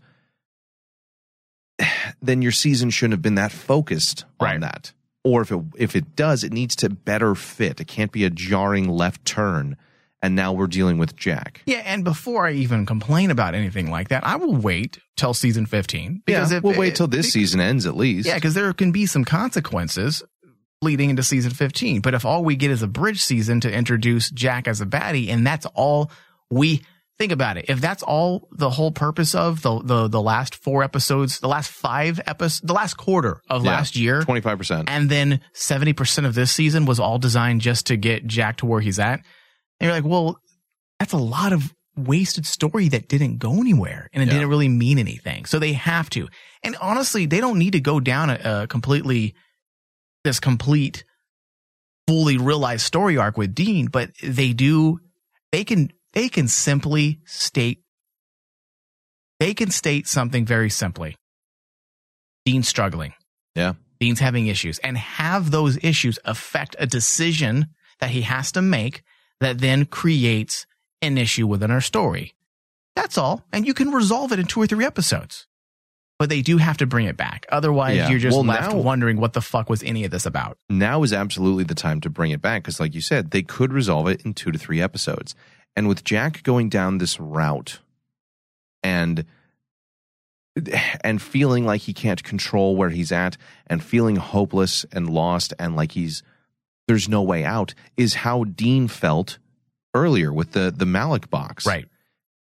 then 2.20 2.42
your 2.42 2.52
season 2.52 2.90
shouldn't 2.90 3.12
have 3.14 3.22
been 3.22 3.34
that 3.36 3.52
focused 3.52 4.24
on 4.40 4.46
Right. 4.46 4.60
that. 4.60 4.92
Or 5.24 5.42
if 5.42 5.50
it 5.50 5.60
if 5.76 5.96
it 5.96 6.14
does, 6.14 6.44
it 6.44 6.52
needs 6.52 6.76
to 6.76 6.88
better 6.88 7.34
fit. 7.34 7.80
It 7.80 7.86
can't 7.88 8.12
be 8.12 8.24
a 8.24 8.30
jarring 8.30 8.88
left 8.88 9.24
turn. 9.24 9.76
And 10.26 10.34
now 10.34 10.52
we're 10.52 10.66
dealing 10.66 10.98
with 10.98 11.14
Jack. 11.14 11.62
Yeah. 11.66 11.82
And 11.84 12.02
before 12.02 12.48
I 12.48 12.52
even 12.54 12.84
complain 12.84 13.30
about 13.30 13.54
anything 13.54 13.92
like 13.92 14.08
that, 14.08 14.26
I 14.26 14.34
will 14.34 14.56
wait 14.56 14.98
till 15.16 15.34
season 15.34 15.66
15. 15.66 16.22
Because 16.26 16.50
if- 16.50 16.64
we'll 16.64 16.76
wait 16.76 16.96
till 16.96 17.06
this 17.06 17.26
be- 17.26 17.30
season 17.30 17.60
ends 17.60 17.86
at 17.86 17.96
least. 17.96 18.26
Yeah, 18.26 18.34
because 18.34 18.54
there 18.54 18.72
can 18.72 18.90
be 18.90 19.06
some 19.06 19.24
consequences 19.24 20.24
leading 20.82 21.10
into 21.10 21.22
season 21.22 21.52
15. 21.52 22.00
But 22.00 22.14
if 22.14 22.24
all 22.24 22.42
we 22.42 22.56
get 22.56 22.72
is 22.72 22.82
a 22.82 22.88
bridge 22.88 23.22
season 23.22 23.60
to 23.60 23.72
introduce 23.72 24.28
Jack 24.30 24.66
as 24.66 24.80
a 24.80 24.86
baddie, 24.86 25.28
and 25.30 25.46
that's 25.46 25.64
all 25.74 26.10
we 26.50 26.82
think 27.18 27.30
about 27.30 27.56
it. 27.56 27.66
If 27.68 27.80
that's 27.80 28.02
all 28.02 28.48
the 28.50 28.68
whole 28.68 28.90
purpose 28.90 29.32
of 29.34 29.62
the 29.62 29.80
the 29.80 30.08
the 30.08 30.20
last 30.20 30.56
four 30.56 30.82
episodes, 30.82 31.38
the 31.38 31.48
last 31.48 31.70
five 31.70 32.20
episodes, 32.26 32.60
the 32.66 32.74
last 32.74 32.94
quarter 32.96 33.40
of 33.48 33.64
Yeah. 33.64 33.70
last 33.70 33.94
year, 33.96 34.22
25%. 34.22 34.90
and 34.90 35.08
then 35.08 35.40
70% 35.54 36.26
of 36.26 36.34
this 36.34 36.50
season 36.50 36.84
was 36.84 36.98
all 37.00 37.18
designed 37.20 37.60
just 37.60 37.86
to 37.86 37.96
get 37.96 38.26
Jack 38.26 38.56
to 38.58 38.66
where 38.66 38.80
he's 38.80 38.98
at. 38.98 39.20
And 39.80 39.86
you're 39.86 39.94
like, 39.94 40.04
well, 40.04 40.38
that's 40.98 41.12
a 41.12 41.18
lot 41.18 41.52
of 41.52 41.72
wasted 41.96 42.44
story 42.46 42.88
that 42.90 43.08
didn't 43.08 43.38
go 43.38 43.52
anywhere 43.60 44.08
and 44.12 44.22
it 44.22 44.26
Yeah. 44.26 44.34
didn't 44.34 44.48
really 44.48 44.68
mean 44.68 44.98
anything. 44.98 45.46
So 45.46 45.58
they 45.58 45.72
have 45.72 46.10
to. 46.10 46.28
And 46.62 46.76
honestly, 46.80 47.26
they 47.26 47.40
don't 47.40 47.58
need 47.58 47.72
to 47.72 47.80
go 47.80 48.00
down 48.00 48.30
a, 48.30 48.62
a 48.62 48.66
completely, 48.66 49.34
this 50.24 50.40
complete, 50.40 51.04
fully 52.06 52.36
realized 52.36 52.84
story 52.84 53.16
arc 53.16 53.36
with 53.36 53.54
Dean, 53.54 53.86
but 53.86 54.10
they 54.22 54.52
do, 54.52 54.98
they 55.52 55.64
can, 55.64 55.90
they 56.12 56.28
can 56.28 56.48
simply 56.48 57.20
state, 57.24 57.82
they 59.40 59.54
can 59.54 59.70
state 59.70 60.06
something 60.06 60.44
very 60.44 60.70
simply. 60.70 61.16
Dean's 62.44 62.68
struggling. 62.68 63.12
Yeah. 63.54 63.74
Dean's 64.00 64.20
having 64.20 64.46
issues 64.46 64.78
and 64.80 64.96
have 64.98 65.50
those 65.50 65.82
issues 65.82 66.18
affect 66.24 66.76
a 66.78 66.86
decision 66.86 67.66
that 68.00 68.10
he 68.10 68.22
has 68.22 68.52
to 68.52 68.62
make 68.62 69.02
that 69.40 69.58
then 69.58 69.84
creates 69.86 70.66
an 71.02 71.18
issue 71.18 71.46
within 71.46 71.70
our 71.70 71.80
story. 71.80 72.34
That's 72.94 73.18
all. 73.18 73.44
And 73.52 73.66
you 73.66 73.74
can 73.74 73.90
resolve 73.90 74.32
it 74.32 74.38
in 74.38 74.46
two 74.46 74.60
or 74.60 74.66
three 74.66 74.84
episodes. 74.84 75.46
But 76.18 76.30
they 76.30 76.40
do 76.40 76.56
have 76.56 76.78
to 76.78 76.86
bring 76.86 77.04
it 77.04 77.18
back. 77.18 77.44
Otherwise, 77.50 77.96
Yeah. 77.98 78.08
you're 78.08 78.18
just 78.18 78.34
Well, 78.34 78.44
left 78.46 78.72
now- 78.72 78.78
wondering 78.80 79.18
what 79.18 79.34
the 79.34 79.42
fuck 79.42 79.68
was 79.68 79.82
any 79.82 80.04
of 80.04 80.10
this 80.10 80.24
about. 80.24 80.56
now 80.70 81.02
is 81.02 81.12
absolutely 81.12 81.64
the 81.64 81.74
time 81.74 82.00
to 82.00 82.08
bring 82.08 82.30
it 82.30 82.40
back 82.40 82.62
because 82.62 82.80
like 82.80 82.94
you 82.94 83.02
said 83.02 83.30
they 83.32 83.42
could 83.42 83.70
resolve 83.72 84.08
it 84.08 84.22
in 84.22 84.32
two 84.32 84.50
to 84.50 84.58
three 84.58 84.80
episodes 84.80 85.34
and 85.76 85.88
with 85.88 86.02
jack 86.04 86.42
going 86.42 86.70
down 86.70 86.96
this 86.96 87.20
route 87.20 87.80
and 88.82 89.26
and 91.02 91.20
feeling 91.20 91.66
like 91.66 91.82
he 91.82 91.92
can't 91.92 92.24
control 92.24 92.76
where 92.76 92.88
he's 92.88 93.12
at 93.12 93.36
and 93.66 93.84
feeling 93.84 94.16
hopeless 94.16 94.86
and 94.92 95.10
lost 95.10 95.52
and 95.58 95.76
like 95.76 95.92
he's 95.92 96.22
there's 96.86 97.08
no 97.08 97.22
way 97.22 97.44
out 97.44 97.74
is 97.96 98.14
how 98.14 98.44
dean 98.44 98.88
felt 98.88 99.38
earlier 99.94 100.32
with 100.32 100.52
the 100.52 100.70
the 100.74 100.84
Ma'lak 100.84 101.30
box 101.30 101.66
Right. 101.66 101.86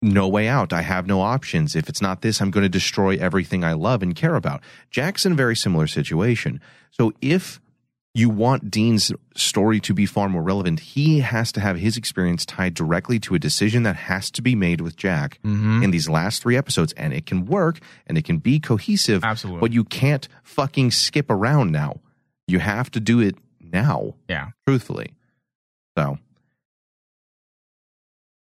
no 0.00 0.26
way 0.28 0.48
out. 0.48 0.72
I 0.72 0.82
have 0.82 1.06
no 1.06 1.20
options. 1.20 1.76
If 1.76 1.88
it's 1.88 2.00
not 2.02 2.22
this, 2.22 2.40
I'm 2.40 2.50
going 2.50 2.62
to 2.64 2.68
destroy 2.68 3.16
everything 3.16 3.62
I 3.64 3.72
love 3.74 4.02
and 4.02 4.14
care 4.16 4.34
about. 4.34 4.60
Jack's 4.90 5.24
in 5.26 5.32
a 5.32 5.36
very 5.36 5.54
similar 5.56 5.86
situation. 5.86 6.60
So 6.90 7.12
if 7.20 7.60
you 8.14 8.28
want 8.28 8.70
Dean's 8.70 9.10
story 9.34 9.80
to 9.80 9.94
be 9.94 10.04
far 10.04 10.28
more 10.28 10.42
relevant, 10.42 10.80
he 10.80 11.20
has 11.20 11.50
to 11.52 11.60
have 11.60 11.78
his 11.78 11.96
experience 11.96 12.44
tied 12.44 12.74
directly 12.74 13.18
to 13.20 13.34
a 13.34 13.38
decision 13.38 13.84
that 13.84 13.96
has 13.96 14.30
to 14.32 14.42
be 14.42 14.54
made 14.54 14.80
with 14.82 14.96
Jack 14.96 15.38
Mm-hmm. 15.44 15.82
in 15.82 15.90
these 15.92 16.08
last 16.10 16.42
three 16.42 16.56
episodes. 16.56 16.92
And 16.96 17.12
it 17.14 17.24
can 17.24 17.46
work 17.46 17.78
and 18.06 18.18
it 18.18 18.24
can 18.24 18.38
be 18.38 18.60
cohesive. 18.60 19.24
Absolutely. 19.24 19.60
But 19.60 19.72
you 19.72 19.84
can't 19.84 20.28
fucking 20.42 20.90
skip 20.90 21.30
around 21.30 21.72
now. 21.72 22.00
You 22.46 22.58
have 22.58 22.90
to 22.90 23.00
do 23.00 23.18
it 23.20 23.36
now 23.72 24.14
Yeah. 24.28 24.48
truthfully. 24.66 25.14
So 25.96 26.18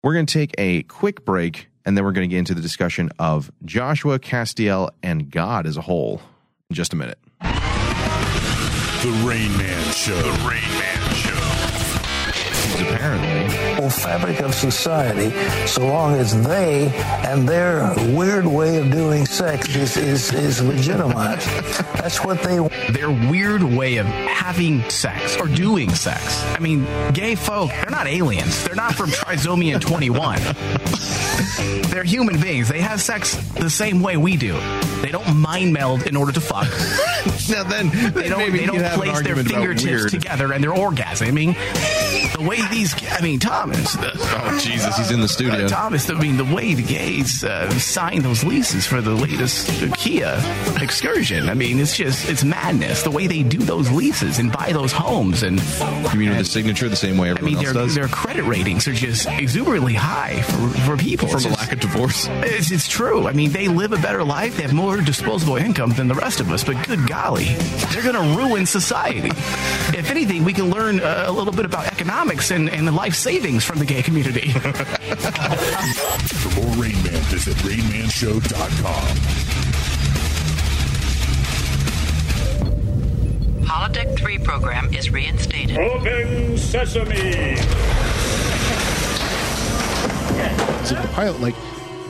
we're 0.03 0.13
going 0.13 0.25
to 0.25 0.33
take 0.33 0.53
a 0.57 0.83
quick 0.83 1.25
break 1.25 1.69
and 1.85 1.95
then 1.97 2.03
we're 2.03 2.11
going 2.11 2.27
to 2.29 2.31
get 2.33 2.39
into 2.39 2.53
the 2.53 2.61
discussion 2.61 3.09
of 3.19 3.51
Joshua, 3.65 4.19
Castiel, 4.19 4.89
and 5.01 5.29
God 5.31 5.65
as 5.65 5.77
a 5.77 5.81
whole 5.81 6.21
in 6.69 6.75
just 6.75 6.93
a 6.93 6.95
minute. 6.95 7.17
The 7.41 9.11
Rain 9.25 9.55
Man 9.57 9.93
Show. 9.93 10.15
The 10.15 10.47
Rain 10.49 10.61
Man 10.79 11.13
Show. 11.15 11.46
Apparently, 12.75 13.75
whole 13.75 13.89
fabric 13.89 14.39
of 14.41 14.53
society 14.53 15.31
so 15.67 15.85
long 15.87 16.15
as 16.15 16.41
they 16.43 16.89
and 17.25 17.47
their 17.47 17.93
weird 18.15 18.45
way 18.45 18.77
of 18.77 18.91
doing 18.91 19.25
sex 19.25 19.75
is, 19.75 19.97
is, 19.97 20.33
is 20.33 20.61
legitimized. 20.61 21.47
That's 21.95 22.23
what 22.23 22.41
they 22.43 22.59
want. 22.59 22.73
Their 22.91 23.11
weird 23.11 23.63
way 23.63 23.97
of 23.97 24.05
having 24.05 24.87
sex 24.89 25.37
or 25.37 25.47
doing 25.47 25.93
sex. 25.93 26.43
I 26.53 26.59
mean, 26.59 26.85
gay 27.13 27.35
folk, 27.35 27.69
they're 27.69 27.89
not 27.89 28.07
aliens. 28.07 28.63
They're 28.63 28.75
not 28.75 28.95
from 28.95 29.09
Trisomian 29.09 29.81
21. 29.81 30.39
they're 31.89 32.03
human 32.03 32.39
beings. 32.39 32.69
They 32.69 32.81
have 32.81 33.01
sex 33.01 33.35
the 33.53 33.69
same 33.69 34.01
way 34.01 34.17
we 34.17 34.37
do. 34.37 34.53
They 35.01 35.09
don't 35.11 35.37
mind 35.37 35.73
meld 35.73 36.07
in 36.07 36.15
order 36.15 36.31
to 36.31 36.41
fuck. 36.41 36.67
now 37.49 37.63
then 37.63 37.89
They 38.13 38.29
don't. 38.29 38.51
They 38.51 38.65
don't 38.65 38.83
place 38.93 39.21
their 39.21 39.35
fingertips 39.35 40.11
together 40.11 40.53
and 40.53 40.63
they're 40.63 40.71
orgasming. 40.71 41.55
The 42.33 42.41
way 42.43 42.59
these, 42.69 42.93
I 43.11 43.21
mean, 43.21 43.39
Thomas. 43.39 43.93
The, 43.93 44.11
Oh 44.39 44.59
Jesus, 44.59 44.95
he's 44.97 45.11
in 45.11 45.21
the 45.21 45.27
studio. 45.27 45.65
uh, 45.65 45.67
Thomas, 45.67 46.09
I 46.09 46.13
mean, 46.19 46.37
the 46.37 46.45
way 46.45 46.73
the 46.73 46.83
gays 46.83 47.43
uh, 47.43 47.69
signed 47.79 48.23
those 48.23 48.43
leases 48.43 48.85
for 48.85 49.01
the 49.01 49.11
latest 49.11 49.69
Kia 49.97 50.39
excursion. 50.81 51.49
I 51.49 51.53
mean, 51.53 51.79
it's 51.79 51.95
just, 51.97 52.29
it's 52.29 52.43
madness. 52.43 53.01
The 53.03 53.11
way 53.11 53.27
they 53.27 53.43
do 53.43 53.57
those 53.57 53.89
leases 53.91 54.39
and 54.39 54.51
buy 54.51 54.71
those 54.71 54.91
homes. 54.91 55.43
And 55.43 55.59
You 56.13 56.19
mean 56.19 56.29
with 56.29 56.37
the 56.39 56.45
signature 56.45 56.89
the 56.89 56.95
same 56.95 57.17
way 57.17 57.29
I 57.29 57.31
everyone 57.31 57.55
mean, 57.55 57.65
else 57.65 57.73
their, 57.73 57.83
does? 57.85 57.95
their 57.95 58.07
credit 58.07 58.43
ratings 58.43 58.87
are 58.87 58.93
just 58.93 59.27
exuberantly 59.27 59.93
high 59.95 60.41
for, 60.43 60.69
for 60.81 60.97
people. 60.97 61.27
From 61.27 61.37
It's 61.37 61.45
a 61.45 61.49
just- 61.49 61.59
lack 61.61 61.73
of 61.73 61.79
divorce. 61.79 62.27
it's, 62.29 62.71
it's 62.71 62.87
true. 62.87 63.27
I 63.27 63.33
mean, 63.33 63.51
they 63.51 63.67
live 63.67 63.91
a 63.93 63.97
better 63.97 64.23
life. 64.23 64.57
They 64.57 64.63
have 64.63 64.73
more 64.73 64.97
disposable 65.01 65.55
income 65.57 65.91
than 65.91 66.07
the 66.07 66.15
rest 66.15 66.39
of 66.39 66.51
us. 66.51 66.63
But 66.63 66.85
good 66.85 67.07
golly, 67.07 67.45
they're 67.91 68.03
going 68.03 68.15
to 68.15 68.37
ruin 68.37 68.65
society. 68.65 69.29
If 69.97 70.11
anything, 70.11 70.43
we 70.43 70.53
can 70.53 70.69
learn 70.69 70.99
uh, 70.99 71.25
a 71.27 71.31
little 71.31 71.53
bit 71.53 71.65
about 71.65 71.87
economics 71.87 72.16
and, 72.25 72.69
and 72.69 72.95
life 72.95 73.13
savings 73.13 73.63
from 73.63 73.77
the 73.79 73.85
gay 73.85 74.01
community. 74.01 74.49
For 74.51 74.65
more 76.59 76.71
Rain 76.75 76.95
Man, 77.03 77.21
visit 77.29 77.55
RainManShow.com. 77.57 79.17
Holodeck 83.65 84.17
3 84.17 84.37
program 84.39 84.91
is 84.93 85.11
reinstated. 85.11 85.77
Open 85.77 86.57
Sesame. 86.57 87.55
So 90.85 90.95
the 90.95 91.07
pilot, 91.13 91.39
like 91.41 91.55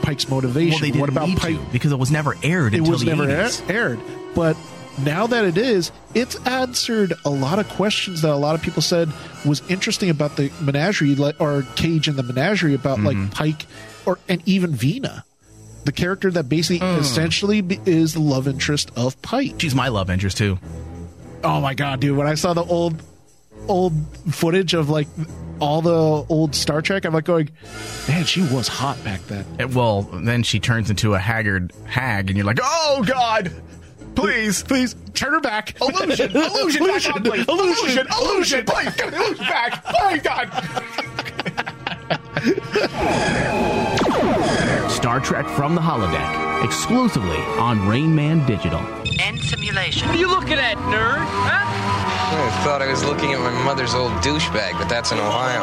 Pike's 0.03 0.29
motivation. 0.29 0.69
well, 0.71 0.79
they 0.79 0.87
didn't 0.87 1.01
what 1.01 1.09
about 1.09 1.27
need 1.29 1.37
Pike? 1.37 1.55
to 1.57 1.65
because 1.73 1.91
it 1.91 1.99
was 1.99 2.11
never 2.11 2.37
aired 2.43 2.73
It 2.73 2.77
until 2.79 2.93
was 2.93 3.01
the 3.03 3.07
never 3.13 3.25
80s. 3.25 3.69
aired, 3.69 3.99
but 4.35 4.55
now 5.03 5.27
that 5.27 5.45
it 5.45 5.57
is, 5.57 5.91
it's 6.15 6.35
answered 6.47 7.13
a 7.25 7.29
lot 7.29 7.59
of 7.59 7.67
questions 7.69 8.21
that 8.23 8.31
a 8.31 8.35
lot 8.35 8.55
of 8.55 8.61
people 8.61 8.81
said 8.81 9.09
was 9.45 9.61
interesting 9.69 10.09
about 10.09 10.35
the 10.37 10.51
menagerie, 10.61 11.15
like 11.15 11.39
or 11.39 11.63
Cage 11.75 12.07
and 12.07 12.17
the 12.17 12.23
menagerie 12.23 12.73
about 12.73 12.97
Mm-hmm. 12.99 13.05
like 13.23 13.31
Pike, 13.31 13.65
or 14.05 14.17
and 14.27 14.41
even 14.45 14.73
Vina, 14.73 15.23
the 15.85 15.91
character 15.91 16.31
that 16.31 16.49
basically 16.49 16.79
Mm. 16.79 16.99
essentially 16.99 17.65
is 17.85 18.13
the 18.13 18.19
love 18.21 18.47
interest 18.47 18.91
of 18.95 19.21
Pike. 19.21 19.55
She's 19.59 19.75
my 19.75 19.87
love 19.89 20.09
interest 20.09 20.37
too. 20.37 20.57
Oh 21.43 21.61
my 21.61 21.73
god, 21.75 21.99
dude! 21.99 22.17
When 22.17 22.27
I 22.27 22.33
saw 22.35 22.53
the 22.53 22.63
old 22.63 23.01
old 23.67 23.93
footage 24.31 24.73
of 24.73 24.89
like 24.89 25.07
all 25.59 25.81
the 25.81 26.25
old 26.29 26.55
Star 26.55 26.81
Trek, 26.81 27.05
I'm 27.05 27.13
like 27.13 27.25
going, 27.25 27.49
man, 28.07 28.25
she 28.25 28.41
was 28.41 28.67
hot 28.67 29.03
back 29.03 29.21
then. 29.27 29.45
It- 29.59 29.73
well, 29.73 30.03
then 30.03 30.43
she 30.43 30.59
turns 30.59 30.89
into 30.89 31.13
a 31.13 31.19
haggard 31.19 31.73
hag, 31.85 32.29
and 32.29 32.37
you're 32.37 32.45
like, 32.45 32.59
oh 32.63 33.03
god, 33.07 33.51
please, 34.21 34.63
Please 34.63 34.95
turn 35.13 35.33
her 35.33 35.39
back. 35.39 35.79
illusion, 35.81 36.31
illusion, 36.35 36.85
back 36.87 37.15
on, 37.15 37.23
please. 37.23 37.47
illusion, 37.47 38.07
illusion, 38.19 38.65
please, 38.65 38.95
get 38.95 39.13
illusion 39.13 39.45
back, 39.45 39.83
oh 39.87 40.17
god. 40.23 40.49
Star 44.89 45.19
Trek 45.19 45.47
from 45.49 45.75
the 45.75 45.81
holodeck, 45.81 46.63
exclusively 46.65 47.37
on 47.59 47.87
Rain 47.87 48.15
Man 48.15 48.45
Digital. 48.45 48.79
End 49.19 49.39
simulation. 49.41 50.07
What 50.07 50.15
are 50.17 50.19
you 50.19 50.27
looking 50.29 50.53
at, 50.57 50.75
nerd? 50.77 51.17
Huh? 51.17 51.65
I 52.29 52.61
thought 52.63 52.81
I 52.81 52.87
was 52.89 53.03
looking 53.05 53.33
at 53.33 53.39
my 53.39 53.51
mother's 53.63 53.93
old 53.93 54.11
douchebag, 54.23 54.73
but 54.73 54.89
that's 54.89 55.11
in 55.11 55.17
Ohio. 55.19 55.61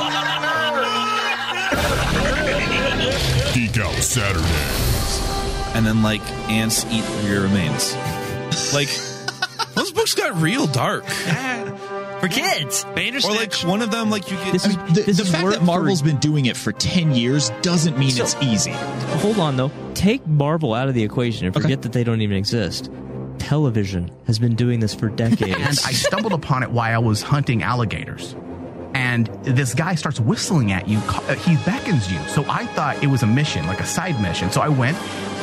Geek 3.52 3.78
Out 3.78 3.94
Saturdays. 3.94 5.74
and 5.74 5.84
then 5.86 6.02
like 6.02 6.22
ants 6.50 6.84
eat 6.90 7.04
your 7.26 7.42
remains. 7.42 7.94
Like 8.74 8.88
those 9.74 9.92
books 9.92 10.14
got 10.14 10.40
real 10.40 10.66
dark. 10.66 11.04
For 12.20 12.28
kids. 12.28 12.84
Or 13.24 13.32
like 13.34 13.54
one 13.64 13.82
of 13.82 13.90
them, 13.90 14.08
like 14.10 14.30
you 14.30 14.36
get. 14.38 14.52
This 14.52 14.66
is- 14.66 14.76
I 14.76 14.84
mean, 14.84 14.94
the, 14.94 15.02
this 15.02 15.16
the 15.18 15.22
is 15.24 15.30
fact 15.30 15.44
work 15.44 15.54
that 15.54 15.62
Marvel's 15.62 16.00
for- 16.00 16.06
been 16.06 16.16
doing 16.18 16.46
it 16.46 16.56
for 16.56 16.72
10 16.72 17.10
years 17.14 17.50
doesn't 17.62 17.98
mean 17.98 18.12
So- 18.12 18.22
it's 18.24 18.36
easy. 18.40 18.70
Hold 18.70 19.38
on, 19.38 19.56
though. 19.56 19.70
Take 19.94 20.26
Marvel 20.26 20.72
out 20.74 20.88
of 20.88 20.94
the 20.94 21.02
equation 21.02 21.46
and 21.46 21.54
forget 21.54 21.82
that 21.82 21.92
they 21.92 22.02
don't 22.04 22.22
even 22.22 22.36
exist. 22.36 22.90
Television 23.38 24.10
has 24.26 24.38
been 24.38 24.54
doing 24.54 24.80
this 24.80 24.94
for 24.94 25.08
decades. 25.08 25.54
and 25.58 25.66
I 25.84 25.92
stumbled 25.92 26.32
upon 26.32 26.62
it 26.62 26.70
while 26.70 26.94
I 26.94 26.98
was 26.98 27.20
hunting 27.22 27.62
alligators. 27.62 28.34
And 28.94 29.26
this 29.42 29.74
guy 29.74 29.96
starts 29.96 30.20
whistling 30.20 30.70
at 30.72 30.88
you. 30.88 31.00
ca- 31.00 31.24
uh, 31.28 31.34
He 31.34 31.56
beckons 31.66 32.10
you. 32.10 32.18
So 32.28 32.44
I 32.48 32.64
thought 32.68 33.02
it 33.02 33.08
was 33.08 33.22
a 33.22 33.26
mission, 33.26 33.66
like 33.66 33.80
a 33.80 33.86
side 33.86 34.20
mission. 34.22 34.50
So 34.52 34.60
I 34.60 34.68
went, 34.68 34.96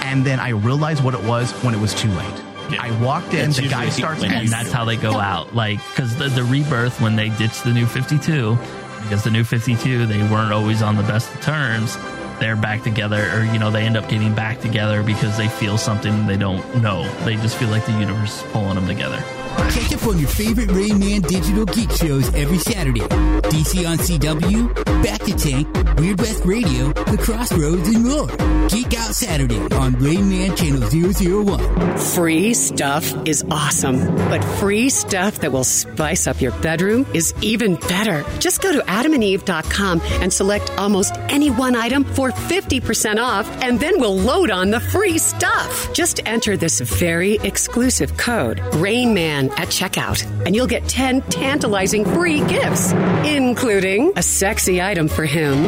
and 0.06 0.26
then 0.26 0.40
I 0.40 0.50
realized 0.50 1.04
what 1.04 1.14
it 1.14 1.24
was 1.26 1.52
when 1.64 1.76
it 1.76 1.80
was 1.82 1.94
too 1.94 2.10
late. 2.12 2.42
I 2.80 2.92
walked 3.02 3.34
in. 3.34 3.46
That's 3.46 3.58
the 3.58 3.68
guy 3.68 3.90
starts, 3.90 4.24
and 4.24 4.48
that's 4.48 4.72
how 4.72 4.86
they 4.86 4.98
go 4.98 5.12
out. 5.20 5.56
Like, 5.56 5.80
because 5.90 6.16
the, 6.16 6.30
the 6.30 6.44
rebirth, 6.44 7.00
when 7.02 7.16
they 7.16 7.30
ditched 7.30 7.64
the 7.64 7.74
new 7.74 7.86
52, 7.86 8.58
because 9.04 9.24
the 9.24 9.32
new 9.32 9.44
52, 9.44 10.06
they 10.06 10.20
weren't 10.30 10.52
always 10.54 10.82
on 10.82 10.96
the 10.96 11.04
best 11.04 11.34
of 11.34 11.42
terms, 11.42 11.98
they're 12.40 12.56
back 12.56 12.84
together, 12.84 13.30
or 13.36 13.44
you 13.44 13.60
know, 13.60 13.72
they 13.72 13.84
end 13.84 13.98
up 13.98 14.10
getting 14.10 14.34
back 14.34 14.60
together 14.62 15.04
because 15.04 15.38
they 15.38 15.48
feel 15.48 15.78
something 15.78 16.26
they 16.28 16.38
don't 16.38 16.82
know. 16.82 17.08
They 17.24 17.36
just 17.36 17.56
feel 17.58 17.70
like 17.70 17.86
the 17.86 18.00
universe 18.00 18.44
is 18.44 18.52
pulling 18.52 18.76
them 18.76 18.88
together. 18.88 19.24
Catch 19.72 19.94
up 19.94 20.08
on 20.08 20.20
your 20.20 20.30
favorite 20.30 20.72
Rain 20.72 21.00
Man 21.00 21.22
digital 21.22 21.66
geek 21.66 21.92
shows 21.92 22.34
every 22.34 22.58
Saturday. 22.58 23.02
DC 23.02 23.88
on 23.90 23.98
CW, 23.98 24.74
Back 25.04 25.22
to 25.22 25.34
Tank, 25.36 25.68
Weird 26.00 26.20
West 26.20 26.46
Radio, 26.46 26.94
The 26.94 27.18
Crossroads, 27.18 27.88
and 27.88 28.06
more. 28.06 28.28
Geek 28.70 28.98
Out 29.00 29.16
Saturday 29.16 29.60
on 29.76 29.94
Rain 30.00 30.30
Man 30.30 30.56
Channel 30.56 30.82
001. 30.90 31.98
Free 31.98 32.54
stuff 32.54 33.14
is 33.28 33.44
awesome, 33.50 34.16
but 34.30 34.44
free 34.60 34.90
stuff 34.90 35.40
that 35.40 35.52
will 35.52 35.64
spice 35.64 36.28
up 36.28 36.40
your 36.40 36.52
bedroom 36.62 37.06
is 37.14 37.34
even 37.42 37.76
better. 37.76 38.24
Just 38.40 38.62
go 38.62 38.72
to 38.72 38.80
adamandeve.com 38.80 40.02
and 40.22 40.32
select 40.32 40.70
almost 40.78 41.14
any 41.30 41.50
one 41.50 41.76
item 41.76 42.04
for 42.04 42.32
50% 42.32 43.18
off, 43.18 43.50
and 43.64 43.80
then 43.80 44.00
we'll 44.00 44.18
load 44.18 44.52
on 44.52 44.70
the 44.70 44.80
free 44.80 45.18
stuff. 45.18 45.92
Just 45.94 46.22
enter 46.26 46.56
this 46.56 46.80
very 46.80 47.36
exclusive 47.44 48.16
code, 48.18 48.60
RAINMAN, 48.74 49.41
at 49.52 49.70
checkout, 49.70 50.24
and 50.46 50.56
you'll 50.56 50.68
get 50.68 50.88
10 50.88 51.22
tantalizing 51.24 52.06
free 52.06 52.40
gifts, 52.48 52.92
including 53.26 54.14
a 54.16 54.22
sexy 54.24 54.82
item 54.82 55.08
for 55.08 55.26
him, 55.26 55.66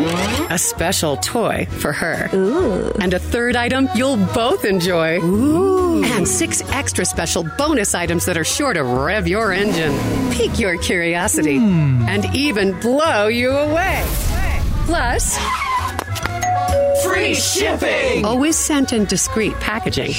a 0.52 0.58
special 0.58 1.18
toy 1.18 1.66
for 1.80 1.92
her, 1.92 2.30
and 3.02 3.14
a 3.14 3.20
third 3.20 3.56
item 3.56 3.90
you'll 3.96 4.18
both 4.34 4.66
enjoy. 4.66 5.20
And 5.22 6.28
six 6.28 6.62
extra 6.70 7.06
special 7.06 7.44
bonus 7.58 7.96
items 7.96 8.26
that 8.26 8.38
are 8.38 8.44
sure 8.44 8.74
to 8.74 8.84
rev 8.84 9.28
your 9.28 9.52
engine, 9.52 9.94
pique 10.32 10.60
your 10.60 10.78
curiosity, 10.78 11.58
hmm. 11.58 12.04
and 12.08 12.26
even 12.36 12.80
blow 12.80 13.28
you 13.28 13.52
away. 13.52 14.04
Plus, 14.86 15.38
free 17.14 17.36
shipping! 17.36 18.26
Always 18.26 18.56
sent 18.58 18.94
in 18.94 19.06
discreet 19.06 19.54
packaging. 19.56 20.12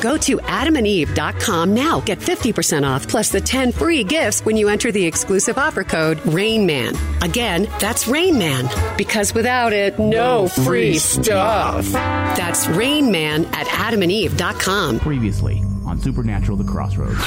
Go 0.00 0.16
to 0.18 0.38
adamandeve.com 0.38 1.74
now. 1.74 2.00
Get 2.00 2.18
50% 2.18 2.86
off 2.88 3.06
plus 3.06 3.28
the 3.30 3.40
10 3.40 3.72
free 3.72 4.02
gifts 4.04 4.44
when 4.44 4.56
you 4.56 4.68
enter 4.68 4.90
the 4.90 5.04
exclusive 5.04 5.58
offer 5.58 5.84
code 5.84 6.18
RAINMAN. 6.18 6.96
Again, 7.22 7.68
that's 7.80 8.04
RAINMAN. 8.06 8.96
Because 8.96 9.34
without 9.34 9.72
it, 9.72 9.98
no 9.98 10.48
free 10.48 10.98
stuff. 10.98 11.86
That's 11.92 12.66
RAINMAN 12.66 13.46
at 13.52 13.66
adamandeve.com. 13.66 15.00
Previously 15.00 15.62
on 15.84 16.00
Supernatural 16.00 16.56
The 16.56 16.64
Crossroads. 16.64 17.18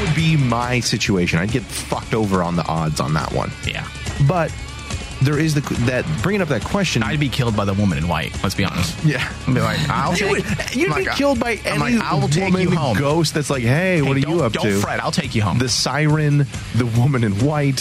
would 0.00 0.14
be 0.14 0.36
my 0.36 0.80
situation. 0.80 1.38
I'd 1.38 1.50
get 1.52 1.62
fucked 1.62 2.14
over 2.14 2.42
on 2.42 2.56
the 2.56 2.64
odds 2.66 3.00
on 3.00 3.14
that 3.14 3.32
one. 3.32 3.50
Yeah. 3.66 3.86
But 4.28 4.52
there 5.24 5.38
is 5.38 5.54
the 5.54 5.60
that 5.86 6.04
bringing 6.22 6.40
up 6.42 6.48
that 6.48 6.64
question. 6.64 7.02
I'd 7.02 7.20
be 7.20 7.28
killed 7.28 7.56
by 7.56 7.64
the 7.64 7.74
woman 7.74 7.98
in 7.98 8.08
white. 8.08 8.32
Let's 8.42 8.54
be 8.54 8.64
honest. 8.64 9.02
Yeah. 9.04 9.32
I'd 9.46 9.54
be 9.54 9.60
like, 9.60 9.78
I'll 9.88 10.12
You 10.12 10.18
take. 10.18 10.30
would- 10.30 10.74
you'd 10.76 10.92
I'm 10.92 10.98
be 10.98 11.06
like, 11.06 11.16
killed 11.16 11.40
by 11.40 11.52
I'm 11.64 11.82
any 11.82 11.96
like, 11.96 12.02
I 12.02 12.14
will 12.14 12.28
take 12.28 12.44
woman 12.52 12.62
you 12.62 12.70
home. 12.70 12.96
ghost 12.96 13.34
that's 13.34 13.50
like, 13.50 13.62
hey, 13.62 14.02
what 14.02 14.16
are 14.16 14.20
you 14.20 14.42
up 14.42 14.52
don't 14.52 14.64
to? 14.64 14.80
fret, 14.80 15.00
I'll 15.02 15.10
take 15.12 15.34
you 15.34 15.42
home. 15.42 15.58
The 15.58 15.68
siren, 15.68 16.46
the 16.76 16.86
woman 16.98 17.24
in 17.24 17.32
white, 17.44 17.80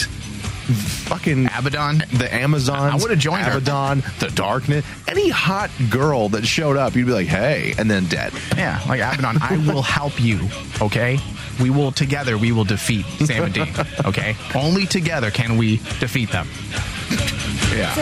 fucking 0.64 1.46
Abaddon, 1.48 2.04
the 2.14 2.34
Amazon. 2.34 2.92
I 2.92 2.96
would've 2.96 3.20
joined 3.20 3.44
her. 3.46 3.58
Abaddon, 3.58 4.04
the 4.20 4.30
darkness. 4.34 4.86
Any 5.08 5.30
hot 5.30 5.70
girl 5.90 6.30
that 6.30 6.46
showed 6.46 6.78
up, 6.78 6.96
you'd 6.96 7.06
be 7.08 7.12
like, 7.14 7.28
hey, 7.28 7.74
and 7.78 7.90
then 7.92 8.06
dead. 8.06 8.34
Yeah, 8.56 8.80
like 8.88 9.00
Abaddon, 9.02 9.42
I 9.42 9.58
will 9.72 9.82
help 9.82 10.22
you. 10.22 10.48
Okay, 10.82 11.20
we 11.62 11.70
will 11.70 11.92
together. 11.92 12.38
We 12.38 12.52
will 12.52 12.64
defeat 12.64 13.06
Sam 13.26 13.44
and 13.44 13.54
Dean. 13.54 13.68
Okay, 14.06 14.36
only 14.56 14.86
together 14.86 15.32
can 15.32 15.58
we 15.58 15.78
defeat 16.00 16.32
them. 16.32 16.48
Yeah. 17.76 17.94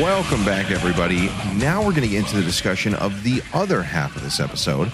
Welcome 0.00 0.44
back, 0.44 0.70
everybody. 0.70 1.28
Now 1.56 1.78
we're 1.78 1.90
going 1.90 2.02
to 2.02 2.08
get 2.08 2.18
into 2.18 2.36
the 2.36 2.42
discussion 2.42 2.94
of 2.94 3.24
the 3.24 3.42
other 3.52 3.82
half 3.82 4.14
of 4.14 4.22
this 4.22 4.38
episode, 4.38 4.92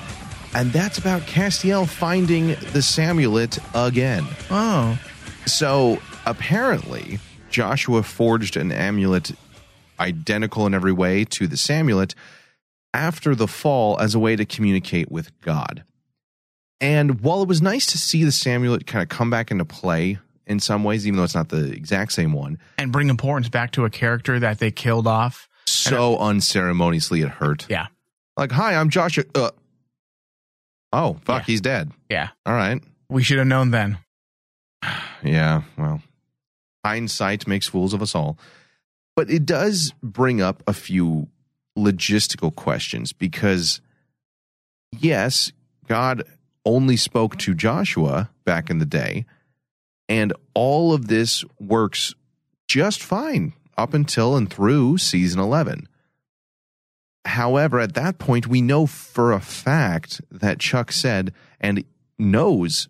and 0.54 0.72
that's 0.72 0.98
about 0.98 1.22
Castiel 1.22 1.86
finding 1.88 2.56
the 2.72 2.80
Samulet 2.80 3.58
again. 3.74 4.24
Oh. 4.50 4.98
So 5.46 6.00
apparently, 6.26 7.18
Joshua 7.50 8.02
forged 8.02 8.56
an 8.56 8.72
amulet 8.72 9.32
identical 10.00 10.66
in 10.66 10.74
every 10.74 10.92
way 10.92 11.24
to 11.24 11.46
the 11.46 11.56
Samulet 11.56 12.14
after 12.92 13.34
the 13.34 13.48
fall 13.48 13.98
as 14.00 14.14
a 14.14 14.18
way 14.18 14.36
to 14.36 14.44
communicate 14.44 15.10
with 15.10 15.38
God. 15.40 15.84
And 16.80 17.20
while 17.20 17.42
it 17.42 17.48
was 17.48 17.62
nice 17.62 17.86
to 17.86 17.98
see 17.98 18.24
the 18.24 18.32
Samulet 18.32 18.86
kind 18.86 19.02
of 19.02 19.08
come 19.08 19.30
back 19.30 19.50
into 19.50 19.64
play 19.64 20.18
in 20.46 20.60
some 20.60 20.84
ways, 20.84 21.06
even 21.06 21.16
though 21.16 21.24
it's 21.24 21.34
not 21.34 21.48
the 21.48 21.70
exact 21.72 22.12
same 22.12 22.32
one, 22.32 22.58
And 22.78 22.92
bring 22.92 23.08
importance 23.08 23.48
back 23.48 23.70
to 23.72 23.84
a 23.84 23.90
character 23.90 24.38
that 24.40 24.58
they 24.58 24.70
killed 24.70 25.06
off. 25.06 25.48
so 25.66 26.18
unceremoniously 26.18 27.22
it 27.22 27.28
hurt. 27.30 27.66
Yeah. 27.70 27.86
Like, 28.36 28.52
hi, 28.52 28.74
I'm 28.74 28.90
Joshua. 28.90 29.24
Uh, 29.34 29.50
oh, 30.92 31.16
fuck, 31.24 31.44
he's 31.44 31.60
dead. 31.60 31.92
Yeah. 32.10 32.28
All 32.44 32.52
right. 32.54 32.82
We 33.08 33.22
should 33.22 33.38
have 33.38 33.46
known 33.46 33.70
then. 33.70 33.98
Yeah, 35.22 35.62
well, 35.78 36.02
hindsight 36.84 37.46
makes 37.48 37.66
fools 37.66 37.94
of 37.94 38.02
us 38.02 38.14
all. 38.14 38.36
But 39.16 39.30
it 39.30 39.46
does 39.46 39.94
bring 40.02 40.42
up 40.42 40.62
a 40.66 40.74
few 40.74 41.28
logistical 41.78 42.54
questions 42.54 43.14
because, 43.14 43.80
yes, 44.92 45.50
God 45.88 46.24
only 46.64 46.96
spoke 46.96 47.36
to 47.38 47.54
Joshua 47.54 48.30
back 48.44 48.70
in 48.70 48.78
the 48.78 48.86
day, 48.86 49.26
and 50.08 50.32
all 50.54 50.92
of 50.92 51.08
this 51.08 51.44
works 51.58 52.14
just 52.66 53.02
fine 53.02 53.52
up 53.76 53.94
until 53.94 54.36
and 54.36 54.50
through 54.50 54.98
season 54.98 55.40
11. 55.40 55.88
However, 57.24 57.80
at 57.80 57.94
that 57.94 58.18
point, 58.18 58.46
we 58.46 58.60
know 58.60 58.86
for 58.86 59.32
a 59.32 59.40
fact 59.40 60.20
that 60.30 60.58
Chuck 60.58 60.92
said 60.92 61.32
and 61.60 61.84
knows 62.18 62.88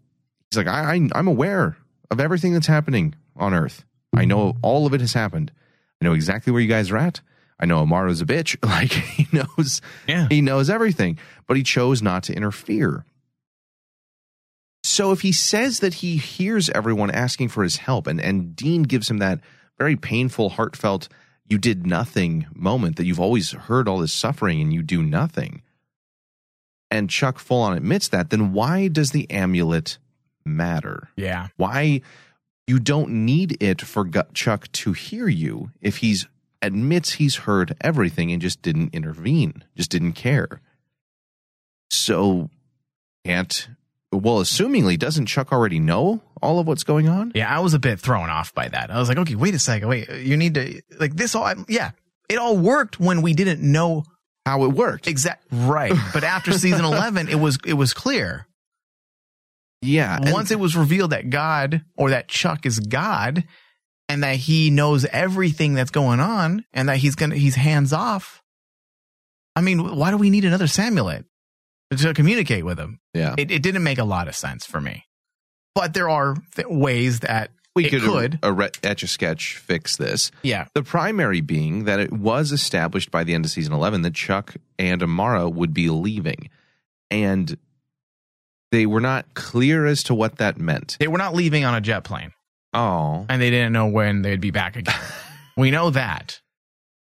he's 0.55 0.65
like, 0.65 0.67
I, 0.67 0.95
I, 0.95 1.09
I'm 1.15 1.29
aware 1.29 1.77
of 2.11 2.21
everything 2.21 2.53
that's 2.53 2.67
happening 2.67 3.15
on 3.37 3.55
Earth. 3.55 3.85
I 4.17 4.25
know 4.25 4.57
all 4.63 4.87
of 4.87 4.95
it 4.95 5.01
has 5.01 5.13
happened. 5.13 5.51
I 6.01 6.05
know 6.05 6.13
exactly 6.13 6.53
where 6.53 6.63
you 6.63 6.69
guys 6.69 6.91
are 6.91 6.97
at. 6.97 7.21
I 7.59 7.67
know 7.67 7.79
Amara's 7.79 8.21
a 8.21 8.27
bitch. 8.27 8.57
Like 8.65 8.93
he 8.93 9.27
knows, 9.33 9.81
yeah. 10.07 10.29
he 10.29 10.41
knows 10.41 10.71
everything, 10.71 11.19
but 11.47 11.57
he 11.57 11.63
chose 11.63 12.03
not 12.03 12.23
to 12.25 12.35
interfere. 12.35 13.05
So 14.95 15.11
if 15.11 15.23
he 15.23 15.33
says 15.33 15.81
that 15.81 15.95
he 15.95 16.19
hears 16.19 16.71
everyone 16.71 17.11
asking 17.11 17.49
for 17.49 17.65
his 17.65 17.79
help, 17.79 18.07
and 18.07 18.21
and 18.21 18.55
Dean 18.55 18.85
gives 18.85 19.11
him 19.11 19.19
that 19.19 19.41
very 19.77 19.97
painful, 19.97 20.51
heartfelt, 20.51 21.09
"you 21.49 21.59
did 21.59 21.85
nothing" 21.85 22.47
moment 22.55 22.95
that 22.95 23.05
you've 23.05 23.19
always 23.19 23.51
heard 23.51 23.89
all 23.89 23.99
this 23.99 24.13
suffering 24.13 24.61
and 24.61 24.73
you 24.73 24.85
do 24.85 25.03
nothing, 25.03 25.63
and 26.93 27.11
Chuck 27.11 27.41
full 27.41 27.61
on 27.61 27.77
admits 27.77 28.07
that, 28.07 28.31
then 28.31 28.53
why 28.53 28.87
does 28.87 29.11
the 29.11 29.29
amulet 29.33 29.99
matter? 30.45 31.09
Yeah. 31.17 31.49
Why 31.57 32.01
you 32.69 32.79
don't 32.79 33.11
need 33.11 33.61
it 33.61 33.81
for 33.81 34.09
Chuck 34.33 34.71
to 34.71 34.93
hear 34.93 35.27
you 35.27 35.73
if 35.81 35.97
he's 35.97 36.29
admits 36.63 37.15
he's 37.15 37.35
heard 37.35 37.75
everything 37.81 38.31
and 38.31 38.41
just 38.41 38.63
didn't 38.63 38.95
intervene, 38.95 39.65
just 39.77 39.91
didn't 39.91 40.13
care. 40.13 40.61
So 41.91 42.49
can't 43.25 43.69
well, 44.17 44.39
assumingly, 44.41 44.99
doesn't 44.99 45.27
Chuck 45.27 45.53
already 45.53 45.79
know 45.79 46.21
all 46.43 46.59
of 46.59 46.67
what's 46.67 46.85
going 46.85 47.09
on? 47.09 47.33
Yeah, 47.35 47.55
I 47.55 47.61
was 47.61 47.75
a 47.75 47.79
bit 47.79 47.99
thrown 47.99 48.31
off 48.31 48.55
by 48.55 48.69
that. 48.69 48.91
I 48.91 48.99
was 48.99 49.09
like, 49.09 49.19
okay, 49.19 49.35
wait 49.35 49.55
a 49.55 49.59
second, 49.59 49.89
wait, 49.89 50.09
you 50.11 50.37
need 50.37 50.55
to 50.55 50.83
like 50.99 51.15
this 51.17 51.35
all. 51.35 51.53
Yeah, 51.69 51.91
it 52.29 52.39
all 52.39 52.57
worked 52.57 53.01
when 53.01 53.23
we 53.23 53.33
didn't 53.35 53.61
know 53.61 54.05
how 54.47 54.65
it 54.65 54.69
worked. 54.69 55.07
Exact 55.07 55.45
right, 55.51 55.95
but 56.13 56.25
after 56.25 56.53
season 56.59 56.85
eleven, 56.85 57.29
it 57.29 57.37
was 57.41 57.59
it 57.67 57.75
was 57.75 57.93
clear. 57.95 58.47
Yeah, 59.83 60.17
and- 60.17 60.33
once 60.33 60.51
it 60.51 60.59
was 60.59 60.77
revealed 60.77 61.11
that 61.11 61.31
God 61.31 61.83
or 61.97 62.11
that 62.11 62.29
Chuck 62.29 62.67
is 62.67 62.79
God, 62.81 63.45
and 64.09 64.23
that 64.23 64.37
he 64.37 64.71
knows 64.71 65.05
everything 65.07 65.75
that's 65.75 65.91
going 65.91 66.21
on, 66.21 66.65
and 66.73 66.89
that 66.89 66.99
he's 66.99 67.15
gonna 67.15 67.37
he's 67.37 67.55
hands 67.55 67.93
off. 67.93 68.43
I 69.57 69.61
mean, 69.61 69.97
why 69.97 70.11
do 70.11 70.17
we 70.17 70.31
need 70.31 70.45
another 70.45 70.67
Samulet 70.67 71.25
to 71.97 72.15
communicate 72.15 72.65
with 72.65 72.79
him? 72.79 73.01
Yeah, 73.13 73.35
it, 73.39 73.51
it 73.51 73.63
didn't 73.63 73.83
make 73.83 73.99
a 73.99 74.05
lot 74.05 74.29
of 74.29 74.37
sense 74.37 74.67
for 74.67 74.81
me. 74.81 75.05
But 75.75 75.95
there 75.95 76.09
are 76.09 76.37
th- 76.55 76.69
ways 76.69 77.21
that 77.21 77.51
we 77.75 77.91
could, 77.91 78.03
er-, 78.03 78.07
could. 78.07 78.39
A, 78.43 78.53
re- 78.53 78.71
etch 78.83 79.03
a 79.03 79.07
sketch 79.07 79.57
fix 79.57 79.97
this. 79.97 80.31
Yeah. 80.43 80.67
The 80.75 80.83
primary 80.83 81.41
being 81.41 81.85
that 81.85 81.99
it 81.99 82.13
was 82.13 82.53
established 82.53 83.11
by 83.11 83.25
the 83.25 83.35
end 83.35 83.45
of 83.45 83.51
season 83.51 83.73
11 83.73 84.03
that 84.03 84.15
Chuck 84.15 84.55
and 84.79 85.03
Amara 85.03 85.49
would 85.49 85.75
be 85.75 85.91
leaving. 85.91 86.51
And 87.11 87.57
they 88.71 88.87
were 88.87 89.01
not 89.01 89.35
clear 89.35 89.87
as 89.87 90.03
to 90.05 90.15
what 90.15 90.37
that 90.37 90.59
meant. 90.59 90.97
They 91.01 91.09
were 91.09 91.19
not 91.19 91.35
leaving 91.35 91.65
on 91.65 91.75
a 91.75 91.81
jet 91.81 92.05
plane. 92.05 92.33
Oh. 92.73 93.27
And 93.29 93.41
they 93.41 93.51
didn't 93.51 93.73
know 93.73 93.87
when 93.87 94.23
they'd 94.23 94.41
be 94.41 94.51
back 94.51 94.77
again. 94.77 94.99
we 95.57 95.71
know 95.71 95.91
that. 95.91 96.41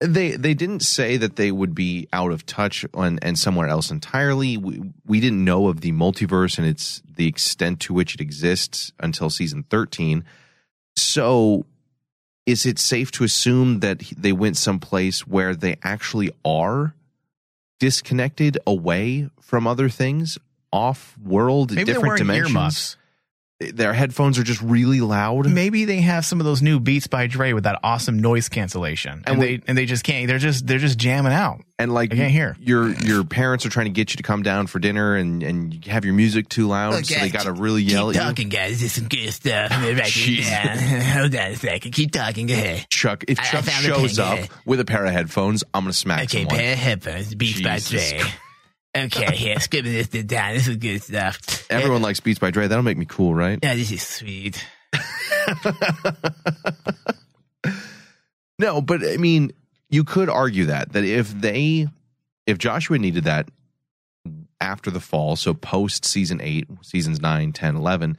They 0.01 0.31
they 0.31 0.53
didn't 0.53 0.81
say 0.81 1.17
that 1.17 1.35
they 1.35 1.51
would 1.51 1.75
be 1.75 2.07
out 2.13 2.31
of 2.31 2.45
touch 2.45 2.85
on, 2.93 3.19
and 3.21 3.37
somewhere 3.37 3.67
else 3.67 3.91
entirely. 3.91 4.55
We, 4.55 4.93
we 5.05 5.19
didn't 5.19 5.43
know 5.43 5.67
of 5.67 5.81
the 5.81 5.91
multiverse 5.91 6.57
and 6.57 6.65
its 6.65 7.01
the 7.15 7.27
extent 7.27 7.81
to 7.81 7.93
which 7.93 8.15
it 8.15 8.21
exists 8.21 8.93
until 8.99 9.29
season 9.29 9.63
13. 9.69 10.23
So, 10.95 11.65
is 12.45 12.65
it 12.65 12.79
safe 12.79 13.11
to 13.11 13.25
assume 13.25 13.81
that 13.81 13.99
they 14.17 14.31
went 14.31 14.55
someplace 14.55 15.27
where 15.27 15.53
they 15.53 15.77
actually 15.83 16.31
are 16.45 16.95
disconnected 17.79 18.57
away 18.65 19.29
from 19.41 19.67
other 19.67 19.89
things, 19.89 20.37
off 20.71 21.17
world, 21.17 21.71
Maybe 21.71 21.85
different 21.85 22.17
dimensions? 22.17 22.95
Earmuffs. 23.61 23.77
Their 23.77 23.93
headphones 23.93 24.39
are 24.39 24.43
just 24.43 24.61
really 24.61 25.01
loud. 25.01 25.49
Maybe 25.49 25.85
they 25.85 26.01
have 26.01 26.25
some 26.25 26.39
of 26.39 26.45
those 26.45 26.61
new 26.61 26.79
Beats 26.79 27.07
by 27.07 27.27
Dre 27.27 27.53
with 27.53 27.65
that 27.65 27.79
awesome 27.83 28.19
noise 28.19 28.47
cancellation, 28.49 29.23
and, 29.25 29.27
And 29.27 29.41
they 29.41 29.61
and 29.67 29.77
they 29.77 29.85
just 29.85 30.03
can't. 30.03 30.27
They're 30.27 30.37
just 30.39 30.65
they're 30.65 30.77
just 30.79 30.97
jamming 30.97 31.33
out. 31.33 31.61
and 31.77 31.93
like 31.93 32.13
I 32.13 32.15
can't 32.17 32.31
hear. 32.31 32.55
your 32.59 32.89
your 32.89 33.23
parents 33.23 33.65
are 33.65 33.69
trying 33.69 33.85
to 33.87 33.91
get 33.91 34.11
you 34.11 34.17
to 34.17 34.23
come 34.23 34.43
down 34.43 34.67
for 34.67 34.79
dinner 34.79 35.15
and 35.15 35.43
and 35.43 35.73
you 35.85 35.91
have 35.91 36.05
your 36.05 36.13
music 36.13 36.47
too 36.49 36.67
loud 36.67 37.05
so 37.05 37.19
they 37.19 37.29
got 37.29 37.43
to 37.43 37.51
really 37.53 37.81
yell 37.83 38.09
at 38.11 38.39
you 38.39 38.45
guys. 38.45 38.79
This 38.79 38.83
is 38.83 38.91
some 38.93 39.07
good 39.09 39.31
stuff. 39.31 39.71
Jeez. 39.71 40.43
Hold 41.13 41.35
on 41.35 41.41
a 41.51 41.55
second. 41.55 41.91
Keep 41.91 42.11
talking. 42.11 42.47
Go 42.47 42.53
ahead. 42.53 42.85
chuck 42.89 43.23
if 43.27 43.39
I- 43.39 43.43
I 43.43 43.45
chuck 43.45 43.65
found 43.65 43.85
a 43.85 43.87
shows 43.89 44.19
up 44.19 44.39
with 44.65 44.79
a 44.79 44.85
pair 44.85 45.05
of 45.05 45.11
headphones 45.11 45.63
i'm 45.73 45.83
gonna 45.83 45.93
smack 45.93 46.23
Okay, 46.23 46.39
someone 46.43 46.55
pair 46.57 46.73
of 46.73 46.79
headphones. 46.79 47.35
Beats 47.35 47.61
by 47.61 47.75
Jesus 47.75 48.11
Dre. 48.11 48.21
Okay, 48.97 49.35
here, 49.35 49.59
skipping 49.59 49.93
this 49.93 50.07
to 50.09 50.23
down. 50.23 50.55
This 50.55 50.67
is 50.67 50.77
good 50.77 51.01
stuff. 51.01 51.69
everyone 51.69 52.01
likes 52.01 52.19
beats 52.19 52.39
by 52.39 52.49
dre 52.51 52.67
that'll 52.67 52.83
make 52.83 52.97
me 52.97 53.05
cool 53.05 53.35
right 53.35 53.59
Yeah, 53.61 53.75
this 53.75 53.91
is 53.91 54.01
sweet. 54.01 54.65
no 58.57 58.81
but 58.81 59.03
i 59.05 59.17
mean 59.17 59.51
you 59.89 60.03
could 60.03 60.29
argue 60.29 60.65
that 60.65 60.91
that 60.93 61.03
if 61.03 61.29
they 61.39 61.87
if 62.47 62.57
joshua 62.57 62.97
needed 62.97 63.23
that 63.25 63.49
after 64.59 64.89
the 64.89 64.99
fall 64.99 65.35
so 65.35 65.53
post 65.53 66.03
season 66.05 66.41
8 66.41 66.67
seasons 66.81 67.21
9 67.21 67.51
10 67.53 67.75
11 67.75 68.17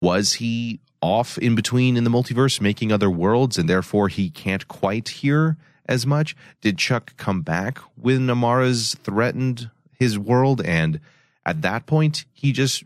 was 0.00 0.34
he 0.34 0.80
off 1.02 1.36
in 1.38 1.54
between 1.54 1.96
in 1.96 2.04
the 2.04 2.10
multiverse 2.10 2.60
making 2.60 2.90
other 2.92 3.10
worlds 3.10 3.58
and 3.58 3.68
therefore 3.68 4.08
he 4.08 4.30
can't 4.30 4.66
quite 4.68 5.08
hear 5.08 5.56
as 5.86 6.06
much 6.06 6.34
did 6.62 6.78
chuck 6.78 7.16
come 7.16 7.42
back 7.42 7.78
when 7.96 8.28
amara's 8.30 8.94
threatened 9.02 9.70
his 9.98 10.18
world 10.18 10.60
and 10.64 11.00
at 11.44 11.62
that 11.62 11.86
point 11.86 12.24
he 12.32 12.52
just 12.52 12.84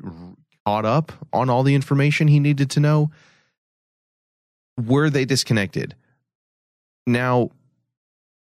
caught 0.66 0.84
up 0.84 1.12
on 1.32 1.50
all 1.50 1.62
the 1.62 1.74
information 1.74 2.28
he 2.28 2.40
needed 2.40 2.70
to 2.70 2.80
know 2.80 3.10
were 4.78 5.10
they 5.10 5.24
disconnected 5.24 5.94
now 7.06 7.50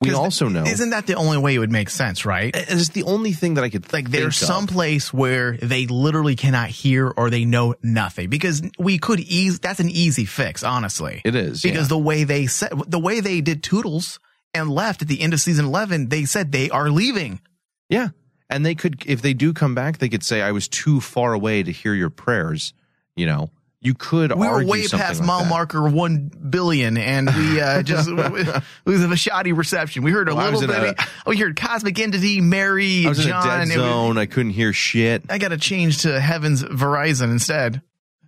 we 0.03 0.15
also 0.15 0.49
know 0.49 0.65
Isn't 0.65 0.91
that 0.91 1.07
the 1.07 1.15
only 1.15 1.39
way 1.39 1.55
it 1.55 1.59
would 1.59 1.71
make 1.71 1.89
sense, 1.89 2.27
right? 2.27 2.55
it's 2.55 2.89
the 2.91 3.05
only 3.05 3.33
thing 3.33 3.55
that 3.55 3.65
i 3.65 3.71
could 3.71 3.93
Like 3.93 4.11
there's 4.11 4.37
some 4.37 4.67
place 4.67 5.13
where 5.13 5.57
they 5.57 5.87
literally 5.87 6.35
cannot 6.35 6.71
hear 6.71 7.09
or 7.09 7.31
they 7.31 7.45
know 7.45 7.75
nothing 7.83 8.29
because 8.29 8.63
we 8.79 8.99
could 8.99 9.21
ease. 9.21 9.61
That's 9.61 9.81
an 9.81 9.91
easy 9.91 10.25
fix, 10.25 10.65
honestly. 10.65 11.23
It 11.25 11.35
is 11.35 11.63
because 11.63 11.83
yeah. 11.83 11.89
the 11.89 11.99
way 11.99 12.25
they 12.25 12.47
said, 12.47 12.73
the 12.89 12.99
way 12.99 13.21
they 13.21 13.41
did 13.41 13.63
Toodles 13.63 14.19
and 14.55 14.71
left 14.71 15.03
at 15.03 15.09
the 15.09 15.21
end 15.21 15.35
of 15.35 15.41
season 15.41 15.67
eleven, 15.67 16.09
they 16.09 16.25
said 16.25 16.53
they 16.53 16.69
are 16.71 16.91
leaving. 16.91 17.41
Yeah. 17.89 18.09
And 18.53 18.65
they 18.67 18.75
could, 18.75 19.03
if 19.07 19.23
they 19.23 19.35
do 19.35 19.53
come 19.53 19.75
back, 19.75 19.99
they 19.99 20.09
could 20.09 20.23
say, 20.23 20.43
I 20.43 20.53
was 20.53 20.69
too 20.69 21.01
far 21.01 21.33
away 21.33 21.63
to 21.63 21.73
hear 21.73 21.95
your 21.95 22.11
prayers. 22.11 22.73
You 23.17 23.27
know, 23.27 23.51
you 23.81 23.95
could 23.95 24.31
argue. 24.33 24.43
We 24.47 24.49
were 24.49 24.65
way 24.65 24.87
past 24.89 25.21
like 25.21 25.27
mile 25.27 25.41
that. 25.41 25.49
marker 25.51 25.89
one 25.89 26.31
billion, 26.51 26.97
and 26.97 27.29
we 27.35 27.61
uh, 27.61 27.83
just 27.83 28.09
it 28.09 28.63
was 28.85 29.03
a 29.03 29.17
shoddy 29.17 29.53
reception. 29.53 30.03
We 30.03 30.11
heard 30.13 30.29
a 30.29 30.35
Well, 30.35 30.53
little 30.53 30.69
bit. 30.69 30.97
a- 30.99 31.05
we 31.27 31.37
heard 31.37 31.57
cosmic 31.57 31.99
entity, 31.99 32.41
Mary, 32.41 33.05
I 33.07 33.09
was 33.11 33.19
John. 33.25 33.45
in 33.45 33.51
a 33.63 33.67
dead 33.67 33.75
It 33.77 33.81
was- 33.81 33.87
zone. 33.89 34.19
I 34.19 34.27
couldn't 34.27 34.53
hear 34.53 34.73
shit. 34.73 35.25
I 35.29 35.39
got 35.39 35.49
to 35.49 35.59
change 35.59 36.03
to 36.03 36.21
Heaven's 36.21 36.63
Verizon 36.63 37.31
instead. 37.33 37.83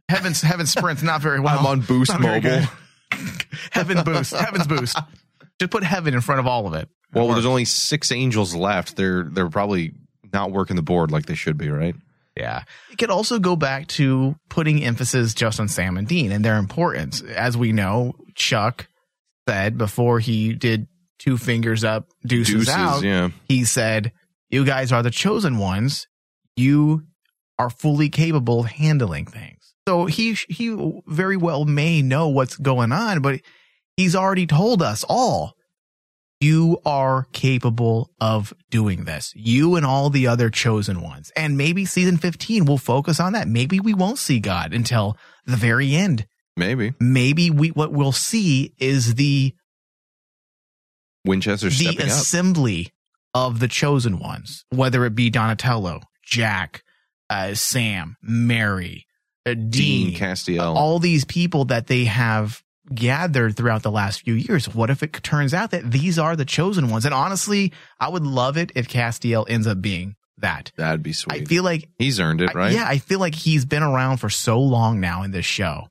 Heaven's 0.08 0.42
Heaven 0.42 0.66
Sprint's 0.66 1.02
not 1.02 1.22
very 1.22 1.40
well. 1.40 1.58
I'm 1.60 1.66
on 1.66 1.80
Boost 1.80 2.10
Not 2.12 2.20
Mobile. 2.20 2.62
Heaven 3.70 4.02
Boost. 4.04 4.34
Heaven's 4.34 4.66
Boost. 4.66 4.98
Just 5.60 5.70
put 5.70 5.84
Heaven 5.84 6.14
in 6.14 6.20
front 6.20 6.40
of 6.40 6.46
all 6.46 6.66
of 6.66 6.74
it. 6.74 6.88
Well, 7.12 7.28
there's 7.28 7.46
only 7.46 7.64
six 7.64 8.10
angels 8.12 8.54
left. 8.56 8.96
They're 8.96 9.22
they're 9.22 9.48
probably 9.48 9.92
not 10.34 10.50
working 10.52 10.76
the 10.76 10.82
board 10.82 11.10
like 11.10 11.26
they 11.26 11.34
should 11.34 11.56
be, 11.56 11.70
right? 11.70 11.94
Yeah. 12.36 12.64
It 12.90 12.98
could 12.98 13.10
also 13.10 13.38
go 13.38 13.56
back 13.56 13.86
to 13.88 14.34
putting 14.48 14.84
emphasis 14.84 15.34
just 15.34 15.60
on 15.60 15.68
Sam 15.68 15.96
and 15.96 16.06
Dean 16.06 16.32
and 16.32 16.44
their 16.44 16.56
importance. 16.56 17.22
As 17.22 17.56
we 17.56 17.72
know, 17.72 18.14
Chuck 18.34 18.88
said 19.48 19.78
before 19.78 20.18
he 20.18 20.52
did 20.52 20.88
two 21.18 21.38
fingers 21.38 21.84
up, 21.84 22.08
deuces, 22.26 22.54
Deuces, 22.66 22.74
out, 22.74 23.02
yeah. 23.02 23.30
he 23.48 23.64
said, 23.64 24.12
You 24.50 24.64
guys 24.64 24.90
are 24.92 25.02
the 25.02 25.10
chosen 25.10 25.58
ones. 25.58 26.08
You 26.56 27.04
are 27.58 27.70
fully 27.70 28.08
capable 28.08 28.60
of 28.60 28.66
handling 28.66 29.26
things. 29.26 29.74
So 29.86 30.06
he 30.06 30.34
he 30.48 31.02
very 31.06 31.36
well 31.36 31.64
may 31.64 32.02
know 32.02 32.28
what's 32.28 32.56
going 32.56 32.90
on, 32.90 33.20
but 33.20 33.40
he's 33.96 34.16
already 34.16 34.46
told 34.46 34.82
us 34.82 35.04
all 35.08 35.54
you 36.44 36.78
are 36.84 37.26
capable 37.32 38.10
of 38.20 38.52
doing 38.70 39.04
this. 39.04 39.32
You 39.34 39.76
and 39.76 39.86
all 39.86 40.10
the 40.10 40.26
other 40.26 40.50
chosen 40.50 41.00
ones. 41.00 41.32
And 41.36 41.56
maybe 41.56 41.84
season 41.84 42.16
15 42.18 42.64
will 42.66 42.78
focus 42.78 43.18
on 43.20 43.32
that. 43.32 43.48
Maybe 43.48 43.80
we 43.80 43.94
won't 43.94 44.18
see 44.18 44.40
God 44.40 44.72
until 44.74 45.16
the 45.46 45.56
very 45.56 45.94
end. 45.94 46.26
Maybe 46.56 46.94
Maybe 47.00 47.50
we 47.50 47.68
what 47.70 47.92
we'll 47.92 48.12
see 48.12 48.74
is 48.78 49.16
the 49.16 49.54
Winchester 51.24 51.68
the 51.68 51.74
stepping 51.74 52.00
up. 52.02 52.06
assembly 52.06 52.92
of 53.32 53.58
the 53.58 53.68
chosen 53.68 54.18
ones, 54.18 54.64
whether 54.70 55.04
it 55.04 55.14
be 55.14 55.30
Donatello, 55.30 56.00
Jack, 56.24 56.82
uh, 57.30 57.54
Sam, 57.54 58.16
Mary, 58.22 59.06
uh, 59.46 59.54
Dean, 59.54 59.68
Dean 59.70 60.14
Castiel. 60.14 60.76
all 60.76 60.98
these 60.98 61.24
people 61.24 61.64
that 61.66 61.86
they 61.86 62.04
have 62.04 62.62
gathered 62.92 63.56
throughout 63.56 63.82
the 63.82 63.90
last 63.90 64.22
few 64.24 64.34
years. 64.34 64.66
What 64.74 64.90
if 64.90 65.02
it 65.02 65.12
turns 65.22 65.54
out 65.54 65.70
that 65.70 65.90
these 65.90 66.18
are 66.18 66.36
the 66.36 66.44
chosen 66.44 66.90
ones? 66.90 67.04
And 67.04 67.14
honestly, 67.14 67.72
I 68.00 68.08
would 68.08 68.24
love 68.24 68.56
it 68.56 68.72
if 68.74 68.88
Castiel 68.88 69.46
ends 69.48 69.66
up 69.66 69.80
being 69.80 70.16
that. 70.38 70.72
That'd 70.76 71.02
be 71.02 71.12
sweet. 71.12 71.42
I 71.42 71.44
feel 71.44 71.64
like 71.64 71.88
He's 71.98 72.20
earned 72.20 72.40
it, 72.40 72.50
I- 72.54 72.58
right? 72.58 72.72
yeah, 72.72 72.86
I 72.86 72.98
feel 72.98 73.20
like 73.20 73.34
he's 73.34 73.64
been 73.64 73.82
around 73.82 74.18
for 74.18 74.28
so 74.28 74.60
long 74.60 75.00
now 75.00 75.22
in 75.22 75.30
this 75.30 75.46
show 75.46 75.88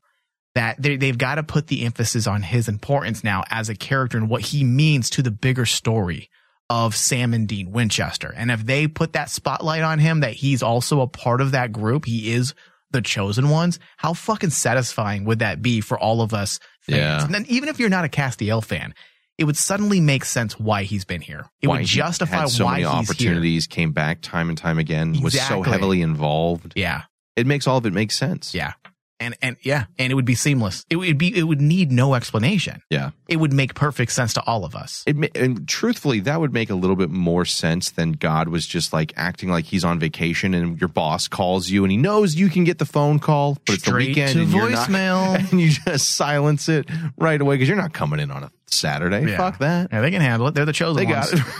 that 0.54 0.80
they, 0.80 0.96
they've 0.96 1.18
got 1.18 1.34
to 1.36 1.42
put 1.42 1.66
the 1.66 1.84
emphasis 1.84 2.26
on 2.28 2.42
his 2.42 2.68
importance 2.68 3.24
now 3.24 3.42
as 3.50 3.68
a 3.68 3.74
character 3.74 4.16
and 4.18 4.28
what 4.28 4.42
he 4.42 4.62
means 4.62 5.10
to 5.10 5.22
the 5.22 5.32
bigger 5.32 5.66
story 5.66 6.30
of 6.70 6.94
Sam 6.94 7.34
and 7.34 7.48
Dean 7.48 7.72
Winchester. 7.72 8.32
And 8.36 8.50
if 8.50 8.64
they 8.64 8.86
put 8.86 9.14
that 9.14 9.30
spotlight 9.30 9.82
on 9.82 9.98
him, 9.98 10.20
that 10.20 10.34
he's 10.34 10.62
also 10.62 11.00
a 11.00 11.08
part 11.08 11.40
of 11.40 11.50
that 11.50 11.72
group, 11.72 12.04
he 12.04 12.32
is 12.32 12.54
the 12.94 13.02
chosen 13.02 13.50
ones. 13.50 13.78
How 13.98 14.14
fucking 14.14 14.50
satisfying 14.50 15.26
would 15.26 15.40
that 15.40 15.60
be 15.60 15.82
for 15.82 15.98
all 15.98 16.22
of 16.22 16.32
us? 16.32 16.58
Fans? 16.80 16.96
Yeah. 16.98 17.24
And 17.24 17.34
then 17.34 17.44
even 17.48 17.68
if 17.68 17.78
you're 17.78 17.90
not 17.90 18.06
a 18.06 18.08
Castiel 18.08 18.64
fan, 18.64 18.94
it 19.36 19.44
would 19.44 19.56
suddenly 19.56 20.00
make 20.00 20.24
sense 20.24 20.58
why 20.58 20.84
he's 20.84 21.04
been 21.04 21.20
here. 21.20 21.44
It 21.60 21.66
Why 21.66 21.78
would 21.78 21.86
justify 21.86 22.36
had 22.36 22.50
so 22.50 22.64
why 22.64 22.80
many 22.80 22.84
he's 22.84 22.90
here. 22.92 22.98
opportunities, 22.98 23.66
came 23.66 23.92
back 23.92 24.20
time 24.20 24.48
and 24.48 24.56
time 24.56 24.78
again, 24.78 25.20
was 25.20 25.38
so 25.38 25.62
heavily 25.62 26.02
involved. 26.02 26.72
Yeah. 26.76 27.02
It 27.36 27.46
makes 27.46 27.66
all 27.66 27.78
of 27.78 27.84
it 27.86 27.92
make 27.92 28.12
sense. 28.12 28.54
Yeah. 28.54 28.74
And 29.20 29.36
and 29.40 29.56
yeah, 29.62 29.84
and 29.96 30.10
it 30.10 30.16
would 30.16 30.24
be 30.24 30.34
seamless. 30.34 30.84
It 30.90 30.96
would 30.96 31.18
be 31.18 31.36
it 31.38 31.44
would 31.44 31.60
need 31.60 31.92
no 31.92 32.14
explanation. 32.14 32.82
Yeah. 32.90 33.10
It 33.28 33.36
would 33.36 33.52
make 33.52 33.74
perfect 33.74 34.10
sense 34.10 34.34
to 34.34 34.42
all 34.44 34.64
of 34.64 34.74
us. 34.74 35.04
It 35.06 35.36
and 35.36 35.68
truthfully, 35.68 36.18
that 36.20 36.40
would 36.40 36.52
make 36.52 36.68
a 36.68 36.74
little 36.74 36.96
bit 36.96 37.10
more 37.10 37.44
sense 37.44 37.90
than 37.90 38.12
God 38.12 38.48
was 38.48 38.66
just 38.66 38.92
like 38.92 39.12
acting 39.16 39.50
like 39.50 39.66
he's 39.66 39.84
on 39.84 40.00
vacation 40.00 40.52
and 40.52 40.80
your 40.80 40.88
boss 40.88 41.28
calls 41.28 41.70
you 41.70 41.84
and 41.84 41.92
he 41.92 41.96
knows 41.96 42.34
you 42.34 42.48
can 42.48 42.64
get 42.64 42.78
the 42.78 42.84
phone 42.86 43.20
call, 43.20 43.56
but 43.66 43.76
it's 43.76 43.84
the 43.84 43.90
Straight 43.92 44.08
weekend 44.08 44.32
to 44.32 44.42
and 44.42 44.50
you're 44.52 44.68
not, 44.70 44.88
voicemail. 44.88 45.50
and 45.52 45.60
you 45.60 45.70
just 45.70 46.10
silence 46.16 46.68
it 46.68 46.88
right 47.16 47.40
away 47.40 47.54
because 47.54 47.68
you're 47.68 47.76
not 47.78 47.92
coming 47.92 48.18
in 48.18 48.32
on 48.32 48.42
a 48.42 48.50
Saturday. 48.66 49.30
Yeah. 49.30 49.36
Fuck 49.36 49.58
that. 49.58 49.90
Yeah, 49.92 50.00
they 50.00 50.10
can 50.10 50.22
handle 50.22 50.48
it. 50.48 50.54
They're 50.56 50.64
the 50.64 50.72
chosen 50.72 50.96
They 51.06 51.12
ones. 51.12 51.30
got 51.30 51.40
it. 51.40 51.46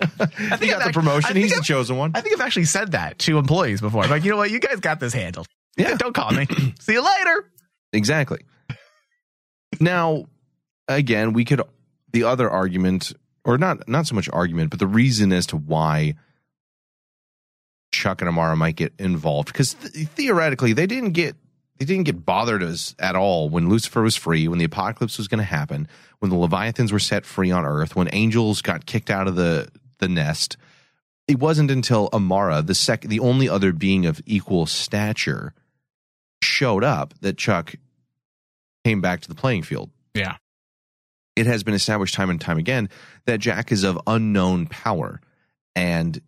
I 0.00 0.56
He 0.56 0.68
got 0.68 0.78
the 0.78 0.84
I've- 0.86 0.92
promotion. 0.92 1.30
I 1.30 1.32
think 1.34 1.44
He's 1.44 1.50
the 1.52 1.56
I've- 1.58 1.66
chosen 1.66 1.96
one. 1.98 2.12
I 2.14 2.22
think 2.22 2.34
I've 2.34 2.46
actually 2.46 2.64
said 2.64 2.92
that 2.92 3.18
to 3.20 3.36
employees 3.36 3.82
before. 3.82 4.06
Like, 4.06 4.24
you 4.24 4.30
know 4.30 4.36
what? 4.38 4.50
You 4.50 4.58
guys 4.58 4.80
got 4.80 5.00
this 5.00 5.12
handled. 5.12 5.48
Yeah. 5.78 5.96
Don't 5.96 6.14
call 6.14 6.32
me. 6.32 6.46
See 6.80 6.92
you 6.92 7.04
later. 7.04 7.50
Exactly. 7.92 8.40
Now, 9.80 10.26
again, 10.88 11.32
we 11.32 11.44
could 11.44 11.62
the 12.12 12.24
other 12.24 12.50
argument, 12.50 13.12
or 13.44 13.58
not 13.58 13.88
not 13.88 14.06
so 14.06 14.14
much 14.14 14.28
argument, 14.32 14.70
but 14.70 14.78
the 14.78 14.86
reason 14.86 15.32
as 15.32 15.46
to 15.46 15.56
why 15.56 16.14
Chuck 17.92 18.20
and 18.20 18.28
Amara 18.28 18.56
might 18.56 18.76
get 18.76 18.92
involved, 18.98 19.48
because 19.48 19.74
th- 19.74 20.08
theoretically 20.08 20.72
they 20.72 20.86
didn't 20.86 21.12
get 21.12 21.36
they 21.78 21.84
didn't 21.84 22.04
get 22.04 22.24
bothered 22.24 22.62
us 22.62 22.94
at 22.98 23.14
all 23.14 23.48
when 23.48 23.68
Lucifer 23.68 24.02
was 24.02 24.16
free, 24.16 24.48
when 24.48 24.58
the 24.58 24.64
apocalypse 24.64 25.16
was 25.16 25.28
going 25.28 25.38
to 25.38 25.44
happen, 25.44 25.86
when 26.18 26.30
the 26.30 26.36
Leviathans 26.36 26.90
were 26.90 26.98
set 26.98 27.24
free 27.24 27.52
on 27.52 27.64
Earth, 27.64 27.94
when 27.94 28.08
angels 28.12 28.62
got 28.62 28.84
kicked 28.84 29.10
out 29.10 29.28
of 29.28 29.36
the 29.36 29.68
the 29.98 30.08
nest. 30.08 30.56
It 31.26 31.38
wasn't 31.38 31.70
until 31.70 32.08
Amara, 32.14 32.62
the 32.62 32.74
sec, 32.74 33.02
the 33.02 33.20
only 33.20 33.50
other 33.50 33.72
being 33.74 34.06
of 34.06 34.18
equal 34.24 34.64
stature, 34.64 35.52
showed 36.42 36.84
up 36.84 37.14
that 37.20 37.36
Chuck 37.38 37.74
came 38.84 39.00
back 39.00 39.20
to 39.22 39.28
the 39.28 39.34
playing 39.34 39.62
field. 39.62 39.90
Yeah. 40.14 40.36
It 41.36 41.46
has 41.46 41.62
been 41.62 41.74
established 41.74 42.14
time 42.14 42.30
and 42.30 42.40
time 42.40 42.58
again 42.58 42.88
that 43.26 43.38
Jack 43.40 43.70
is 43.70 43.84
of 43.84 43.98
unknown 44.06 44.66
power 44.66 45.20
and 45.76 46.20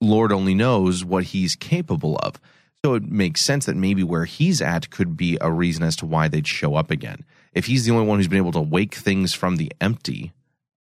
Lord 0.00 0.32
only 0.32 0.54
knows 0.54 1.04
what 1.04 1.24
he's 1.24 1.56
capable 1.56 2.16
of. 2.16 2.40
So 2.84 2.94
it 2.94 3.04
makes 3.04 3.40
sense 3.40 3.66
that 3.66 3.76
maybe 3.76 4.02
where 4.02 4.24
he's 4.24 4.62
at 4.62 4.90
could 4.90 5.16
be 5.16 5.36
a 5.40 5.50
reason 5.50 5.82
as 5.82 5.96
to 5.96 6.06
why 6.06 6.28
they'd 6.28 6.46
show 6.46 6.74
up 6.76 6.90
again. 6.90 7.24
If 7.52 7.66
he's 7.66 7.84
the 7.84 7.92
only 7.92 8.06
one 8.06 8.18
who's 8.18 8.28
been 8.28 8.38
able 8.38 8.52
to 8.52 8.60
wake 8.60 8.94
things 8.94 9.34
from 9.34 9.56
the 9.56 9.72
empty, 9.80 10.32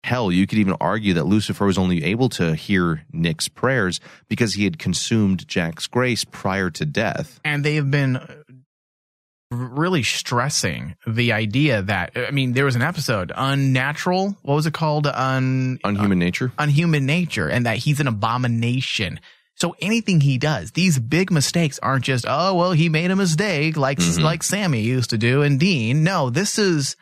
hell, 0.04 0.32
you 0.32 0.46
could 0.46 0.58
even 0.58 0.74
argue 0.80 1.14
that 1.14 1.24
Lucifer 1.26 1.64
was 1.66 1.78
only 1.78 2.02
able 2.04 2.28
to 2.30 2.54
hear 2.54 3.04
Nick's 3.12 3.48
prayers 3.48 4.00
because 4.28 4.54
he 4.54 4.64
had 4.64 4.78
consumed 4.78 5.46
Jack's 5.46 5.86
grace 5.86 6.24
prior 6.24 6.70
to 6.70 6.84
death. 6.84 7.40
and 7.44 7.64
they 7.64 7.76
have 7.76 7.90
been 7.90 8.16
uh, 8.16 8.26
really 9.50 10.02
stressing 10.02 10.96
the 11.06 11.32
idea 11.32 11.82
that 11.82 12.12
I 12.16 12.30
mean 12.30 12.52
there 12.54 12.64
was 12.64 12.74
an 12.74 12.80
episode 12.82 13.30
unnatural 13.36 14.34
what 14.42 14.54
was 14.54 14.66
it 14.66 14.72
called 14.72 15.06
un 15.06 15.78
Unhuman 15.84 16.18
nature. 16.18 16.52
unhuman 16.58 17.04
nature 17.04 17.48
and 17.50 17.66
that 17.66 17.76
he's 17.76 18.00
an 18.00 18.06
abomination 18.06 19.20
so 19.56 19.76
anything 19.82 20.22
he 20.22 20.38
does 20.38 20.70
these 20.70 20.98
big 20.98 21.30
mistakes 21.30 21.78
aren't 21.82 22.04
just 22.04 22.24
oh 22.26 22.54
well 22.54 22.72
he 22.72 22.88
made 22.88 23.10
a 23.10 23.16
mistake 23.16 23.76
like 23.76 23.98
Mhm. 23.98 24.22
like 24.22 24.42
Sammy 24.42 24.80
used 24.80 25.10
to 25.10 25.18
do 25.18 25.42
and 25.42 25.60
Dean 25.60 26.02
no 26.02 26.30
this 26.30 26.58
is 26.58 26.96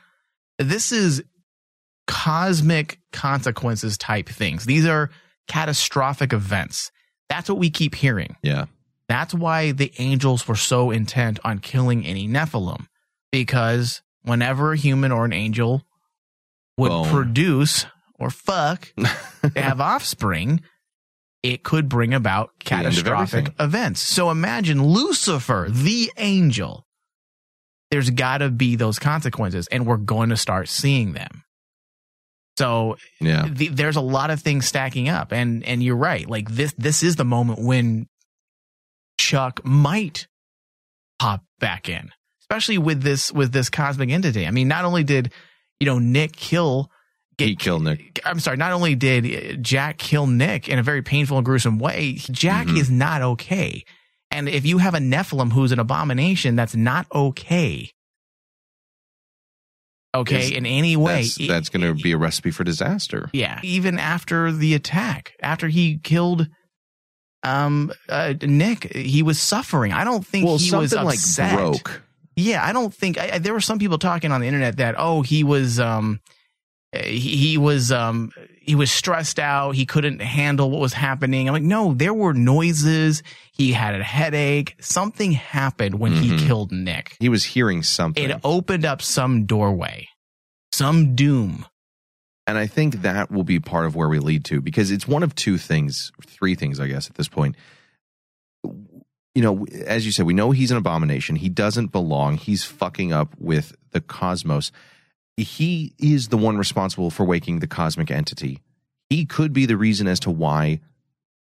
this 0.59 0.91
is 0.91 1.23
cosmic 2.11 2.99
consequences 3.13 3.97
type 3.97 4.29
things 4.29 4.65
these 4.67 4.85
are 4.87 5.11
catastrophic 5.47 6.33
events 6.33 6.91
that's 7.29 7.49
what 7.49 7.59
we 7.59 7.71
keep 7.71 7.95
hearing 7.95 8.37
Yeah. 8.43 8.67
that's 9.09 9.33
why 9.33 9.71
the 9.73 9.93
angels 9.99 10.47
were 10.49 10.57
so 10.57 10.91
intent 10.91 11.39
on 11.45 11.61
killing 11.61 12.05
any 12.05 12.27
Nephilim, 12.29 12.87
because 13.33 14.03
whenever 14.23 14.73
a 14.73 14.77
human 14.77 15.13
or 15.13 15.25
an 15.25 15.33
angel 15.33 15.85
would 16.77 16.89
Boom. 16.89 17.09
produce 17.09 17.87
or 18.19 18.31
fuck, 18.31 18.93
they 19.55 19.61
have 19.63 19.81
offspring, 19.81 20.61
it 21.43 21.63
could 21.63 21.89
bring 21.89 22.13
about 22.13 22.51
catastrophic 22.59 23.49
events. 23.59 24.01
So 24.01 24.31
imagine 24.31 24.83
Lucifer, 24.85 25.69
the 25.71 26.11
angel. 26.19 26.87
There's 27.91 28.11
got 28.11 28.39
to 28.39 28.51
be 28.51 28.77
those 28.77 28.99
consequences, 28.99 29.67
and 29.69 29.87
we're 29.87 29.97
going 29.97 30.29
to 30.31 30.37
start 30.37 30.69
seeing 30.69 31.13
them. 31.13 31.43
So 32.61 32.97
Yeah. 33.21 33.49
the, 33.51 33.69
there's 33.69 33.97
a 33.97 34.01
lot 34.17 34.31
of 34.31 34.41
things 34.41 34.67
stacking 34.67 35.09
up, 35.09 35.33
and 35.33 35.65
and 35.65 35.83
you're 35.83 35.97
right. 36.11 36.29
Like 36.29 36.49
this, 36.51 36.73
this 36.79 37.03
is 37.03 37.17
the 37.17 37.25
moment 37.25 37.59
when 37.61 38.07
Chuck 39.19 39.61
might 39.65 40.27
pop 41.19 41.43
back 41.59 41.89
in, 41.89 42.11
especially 42.43 42.79
with 42.79 43.03
this 43.03 43.33
with 43.33 43.53
this 43.53 43.69
cosmic 43.71 44.11
entity. 44.11 44.47
I 44.47 44.51
mean, 44.51 44.69
not 44.69 44.85
only 44.85 45.05
did 45.05 45.33
you 45.79 45.87
know 45.87 45.99
Nick 45.99 46.33
kill, 46.33 46.91
He 47.39 47.57
killed 47.57 47.85
Nick. 47.85 48.21
I'm 48.25 48.41
sorry, 48.41 48.57
not 48.57 48.73
only 48.73 48.95
did 48.95 49.63
Jack 49.63 49.99
kill 49.99 50.27
Nick 50.27 50.69
in 50.69 50.79
a 50.79 50.83
very 50.83 51.03
painful 51.03 51.37
and 51.39 51.45
gruesome 51.45 51.79
way, 51.79 52.15
Jack 52.31 52.67
Mm-hmm. 52.67 52.77
is 52.77 52.91
not 52.91 53.23
okay. 53.23 53.85
And 54.31 54.49
if 54.49 54.65
you 54.65 54.79
have 54.79 54.95
a 54.95 54.99
Nephilim 54.99 55.53
who's 55.53 55.73
an 55.73 55.79
abomination, 55.81 56.55
that's 56.57 56.77
not 56.77 57.07
okay. 57.13 57.91
Okay, 60.15 60.41
Is- 60.47 60.51
in 60.51 60.67
any 60.67 60.97
way. 60.97 61.23
That's, 61.23 61.47
that's 61.47 61.69
going 61.69 61.87
to 61.87 61.95
be 62.03 62.13
a 62.13 62.17
recipe 62.19 62.51
for 62.51 62.65
disaster. 62.65 63.31
Yeah, 63.33 63.61
even 63.63 63.99
after 63.99 64.51
the 64.51 64.75
attack, 64.75 65.35
after 65.43 65.69
he 65.69 65.99
killed 65.99 66.49
um 67.43 67.93
uh, 68.09 68.35
Nick, 68.43 68.93
he 68.95 69.23
was 69.23 69.39
suffering. 69.41 69.93
I 69.93 70.05
don't 70.05 70.27
think 70.27 70.45
Well, 70.47 70.59
he 70.59 70.71
was 70.75 70.91
something 70.91 71.05
like 71.07 71.19
upset. 71.19 71.55
broke. 71.57 72.03
Yeah, 72.37 72.65
I 72.65 72.73
don't 72.73 72.93
think 72.93 73.19
I, 73.19 73.31
I- 73.35 73.39
there 73.39 73.53
were 73.53 73.61
some 73.61 73.79
people 73.79 73.99
talking 73.99 74.33
on 74.33 74.41
the 74.41 74.47
internet 74.47 74.77
that 74.79 74.95
oh 74.99 75.23
he 75.23 75.45
was 75.45 75.79
um 75.81 76.21
he, 76.93 77.19
he 77.37 77.59
was 77.59 77.93
um 77.93 78.31
he 78.71 78.77
was 78.77 78.93
stressed 78.93 79.41
out. 79.41 79.75
He 79.75 79.85
couldn't 79.85 80.21
handle 80.23 80.71
what 80.71 80.81
was 80.81 80.93
happening. 80.93 81.49
I'm 81.49 81.53
like, 81.55 81.65
no, 81.65 81.93
there 81.93 82.15
were 82.15 82.33
noises. 82.33 83.25
He 83.51 83.73
had 83.73 83.97
a 83.97 84.05
headache. 84.05 84.77
Something 84.81 85.33
happened 85.33 85.97
when 85.99 86.13
he 86.13 86.31
Mhm. 86.31 86.47
killed 86.47 86.71
Nick. 86.71 87.17
He 87.19 87.29
was 87.29 87.43
hearing 87.43 87.83
something. 87.83 88.23
It 88.31 88.39
opened 88.45 88.85
up 88.85 89.03
some 89.03 89.45
doorway, 89.45 90.07
some 90.71 91.17
doom. 91.17 91.67
And 92.47 92.57
I 92.59 92.69
think 92.69 93.03
that 93.03 93.29
will 93.33 93.43
be 93.43 93.59
part 93.59 93.87
of 93.87 93.97
where 93.97 94.09
we 94.09 94.21
lead 94.21 94.45
to 94.45 94.61
because 94.61 94.93
it's 94.93 95.09
one 95.09 95.25
of 95.25 95.35
two 95.35 95.59
things, 95.59 96.13
three 96.25 96.55
things, 96.55 96.79
I 96.79 96.87
guess, 96.87 97.09
at 97.11 97.17
this 97.17 97.27
point. 97.29 97.57
You 99.35 99.43
know, 99.43 99.67
as 99.85 100.07
you 100.07 100.13
said, 100.13 100.27
we 100.27 100.35
know 100.35 100.53
he's 100.53 100.71
an 100.71 100.77
abomination. 100.77 101.35
He 101.37 101.49
doesn't 101.49 101.89
belong. 101.89 102.37
He's 102.37 102.63
fucking 102.65 103.13
up 103.13 103.35
with 103.39 103.75
the 103.91 104.01
cosmos. 104.01 104.71
He 105.37 105.95
is 105.99 106.29
the 106.29 106.37
one 106.37 106.59
responsible 106.59 107.11
for 107.11 107.25
waking 107.25 107.61
the 107.61 107.67
cosmic 107.67 108.11
entity. 108.11 108.61
He 109.09 109.25
could 109.25 109.53
be 109.53 109.67
the 109.67 109.77
reason 109.77 110.07
as 110.07 110.21
to 110.21 110.31
why 110.31 110.81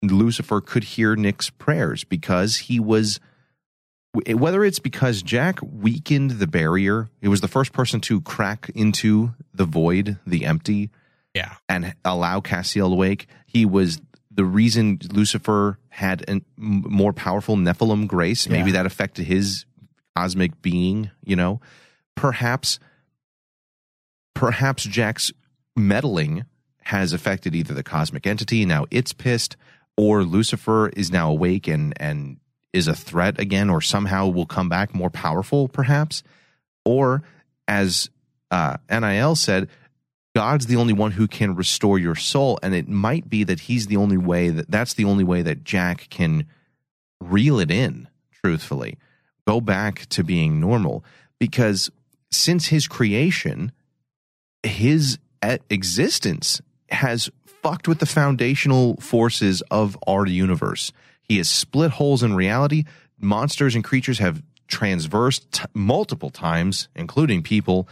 Lucifer 0.03 0.61
could 0.61 0.83
hear 0.83 1.15
Nick's 1.15 1.49
prayers 1.49 2.03
because 2.03 2.57
he 2.57 2.79
was 2.79 3.19
whether 4.27 4.63
it's 4.63 4.79
because 4.79 5.21
Jack 5.21 5.59
weakened 5.61 6.31
the 6.31 6.47
barrier, 6.47 7.09
it 7.21 7.27
was 7.27 7.41
the 7.41 7.47
first 7.47 7.73
person 7.73 8.01
to 8.01 8.21
crack 8.21 8.71
into 8.73 9.35
the 9.53 9.65
void, 9.65 10.17
the 10.25 10.45
empty, 10.45 10.89
Yeah. 11.35 11.53
and 11.67 11.93
allow 12.03 12.39
Castiel 12.41 12.89
to 12.89 12.95
wake. 12.95 13.27
He 13.45 13.65
was 13.65 14.01
the 14.31 14.45
reason 14.45 14.97
Lucifer 15.11 15.77
had 15.89 16.25
a 16.27 16.41
more 16.57 17.13
powerful 17.13 17.55
Nephilim 17.55 18.07
grace. 18.07 18.49
Maybe 18.49 18.71
Yeah. 18.71 18.77
that 18.77 18.85
affected 18.87 19.25
his 19.25 19.65
cosmic 20.15 20.59
being. 20.63 21.11
You 21.23 21.35
know, 21.35 21.61
perhaps, 22.15 22.79
perhaps 24.33 24.83
Jack's 24.83 25.31
meddling 25.75 26.45
has 26.83 27.13
affected 27.13 27.55
either 27.55 27.73
the 27.73 27.83
cosmic 27.83 28.25
entity. 28.25 28.65
Now 28.65 28.85
it's 28.91 29.13
pissed, 29.13 29.55
or 29.97 30.23
Lucifer 30.23 30.89
is 30.89 31.11
now 31.11 31.29
awake 31.29 31.67
and 31.67 31.93
and 31.99 32.37
is 32.73 32.87
a 32.87 32.95
threat 32.95 33.39
again, 33.39 33.69
or 33.69 33.81
somehow 33.81 34.27
will 34.27 34.45
come 34.45 34.69
back 34.69 34.93
more 34.93 35.09
powerful, 35.09 35.67
perhaps, 35.67 36.23
or 36.85 37.23
as 37.67 38.09
uh, 38.51 38.77
Nil 38.89 39.35
said, 39.35 39.69
God's 40.35 40.67
the 40.67 40.75
only 40.75 40.93
one 40.93 41.11
who 41.11 41.27
can 41.27 41.55
restore 41.55 41.97
your 41.97 42.15
soul, 42.15 42.59
and 42.61 42.75
it 42.75 42.87
might 42.87 43.29
be 43.29 43.43
that 43.43 43.61
He's 43.61 43.87
the 43.87 43.97
only 43.97 44.17
way 44.17 44.49
that 44.49 44.69
that's 44.69 44.93
the 44.93 45.05
only 45.05 45.23
way 45.23 45.41
that 45.41 45.63
Jack 45.63 46.09
can 46.09 46.45
reel 47.19 47.59
it 47.59 47.71
in. 47.71 48.07
Truthfully, 48.43 48.97
go 49.47 49.59
back 49.59 50.05
to 50.09 50.23
being 50.23 50.59
normal, 50.59 51.03
because 51.39 51.91
since 52.31 52.67
his 52.67 52.87
creation, 52.87 53.71
his 54.63 55.17
existence 55.69 56.61
has 56.89 57.29
fucked 57.45 57.87
with 57.87 57.99
the 57.99 58.05
foundational 58.05 58.95
forces 58.97 59.61
of 59.69 59.97
our 60.07 60.25
universe. 60.25 60.91
He 61.21 61.37
has 61.37 61.49
split 61.49 61.91
holes 61.91 62.23
in 62.23 62.33
reality. 62.33 62.85
Monsters 63.19 63.75
and 63.75 63.83
creatures 63.83 64.19
have 64.19 64.41
transversed 64.67 65.51
t- 65.51 65.63
multiple 65.73 66.29
times, 66.29 66.89
including 66.95 67.43
people. 67.43 67.87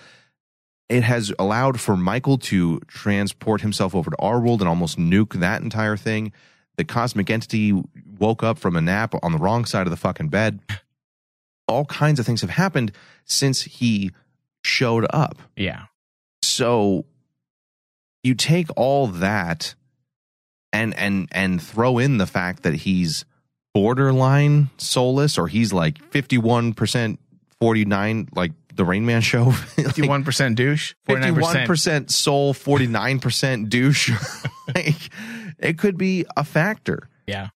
It 0.89 1.03
has 1.03 1.34
allowed 1.38 1.80
for 1.80 1.97
Michael 1.97 2.38
to 2.38 2.80
transport 2.88 3.61
himself 3.61 3.93
over 3.93 4.09
to 4.09 4.18
our 4.20 4.39
world 4.39 4.61
and 4.61 4.70
almost 4.70 4.97
nuke 4.97 5.39
that 5.39 5.61
entire 5.61 5.97
thing. 5.97 6.32
The 6.78 6.86
cosmic 6.86 7.30
entity 7.30 7.74
woke 8.20 8.43
up 8.43 8.57
from 8.57 8.76
a 8.76 8.82
nap 8.82 9.13
on 9.22 9.32
the 9.32 9.38
wrong 9.38 9.65
side 9.65 9.88
of 9.88 9.91
the 9.91 9.97
fucking 9.97 10.30
bed. 10.30 10.59
All 11.68 11.86
kinds 11.86 12.20
of 12.20 12.26
things 12.26 12.41
have 12.41 12.51
happened 12.51 12.93
since 13.26 13.63
he 13.63 14.11
showed 14.63 15.05
up. 15.09 15.38
Yeah. 15.55 15.86
So 16.58 17.05
you 18.24 18.34
take 18.34 18.68
all 18.76 19.05
that 19.08 19.76
and 20.74 20.95
and 20.95 21.28
and 21.32 21.62
throw 21.62 21.99
in 21.99 22.18
the 22.18 22.26
fact 22.26 22.64
that 22.64 22.74
he's 22.74 23.26
borderline 23.76 24.72
soulless 24.78 25.38
or 25.38 25.47
he's 25.47 25.72
like 25.72 25.99
51% 26.10 27.20
49 27.62 28.30
like 28.36 28.53
the 28.74 28.84
Rain 28.86 29.05
Man 29.05 29.22
show. 29.22 29.51
Fifty-one 29.51 30.24
percent 30.24 30.55
douche, 30.55 30.95
Fifty-one 31.05 31.41
forty-nine 31.41 31.68
percent 31.68 32.10
soul, 32.12 32.53
forty-nine 32.55 33.20
percent 33.20 33.70
douche. 33.70 34.12
like, 34.76 35.10
it 35.60 35.78
could 35.78 35.97
be 35.97 36.26
a 36.36 36.43
factor, 36.43 37.08
Yeah. 37.28 37.49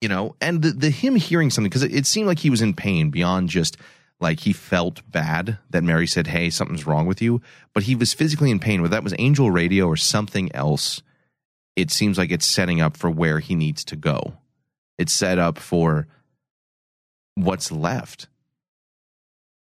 you 0.00 0.08
know. 0.08 0.34
And 0.40 0.62
the, 0.62 0.70
the 0.70 0.90
him 0.90 1.14
hearing 1.16 1.50
something 1.50 1.68
because 1.68 1.82
it, 1.84 1.94
it 1.94 2.06
seemed 2.06 2.26
like 2.28 2.38
he 2.40 2.50
was 2.50 2.62
in 2.62 2.74
pain 2.74 3.10
beyond 3.10 3.48
just 3.50 3.76
like 4.22 4.40
he 4.40 4.52
felt 4.52 5.02
bad 5.10 5.58
that 5.70 5.84
Mary 5.84 6.06
said, 6.06 6.28
"Hey, 6.28 6.48
something's 6.48 6.86
wrong 6.86 7.06
with 7.06 7.20
you," 7.20 7.42
but 7.74 7.82
he 7.82 7.94
was 7.94 8.14
physically 8.14 8.50
in 8.50 8.58
pain. 8.58 8.80
Whether 8.80 8.94
that 8.94 9.04
was 9.04 9.14
angel 9.18 9.50
radio 9.50 9.86
or 9.86 9.96
something 9.96 10.54
else, 10.54 11.02
it 11.76 11.90
seems 11.90 12.16
like 12.16 12.30
it's 12.30 12.46
setting 12.46 12.80
up 12.80 12.96
for 12.96 13.10
where 13.10 13.40
he 13.40 13.54
needs 13.54 13.84
to 13.86 13.96
go. 13.96 14.38
It's 14.96 15.12
set 15.12 15.38
up 15.38 15.58
for 15.58 16.06
what's 17.34 17.72
left, 17.72 18.28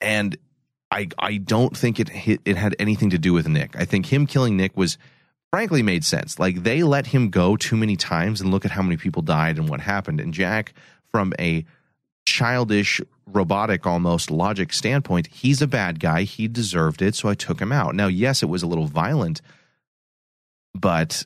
and 0.00 0.36
I 0.90 1.08
I 1.18 1.36
don't 1.36 1.76
think 1.76 2.00
it 2.00 2.08
hit, 2.08 2.40
it 2.44 2.56
had 2.56 2.74
anything 2.78 3.10
to 3.10 3.18
do 3.18 3.32
with 3.32 3.46
Nick. 3.46 3.76
I 3.76 3.84
think 3.84 4.06
him 4.06 4.26
killing 4.26 4.56
Nick 4.56 4.76
was 4.76 4.98
frankly 5.52 5.82
made 5.82 6.04
sense. 6.04 6.38
Like 6.38 6.62
they 6.62 6.82
let 6.82 7.08
him 7.08 7.30
go 7.30 7.56
too 7.56 7.76
many 7.76 7.96
times 7.96 8.40
and 8.40 8.50
look 8.50 8.64
at 8.64 8.70
how 8.70 8.82
many 8.82 8.96
people 8.96 9.22
died 9.22 9.58
and 9.58 9.68
what 9.68 9.80
happened. 9.80 10.20
And 10.20 10.32
Jack, 10.32 10.72
from 11.10 11.34
a 11.38 11.64
childish, 12.26 13.00
robotic 13.26 13.86
almost 13.86 14.30
logic 14.30 14.72
standpoint, 14.72 15.28
he's 15.28 15.62
a 15.62 15.66
bad 15.66 15.98
guy. 16.00 16.22
He 16.24 16.48
deserved 16.48 17.00
it, 17.00 17.14
so 17.14 17.28
I 17.30 17.34
took 17.34 17.60
him 17.60 17.72
out. 17.72 17.94
Now, 17.94 18.08
yes, 18.08 18.42
it 18.42 18.46
was 18.46 18.62
a 18.62 18.66
little 18.66 18.86
violent, 18.86 19.40
but 20.74 21.24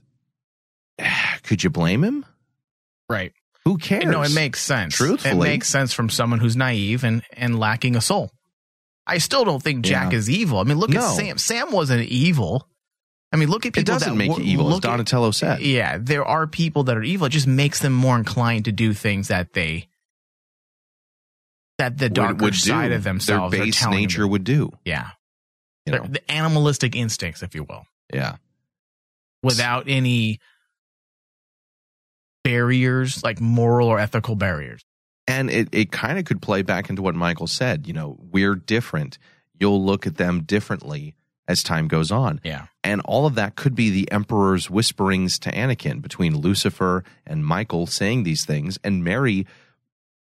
could 1.42 1.64
you 1.64 1.70
blame 1.70 2.04
him? 2.04 2.24
Right. 3.08 3.32
Who 3.64 3.76
cares? 3.78 4.04
No, 4.04 4.22
it 4.22 4.32
makes 4.32 4.60
sense. 4.62 4.94
Truthfully. 4.96 5.32
it 5.48 5.50
makes 5.52 5.68
sense 5.68 5.92
from 5.92 6.08
someone 6.08 6.38
who's 6.38 6.56
naive 6.56 7.04
and 7.04 7.22
and 7.32 7.58
lacking 7.58 7.96
a 7.96 8.00
soul. 8.00 8.30
I 9.06 9.18
still 9.18 9.44
don't 9.44 9.62
think 9.62 9.84
Jack 9.84 10.12
Yeah. 10.12 10.18
is 10.18 10.30
evil. 10.30 10.58
I 10.60 10.64
mean, 10.64 10.78
look 10.78 10.90
No. 10.90 11.00
at 11.00 11.16
Sam. 11.16 11.36
Sam 11.38 11.72
wasn't 11.72 12.04
evil. 12.08 12.66
I 13.32 13.36
mean, 13.36 13.48
look 13.48 13.66
at 13.66 13.72
people. 13.74 13.82
It 13.82 13.86
doesn't 13.86 14.12
that 14.12 14.28
make 14.28 14.36
you 14.38 14.44
evil, 14.44 14.68
as 14.68 14.74
look 14.74 14.84
at- 14.84 14.88
Donatello 14.90 15.30
said. 15.32 15.60
Yeah, 15.60 15.98
there 16.00 16.24
are 16.24 16.46
people 16.46 16.84
that 16.84 16.96
are 16.96 17.02
evil. 17.02 17.26
It 17.26 17.30
just 17.30 17.46
makes 17.46 17.80
them 17.80 17.92
more 17.92 18.16
inclined 18.16 18.64
to 18.64 18.72
do 18.72 18.92
things 18.94 19.28
that 19.28 19.52
they 19.52 19.88
that 21.80 21.98
the 21.98 22.04
Would- 22.06 22.14
darker 22.14 22.44
would 22.44 22.54
side 22.54 22.88
do. 22.88 22.94
of 22.94 23.02
themselves 23.04 23.52
Their 23.52 23.64
base 23.64 23.78
telling 23.80 23.94
them 23.96 24.00
nature 24.02 24.26
would 24.28 24.44
do. 24.44 24.70
Yeah, 24.84 25.10
You 25.86 25.94
know? 25.94 26.06
the 26.06 26.30
animalistic 26.30 26.94
instincts, 26.94 27.42
if 27.42 27.54
you 27.54 27.64
will, 27.64 27.86
Yeah. 28.12 28.36
without 29.42 29.84
any 29.88 30.38
barriers 32.44 33.22
like 33.22 33.40
moral 33.40 33.88
or 33.88 33.98
ethical 33.98 34.34
barriers. 34.36 34.82
And 35.26 35.50
it, 35.50 35.68
it 35.72 35.92
kind 35.92 36.18
of 36.18 36.24
could 36.24 36.42
play 36.42 36.62
back 36.62 36.90
into 36.90 37.02
what 37.02 37.14
Michael 37.14 37.46
said. 37.46 37.86
You 37.86 37.92
know, 37.92 38.18
we're 38.20 38.54
different. 38.56 39.18
You'll 39.58 39.84
look 39.84 40.06
at 40.06 40.16
them 40.16 40.42
differently 40.42 41.14
as 41.46 41.62
time 41.62 41.88
goes 41.88 42.10
on. 42.10 42.40
Yeah. 42.44 42.66
And 42.82 43.00
all 43.02 43.26
of 43.26 43.34
that 43.36 43.56
could 43.56 43.74
be 43.74 43.90
the 43.90 44.10
Emperor's 44.10 44.70
whisperings 44.70 45.38
to 45.40 45.50
Anakin 45.52 46.00
between 46.00 46.36
Lucifer 46.36 47.04
and 47.26 47.44
Michael 47.44 47.86
saying 47.86 48.22
these 48.22 48.44
things, 48.44 48.78
and 48.82 49.04
Mary, 49.04 49.46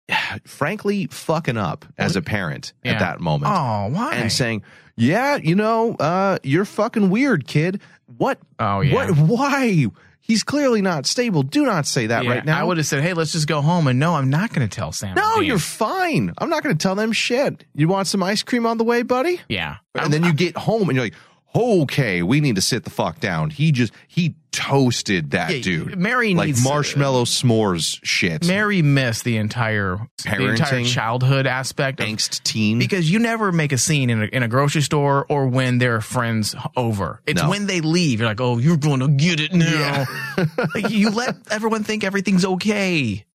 frankly, 0.45 1.07
fucking 1.07 1.57
up 1.57 1.85
as 1.97 2.15
a 2.15 2.21
parent 2.21 2.73
Yeah. 2.83 2.93
at 2.93 2.99
that 2.99 3.19
moment. 3.19 3.51
Oh, 3.55 3.89
why? 3.89 4.15
And 4.15 4.31
saying, 4.31 4.63
yeah, 4.95 5.37
you 5.37 5.55
know, 5.55 5.95
uh, 5.95 6.39
you're 6.43 6.65
fucking 6.65 7.09
weird, 7.09 7.47
kid. 7.47 7.81
What? 8.17 8.39
Oh, 8.59 8.81
yeah. 8.81 8.93
What? 8.93 9.17
Why? 9.17 9.87
He's 10.19 10.43
clearly 10.43 10.81
not 10.81 11.05
stable. 11.05 11.43
Do 11.43 11.65
not 11.65 11.85
say 11.85 12.07
that 12.07 12.23
Yeah, 12.23 12.29
right 12.31 12.45
now. 12.45 12.57
I 12.57 12.63
would 12.63 12.77
have 12.77 12.85
said, 12.85 13.01
"Hey, 13.03 13.11
let's 13.13 13.33
just 13.33 13.45
go 13.45 13.59
home." 13.61 13.87
And 13.87 13.99
no, 13.99 14.15
I'm 14.15 14.29
not 14.29 14.53
going 14.53 14.65
to 14.65 14.73
tell 14.73 14.93
Sam. 14.93 15.15
No, 15.15 15.41
you're 15.41 15.59
fine. 15.59 16.31
I'm 16.37 16.49
not 16.49 16.63
going 16.63 16.77
to 16.77 16.81
tell 16.81 16.95
them 16.95 17.11
shit. 17.11 17.65
You 17.75 17.89
want 17.89 18.07
some 18.07 18.23
ice 18.23 18.41
cream 18.41 18.65
on 18.65 18.77
the 18.77 18.85
way, 18.85 19.01
buddy? 19.01 19.41
Yeah. 19.49 19.77
And 19.95 20.13
then 20.13 20.23
you 20.23 20.31
get 20.31 20.55
home 20.55 20.87
and 20.87 20.95
you're 20.95 21.07
like, 21.07 21.15
okay, 21.53 22.23
we 22.23 22.39
need 22.39 22.55
to 22.55 22.61
sit 22.61 22.85
the 22.85 22.89
fuck 22.89 23.19
down. 23.19 23.49
He 23.49 23.73
just, 23.73 23.91
he 24.07 24.35
toasted 24.53 25.31
that 25.31 25.51
Yeah, 25.53 25.61
dude. 25.61 25.97
Mary 25.97 26.33
like 26.35 26.47
needs- 26.47 26.65
uh, 26.65 26.69
marshmallow 26.69 27.25
s'mores 27.25 27.99
shit. 28.03 28.45
Mary 28.47 28.81
missed 28.81 29.23
the 29.25 29.35
entire 29.37 29.97
the 30.23 30.29
entire 30.49 30.79
Parenting. 30.79 30.85
childhood 30.93 31.47
aspect 31.47 31.99
of 31.99 32.05
Angst 32.07 32.43
teen. 32.43 32.79
because 32.79 33.11
you 33.11 33.19
never 33.19 33.51
make 33.51 33.71
a 33.73 33.77
scene 33.77 34.09
in 34.09 34.21
a, 34.23 34.25
in 34.27 34.43
a 34.43 34.47
grocery 34.47 34.81
store 34.81 35.25
or 35.27 35.47
when 35.47 35.79
there 35.79 35.95
are 35.95 36.01
friends 36.01 36.55
over. 36.77 37.21
It's 37.27 37.41
No. 37.41 37.49
when 37.49 37.65
they 37.67 37.81
leave. 37.81 38.19
You're 38.19 38.29
like, 38.29 38.39
oh, 38.39 38.57
you're 38.59 38.77
going 38.77 38.99
to 39.01 39.07
get 39.09 39.39
it 39.39 39.53
now. 39.53 40.05
like, 40.75 40.89
you 40.91 41.09
let 41.09 41.35
everyone 41.51 41.83
think 41.83 42.03
everything's 42.03 42.45
okay. 42.45 43.25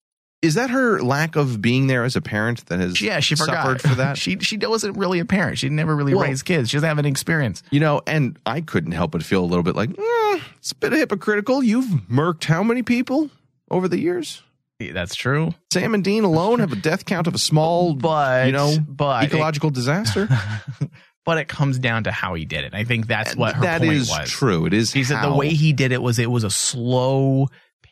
Is 0.41 0.53
that 0.53 0.69
her 0.69 1.01
lack 1.01 1.35
of 1.35 1.61
being 1.61 1.87
there 1.87 2.05
as 2.05 2.15
a 2.15 2.21
parent 2.21 2.65
that 2.67 2.79
has 2.79 3.01
Yeah, 3.01 3.19
she 3.19 3.35
forgot 3.35 3.55
suffered 3.65 3.81
for 3.81 3.95
that? 3.95 4.17
she 4.17 4.39
she 4.39 4.57
wasn't 4.57 4.97
really 4.97 5.19
a 5.19 5.25
parent. 5.25 5.57
She 5.57 5.67
never 5.69 5.93
really 5.95 6.13
Well- 6.13 6.23
raised 6.25 6.45
kids. 6.45 6.69
She 6.69 6.77
doesn't 6.77 6.87
have 6.87 6.97
any 6.99 7.09
experience. 7.09 7.61
You 7.71 7.81
know, 7.81 8.01
and 8.07 8.39
I 8.45 8.61
couldn't 8.61 8.93
help 8.93 9.11
but 9.11 9.21
feel 9.23 9.43
a 9.43 9.45
little 9.45 9.63
bit 9.63 9.75
like, 9.75 9.89
eh, 9.89 10.39
it's 10.57 10.71
a 10.71 10.75
bit 10.75 10.93
hypocritical. 10.93 11.61
You've 11.61 11.85
murked 12.09 12.45
how 12.45 12.63
many 12.63 12.83
people 12.83 13.29
over 13.69 13.87
the 13.89 13.99
years? 13.99 14.41
Yeah, 14.79 14.93
That's 14.93 15.13
true. 15.13 15.53
Sam 15.73 15.93
and 15.93 16.05
Dean 16.05 16.23
alone 16.23 16.59
have 16.59 16.71
a 16.71 16.77
death 16.77 17.03
count 17.05 17.27
of 17.27 17.35
a 17.35 17.37
small, 17.37 17.93
But 17.95 18.45
you 18.45 18.53
know, 18.53 18.77
but 18.87 19.25
it- 19.25 19.33
ecological 19.33 19.71
disaster. 19.71 20.29
but 21.25 21.37
it 21.37 21.49
comes 21.49 21.77
down 21.79 22.05
to 22.05 22.11
how 22.13 22.33
he 22.35 22.45
did 22.45 22.63
it. 22.63 22.73
I 22.73 22.85
think 22.85 23.07
that's 23.07 23.35
what 23.35 23.55
her 23.55 23.61
That 23.63 23.81
point 23.81 23.91
is 23.91 24.09
was. 24.09 24.29
true. 24.29 24.65
It 24.65 24.73
is 24.73 24.93
He 24.93 25.03
said 25.03 25.21
the 25.21 25.33
way 25.33 25.49
he 25.49 25.73
did 25.73 25.91
it 25.91 26.01
was 26.01 26.17
it 26.17 26.31
was 26.31 26.45
a 26.45 26.49
slow, 26.49 27.49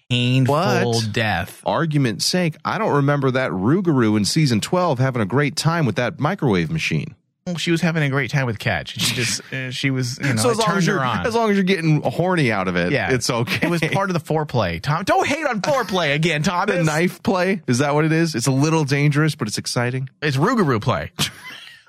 painful 0.09 0.55
But- 0.55 1.11
death. 1.11 1.61
argument's 1.65 2.25
sake, 2.25 2.55
I 2.65 2.77
don't 2.77 2.93
remember 2.93 3.31
that 3.31 3.51
Rougarou 3.51 4.17
in 4.17 4.25
season 4.25 4.61
12 4.61 4.99
having 4.99 5.21
a 5.21 5.25
great 5.25 5.55
time 5.55 5.85
with 5.85 5.95
that 5.95 6.19
microwave 6.19 6.71
machine. 6.71 7.15
Well, 7.45 7.55
she 7.55 7.71
was 7.71 7.79
having 7.79 8.03
a 8.03 8.09
great 8.09 8.29
time 8.29 8.45
with 8.45 8.59
Catch. 8.59 8.99
She 8.99 9.15
just 9.15 9.41
uh, 9.53 9.71
she 9.71 9.89
was 9.89 10.19
you 10.21 10.25
know 10.33 10.41
so 10.41 10.49
as 10.51 10.57
long 10.57 10.77
as, 10.77 10.85
you're, 10.85 10.99
on. 11.03 11.25
as 11.25 11.33
long 11.33 11.49
as 11.49 11.55
you're 11.55 11.63
getting 11.63 12.01
horny 12.01 12.51
out 12.51 12.67
of 12.67 12.75
it, 12.75 12.91
yeah, 12.91 13.13
it's 13.13 13.29
okay. 13.29 13.67
It 13.67 13.69
was 13.69 13.79
part 13.93 14.09
of 14.09 14.13
the 14.15 14.19
foreplay. 14.19 14.81
Tom, 14.81 15.05
don't 15.05 15.25
hate 15.25 15.45
on 15.45 15.61
foreplay 15.61 16.13
again, 16.13 16.43
Thomas. 16.43 16.75
the 16.75 16.83
knife 16.83 17.23
play. 17.23 17.61
Is 17.65 17.77
that 17.77 17.93
what 17.93 18.03
it 18.03 18.11
is? 18.11 18.35
It's 18.35 18.47
a 18.47 18.51
little 18.51 18.83
dangerous, 18.83 19.35
but 19.35 19.47
it's 19.47 19.57
exciting. 19.57 20.09
It's 20.21 20.35
Rougarou 20.35 20.81
play. 20.81 21.11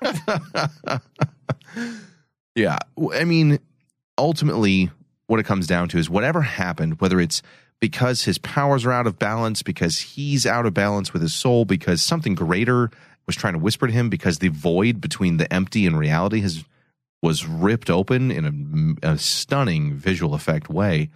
Yeah. 2.55 2.77
I 3.13 3.23
mean, 3.23 3.59
ultimately, 4.17 4.89
what 5.27 5.39
it 5.39 5.45
comes 5.45 5.67
down 5.67 5.87
to 5.89 5.97
is 5.97 6.09
whatever 6.09 6.41
happened, 6.41 6.99
whether 6.99 7.19
it's 7.19 7.41
because 7.79 8.23
his 8.23 8.37
powers 8.37 8.85
are 8.85 8.91
out 8.91 9.07
of 9.07 9.17
balance, 9.17 9.63
because 9.63 9.99
he's 9.99 10.45
out 10.45 10.65
of 10.65 10.73
balance 10.73 11.13
with 11.13 11.21
his 11.21 11.33
soul, 11.33 11.65
because 11.65 12.01
something 12.01 12.35
greater 12.35 12.91
was 13.25 13.35
trying 13.35 13.53
to 13.53 13.59
whisper 13.59 13.87
to 13.87 13.93
him, 13.93 14.09
because 14.09 14.39
the 14.39 14.49
void 14.49 14.99
between 14.99 15.37
the 15.37 15.51
empty 15.53 15.85
and 15.85 15.97
reality 15.97 16.41
has 16.41 16.63
was 17.21 17.45
ripped 17.45 17.89
open 17.89 18.31
in 18.31 18.97
a, 19.03 19.11
a 19.11 19.17
stunning 19.17 19.93
visual 19.93 20.33
effect 20.33 20.69
way. 20.69 21.09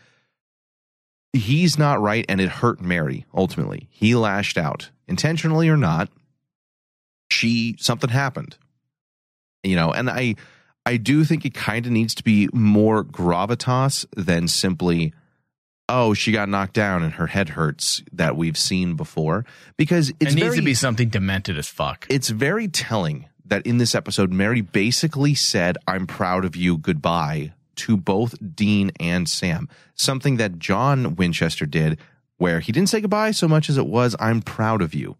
He's 1.32 1.78
not 1.78 2.01
right, 2.01 2.26
and 2.30 2.39
it 2.39 2.49
hurt 2.49 2.82
Mary. 2.82 3.26
Ultimately, 3.34 3.88
he 3.89 4.14
lashed 4.16 4.57
out, 4.57 4.89
intentionally 5.07 5.70
or 5.70 5.78
not. 5.78 6.09
She 7.32 7.76
something 7.80 8.09
happened, 8.09 8.57
you 9.64 9.76
know, 9.76 9.91
and 9.91 10.09
I 10.09 10.36
I 10.86 10.97
do 10.97 11.24
think 11.24 11.45
it 11.45 11.53
kind 11.53 11.86
of 11.86 11.91
needs 11.91 12.14
to 12.16 12.24
be 12.24 12.49
more 12.53 13.03
gravitas 13.03 14.05
than 14.16 14.47
simply, 14.47 15.14
oh, 15.89 16.13
she 16.13 16.31
got 16.31 16.49
knocked 16.49 16.73
down 16.73 17.03
and 17.03 17.13
her 17.13 17.27
head 17.27 17.49
hurts 17.49 18.01
that 18.11 18.36
we've 18.38 18.57
seen 18.57 18.95
before. 18.95 19.45
Because 19.77 20.09
it's 20.19 20.31
it 20.34 20.36
needs 20.36 20.41
very, 20.47 20.57
to 20.57 20.63
be 20.63 20.73
something 20.73 21.09
demented 21.09 21.57
as 21.57 21.67
fuck. 21.67 22.05
it's 22.09 22.29
very 22.29 22.67
telling 22.67 23.27
that 23.45 23.65
in 23.67 23.77
this 23.77 23.93
episode, 23.93 24.31
Mary 24.31 24.61
basically 24.61 25.36
said, 25.36 25.77
I'm 25.88 26.07
proud 26.07 26.45
of 26.45 26.55
you, 26.55 26.77
goodbye 26.77 27.53
to 27.75 27.97
both 27.97 28.36
Dean 28.55 28.91
and 28.99 29.27
Sam. 29.27 29.67
Something 29.95 30.38
that 30.38 30.59
John 30.59 31.15
Winchester 31.15 31.65
did, 31.65 31.99
where 32.38 32.59
he 32.59 32.71
didn't 32.71 32.89
say 32.89 33.01
goodbye 33.01 33.31
so 33.31 33.47
much 33.47 33.67
as 33.69 33.77
it 33.79 33.88
was, 33.88 34.15
I'm 34.19 34.41
proud 34.43 34.81
of 34.84 34.93
you. 34.93 35.17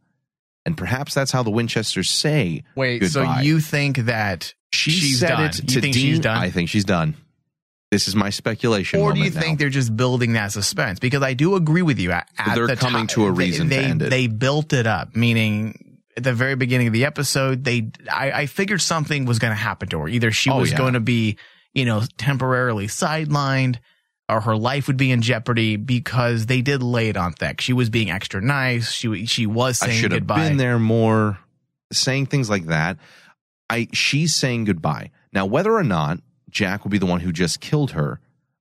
And 0.66 0.78
perhaps 0.78 1.14
that's 1.16 1.32
how 1.32 1.44
the 1.44 1.50
Winchesters 1.50 2.10
say 2.10 2.64
Wait, 2.76 3.00
goodbye. 3.00 3.38
so 3.38 3.42
you 3.42 3.60
think 3.60 3.98
that 3.98 4.54
She 4.72 4.92
she's 4.92 5.20
said 5.20 5.30
done? 5.30 5.44
it 5.46 5.56
you 5.62 5.68
to 5.68 5.82
think 5.82 5.94
Dean. 5.96 6.04
she's 6.04 6.20
done? 6.20 6.38
I 6.38 6.50
think 6.52 6.70
she's 6.70 6.86
done. 6.86 7.16
This 7.94 8.08
is 8.08 8.16
my 8.16 8.30
speculation. 8.32 9.00
or 9.00 9.14
do 9.14 9.20
you 9.20 9.26
moment 9.26 9.36
now. 9.36 9.42
think 9.42 9.60
they're 9.60 9.70
just 9.70 9.96
building 9.96 10.34
that 10.34 10.52
suspense? 10.52 11.00
Because 11.00 11.22
I 11.22 11.34
do 11.34 11.56
agree 11.56 11.84
with 11.84 12.00
you. 12.00 12.12
At, 12.12 12.28
at 12.38 12.56
They're 12.56 12.68
the 12.68 12.76
coming 12.76 13.08
ti- 13.08 13.14
to 13.16 13.28
a 13.28 13.32
they- 13.32 13.38
reason 13.38 13.70
to 13.70 13.76
They, 13.76 13.90
it. 13.92 14.10
they 14.10 14.28
built 14.28 14.74
it 14.74 14.88
up, 14.88 15.16
meaning 15.16 16.00
at 16.18 16.24
the 16.24 16.34
very 16.34 16.56
beginning 16.56 16.88
of 16.88 16.94
the 16.94 17.06
episode, 17.06 17.64
they 17.64 17.92
I, 18.12 18.32
I 18.32 18.46
figured 18.48 18.82
something 18.82 19.26
was 19.26 19.40
going 19.40 19.52
to 19.52 19.56
happen 19.60 19.90
to 19.90 20.00
her. 20.00 20.08
Either 20.08 20.32
she 20.32 20.50
Oh, 20.50 20.60
was 20.60 20.72
yeah. 20.72 20.78
going 20.78 20.94
to 20.94 21.00
be, 21.00 21.38
you 21.74 21.86
know, 21.86 22.02
temporarily 22.18 22.88
sidelined, 22.88 23.78
or 24.30 24.40
her 24.42 24.56
life 24.56 24.88
would 24.88 24.98
be 24.98 25.12
in 25.12 25.22
jeopardy 25.22 25.76
because 25.76 26.46
they 26.48 26.62
did 26.62 26.82
lay 26.84 27.10
it 27.10 27.18
on 27.18 27.34
thick. 27.34 27.62
She 27.62 27.74
was 27.74 27.90
being 27.90 28.10
extra 28.12 28.42
nice. 28.42 28.92
She 28.92 29.26
she 29.26 29.46
was 29.48 29.82
I 29.82 29.88
saying 29.88 30.00
should 30.02 30.12
have 30.12 30.22
goodbye. 30.22 30.50
been 30.50 30.58
there 30.58 30.80
more, 30.80 31.38
saying 31.92 32.28
things 32.28 32.50
like 32.50 32.66
that. 32.68 32.98
I 33.70 33.88
she's 33.94 34.36
saying 34.36 34.66
goodbye 34.66 35.12
now. 35.34 35.46
Whether 35.46 35.74
or 35.74 35.84
not 35.84 36.20
Jack 36.54 36.84
will 36.84 36.92
be 36.92 36.98
the 36.98 37.06
one 37.06 37.20
who 37.20 37.32
just 37.32 37.60
killed 37.60 37.92
her, 37.92 38.20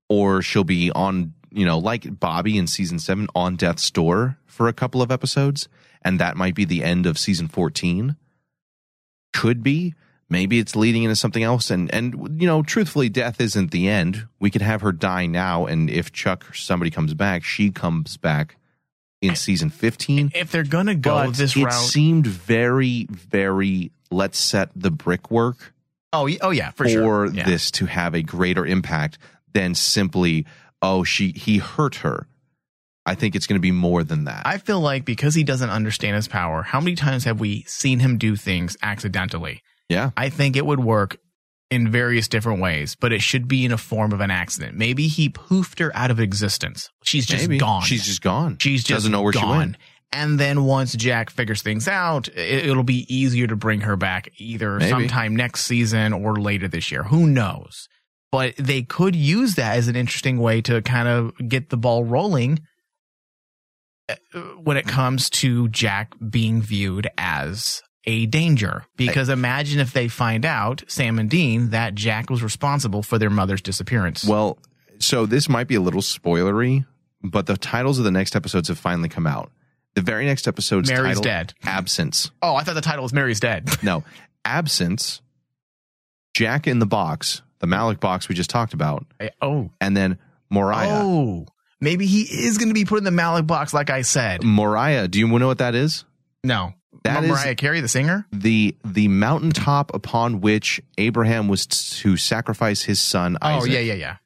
or 0.09 0.43
she'll 0.43 0.64
be 0.64 0.90
on, 0.90 1.34
you 1.51 1.64
know, 1.64 1.78
like 1.78 2.18
Bobby 2.18 2.59
in 2.59 2.66
season 2.66 2.99
seven 2.99 3.28
on 3.34 3.57
death's 3.57 3.90
door 3.90 4.38
for 4.47 4.66
a 4.66 4.72
couple 4.72 5.03
of 5.03 5.11
episodes, 5.11 5.68
and 6.03 6.18
that 6.18 6.36
might 6.36 6.55
be 6.55 6.64
the 6.64 6.82
end 6.82 7.07
of 7.07 7.18
season 7.18 7.49
fourteen. 7.49 8.16
Could 9.32 9.62
be. 9.62 9.95
Maybe 10.28 10.59
it's 10.59 10.74
leading 10.74 11.03
into 11.03 11.14
something 11.14 11.43
else, 11.43 11.70
and 11.70 11.93
and 11.93 12.40
you 12.40 12.47
know, 12.47 12.62
truthfully, 12.62 13.11
death 13.11 13.38
isn't 13.38 13.70
the 13.70 13.88
end. 13.88 14.26
We 14.40 14.51
could 14.51 14.62
have 14.62 14.80
her 14.80 14.93
die 14.93 15.26
now, 15.26 15.66
and 15.66 15.90
if 15.90 16.11
Chuck 16.11 16.51
or 16.51 16.55
somebody 16.55 16.90
comes 16.90 17.12
back, 17.12 17.45
she 17.45 17.70
comes 17.70 18.16
back 18.16 18.57
in 19.20 19.36
season 19.36 19.68
fifteen 19.68 20.32
if 20.34 20.51
they're 20.51 20.64
going 20.64 20.86
to 20.86 20.95
go 20.95 21.26
but 21.26 21.34
this 21.34 21.55
it 21.55 21.64
route, 21.64 21.72
seemed 21.72 22.26
very, 22.26 23.07
very. 23.11 23.93
Let's 24.11 24.38
set 24.38 24.70
the 24.74 24.90
brickwork 24.90 25.72
oh 26.12 26.28
oh 26.40 26.50
yeah, 26.50 26.70
for 26.70 26.84
for 26.84 26.88
sure. 26.88 27.26
Yeah. 27.26 27.44
this 27.44 27.70
to 27.72 27.86
have 27.86 28.14
a 28.14 28.22
greater 28.22 28.66
impact 28.66 29.18
than 29.52 29.74
simply, 29.74 30.46
oh, 30.80 31.04
she 31.04 31.32
he 31.32 31.58
hurt 31.58 31.96
her. 31.96 32.26
I 33.04 33.16
think 33.16 33.34
it's 33.34 33.48
going 33.48 33.58
to 33.58 33.62
be 33.62 33.72
more 33.72 34.04
than 34.04 34.24
that. 34.24 34.46
I 34.46 34.58
feel 34.58 34.80
like 34.80 35.04
because 35.04 35.34
he 35.34 35.42
doesn't 35.42 35.70
understand 35.70 36.14
his 36.14 36.28
power, 36.28 36.62
how 36.62 36.80
many 36.80 36.94
times 36.94 37.24
have 37.24 37.40
we 37.40 37.64
seen 37.66 37.98
him 37.98 38.16
do 38.16 38.36
things 38.36 38.76
accidentally? 38.82 39.62
yeah, 39.88 40.10
I 40.16 40.28
think 40.28 40.56
it 40.56 40.64
would 40.64 40.80
work 40.80 41.18
in 41.70 41.90
various 41.90 42.28
different 42.28 42.60
ways, 42.60 42.94
but 42.94 43.12
it 43.12 43.22
should 43.22 43.48
be 43.48 43.64
in 43.64 43.72
a 43.72 43.78
form 43.78 44.12
of 44.12 44.20
an 44.20 44.30
accident. 44.30 44.76
Maybe 44.76 45.08
he 45.08 45.30
poofed 45.30 45.78
her 45.78 45.90
out 45.94 46.10
of 46.10 46.20
existence. 46.20 46.90
She's 47.02 47.24
just 47.24 47.44
maybe 47.44 47.58
gone. 47.58 47.82
She's 47.82 48.04
just 48.04 48.20
gone. 48.20 48.58
She's 48.58 48.84
just 48.84 48.98
doesn't 48.98 49.10
know 49.10 49.22
where 49.22 49.32
she 49.32 49.40
gone. 49.40 49.56
went. 49.56 49.76
And 50.12 50.38
then 50.38 50.64
once 50.64 50.94
Jack 50.94 51.30
figures 51.30 51.62
things 51.62 51.88
out, 51.88 52.28
it, 52.28 52.66
it'll 52.66 52.82
be 52.82 53.06
easier 53.14 53.46
to 53.46 53.56
bring 53.56 53.80
her 53.80 53.96
back 53.96 54.28
either 54.36 54.78
Maybe. 54.78 54.90
sometime 54.90 55.34
next 55.34 55.64
season 55.64 56.12
or 56.12 56.36
later 56.36 56.68
this 56.68 56.90
year. 56.90 57.04
Who 57.04 57.26
knows? 57.26 57.88
But 58.30 58.54
they 58.56 58.82
could 58.82 59.16
use 59.16 59.56
that 59.56 59.76
as 59.76 59.88
an 59.88 59.96
interesting 59.96 60.38
way 60.38 60.60
to 60.62 60.80
kind 60.82 61.08
of 61.08 61.32
get 61.48 61.70
the 61.70 61.76
ball 61.76 62.04
rolling 62.04 62.60
uh, 64.08 64.14
when 64.62 64.76
it 64.76 64.86
comes 64.86 65.28
to 65.30 65.68
Jack 65.68 66.14
being 66.30 66.62
viewed 66.62 67.08
as 67.18 67.82
a 68.04 68.26
danger. 68.26 68.84
Because 68.96 69.28
imagine 69.28 69.80
if 69.80 69.92
they 69.92 70.08
find 70.08 70.44
out, 70.44 70.82
Sam 70.88 71.18
and 71.18 71.30
Dean, 71.30 71.70
that 71.70 71.94
Jack 71.94 72.30
was 72.30 72.42
responsible 72.42 73.02
for 73.02 73.18
their 73.18 73.30
mother's 73.30 73.62
disappearance. 73.62 74.24
Well, 74.24 74.58
so 74.98 75.26
this 75.26 75.48
might 75.48 75.68
be 75.68 75.74
a 75.74 75.80
little 75.80 76.00
spoilery, 76.00 76.86
but 77.22 77.46
the 77.46 77.56
titles 77.56 77.98
of 77.98 78.04
the 78.04 78.10
next 78.10 78.34
episodes 78.34 78.68
have 78.68 78.78
finally 78.78 79.08
come 79.08 79.26
out. 79.26 79.50
The 79.95 80.01
very 80.03 80.24
next 80.24 80.49
episode's 80.49 80.88
Mary's 80.90 81.09
title, 81.18 81.22
dead. 81.22 81.55
Absence. 81.64 82.30
Oh, 82.40 82.55
I 82.55 82.62
thought 82.64 82.74
the 82.74 82.80
title 82.80 83.03
was 83.03 83.12
Mary's 83.12 83.40
Dead. 83.40 83.68
No, 83.82 84.05
Absence. 84.45 85.20
Jack 86.34 86.66
in 86.66 86.78
the 86.78 86.86
box, 86.86 87.43
the 87.59 87.66
Ma'lak 87.66 88.01
box 88.01 88.28
we 88.28 88.34
just 88.34 88.49
talked 88.49 88.72
about, 88.72 89.05
eh, 89.20 89.28
oh, 89.43 89.70
and 89.80 89.95
then 89.97 90.18
Moriah. 90.49 91.03
Oh, 91.03 91.47
maybe 91.80 92.07
he 92.07 92.22
is 92.22 92.57
going 92.57 92.68
to 92.68 92.74
be 92.74 92.86
put 92.86 92.99
in 92.99 93.05
the 93.05 93.11
Ma'lak 93.11 93.47
box, 93.47 93.74
like 93.74 93.90
I 93.90 94.01
said. 94.03 94.43
Moriah. 94.43 95.09
Do 95.09 95.18
you 95.18 95.28
know 95.28 95.47
what 95.47 95.59
that 95.59 95.74
is? 95.74 96.05
No. 96.43 96.72
That 97.05 97.24
is 97.24 97.30
Mariah 97.30 97.55
Carey, 97.57 97.80
the 97.80 97.88
singer? 97.88 98.26
the 98.32 98.76
the 98.84 99.09
mountaintop 99.09 99.93
upon 99.95 100.40
which 100.40 100.80
Abraham 100.99 101.49
was 101.49 101.66
to 101.66 102.16
sacrifice 102.16 102.82
his 102.82 103.01
son 103.01 103.36
Oh, 103.43 103.64
yeah, 103.64 103.80
yeah, 103.80 103.95
yeah. 103.95 104.16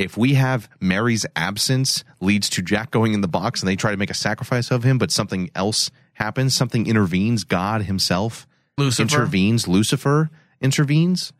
If 0.00 0.16
we 0.16 0.32
have 0.32 0.66
Mary's 0.80 1.26
absence 1.36 2.04
leads 2.20 2.48
to 2.50 2.62
Jack 2.62 2.90
going 2.90 3.12
in 3.12 3.20
the 3.20 3.28
box 3.28 3.60
and 3.60 3.68
they 3.68 3.76
try 3.76 3.90
to 3.90 3.98
make 3.98 4.08
a 4.08 4.14
sacrifice 4.14 4.70
of 4.70 4.82
him, 4.82 4.96
but 4.96 5.10
something 5.10 5.50
else 5.54 5.90
happens, 6.14 6.56
something 6.56 6.86
intervenes, 6.86 7.44
God 7.44 7.82
himself 7.82 8.46
Lucifer? 8.78 9.02
intervenes, 9.02 9.68
Lucifer 9.68 10.30
intervenes. 10.58 11.34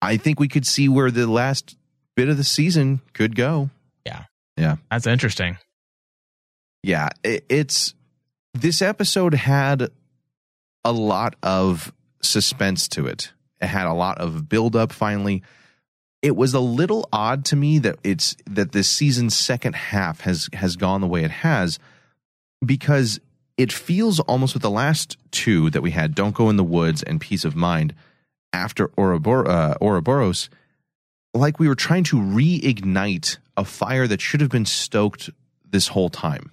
I 0.00 0.16
think 0.16 0.40
we 0.40 0.48
could 0.48 0.66
see 0.66 0.88
where 0.88 1.12
the 1.12 1.28
last 1.28 1.76
bit 2.16 2.28
of 2.28 2.36
the 2.36 2.42
season 2.42 3.00
could 3.12 3.36
go. 3.36 3.70
Yeah. 4.04 4.24
Yeah. 4.56 4.76
That's 4.90 5.06
interesting. 5.06 5.56
Yeah, 6.82 7.10
it, 7.22 7.44
it's 7.48 7.94
this 8.54 8.82
episode 8.82 9.34
had 9.34 9.88
a 10.84 10.90
lot 10.90 11.36
of 11.44 11.92
suspense 12.22 12.88
to 12.88 13.06
it. 13.06 13.32
It 13.60 13.68
had 13.68 13.86
a 13.86 13.94
lot 13.94 14.18
of 14.18 14.48
build 14.48 14.74
up 14.74 14.90
finally. 14.90 15.44
It 16.22 16.36
was 16.36 16.54
a 16.54 16.60
little 16.60 17.08
odd 17.12 17.44
to 17.46 17.56
me 17.56 17.80
that 17.80 17.98
it's 18.04 18.36
that 18.46 18.72
this 18.72 18.88
season's 18.88 19.36
second 19.36 19.74
half 19.74 20.20
has 20.20 20.48
has 20.52 20.76
gone 20.76 21.00
the 21.00 21.06
way 21.08 21.24
it 21.24 21.30
has 21.30 21.78
because 22.64 23.20
it 23.56 23.72
feels 23.72 24.20
almost 24.20 24.54
with 24.54 24.62
the 24.62 24.70
last 24.70 25.16
two 25.30 25.68
that 25.70 25.82
we 25.82 25.90
had 25.90 26.14
Don't 26.14 26.34
Go 26.34 26.48
in 26.48 26.56
the 26.56 26.64
Woods 26.64 27.02
and 27.02 27.20
Peace 27.20 27.44
of 27.44 27.56
Mind 27.56 27.94
after 28.52 28.90
Ouroboros, 28.96 29.48
uh, 29.48 29.74
Ouroboros 29.80 30.48
like 31.34 31.58
we 31.58 31.68
were 31.68 31.74
trying 31.74 32.04
to 32.04 32.16
reignite 32.16 33.38
a 33.56 33.64
fire 33.64 34.06
that 34.06 34.20
should 34.20 34.40
have 34.40 34.50
been 34.50 34.66
stoked 34.66 35.30
this 35.68 35.88
whole 35.88 36.10
time. 36.10 36.52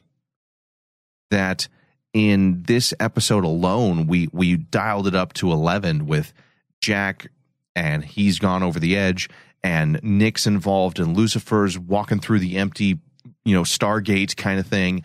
That 1.31 1.67
in 2.13 2.63
this 2.63 2.93
episode 2.99 3.43
alone 3.43 4.07
we 4.07 4.29
we 4.31 4.57
dialed 4.57 5.07
it 5.07 5.15
up 5.15 5.33
to 5.33 5.51
11 5.51 6.07
with 6.07 6.33
Jack 6.81 7.29
and 7.75 8.03
he's 8.03 8.39
gone 8.39 8.63
over 8.63 8.79
the 8.79 8.97
edge 8.97 9.29
and 9.63 9.99
Nick's 10.03 10.47
involved 10.47 10.99
and 10.99 11.15
Lucifer's 11.15 11.77
walking 11.77 12.19
through 12.19 12.39
the 12.39 12.57
empty 12.57 12.99
you 13.45 13.53
know 13.53 13.63
Stargate 13.63 14.35
kind 14.37 14.59
of 14.59 14.67
thing 14.67 15.03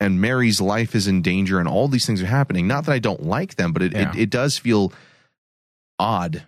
and 0.00 0.20
Mary's 0.20 0.60
life 0.60 0.94
is 0.94 1.08
in 1.08 1.22
danger 1.22 1.58
and 1.58 1.66
all 1.68 1.88
these 1.88 2.06
things 2.06 2.22
are 2.22 2.26
happening 2.26 2.66
not 2.68 2.84
that 2.86 2.92
I 2.92 2.98
don't 2.98 3.24
like 3.24 3.56
them 3.56 3.72
but 3.72 3.82
it 3.82 3.92
Yeah. 3.92 4.10
it, 4.10 4.16
it 4.16 4.30
does 4.30 4.58
feel 4.58 4.92
odd 5.98 6.44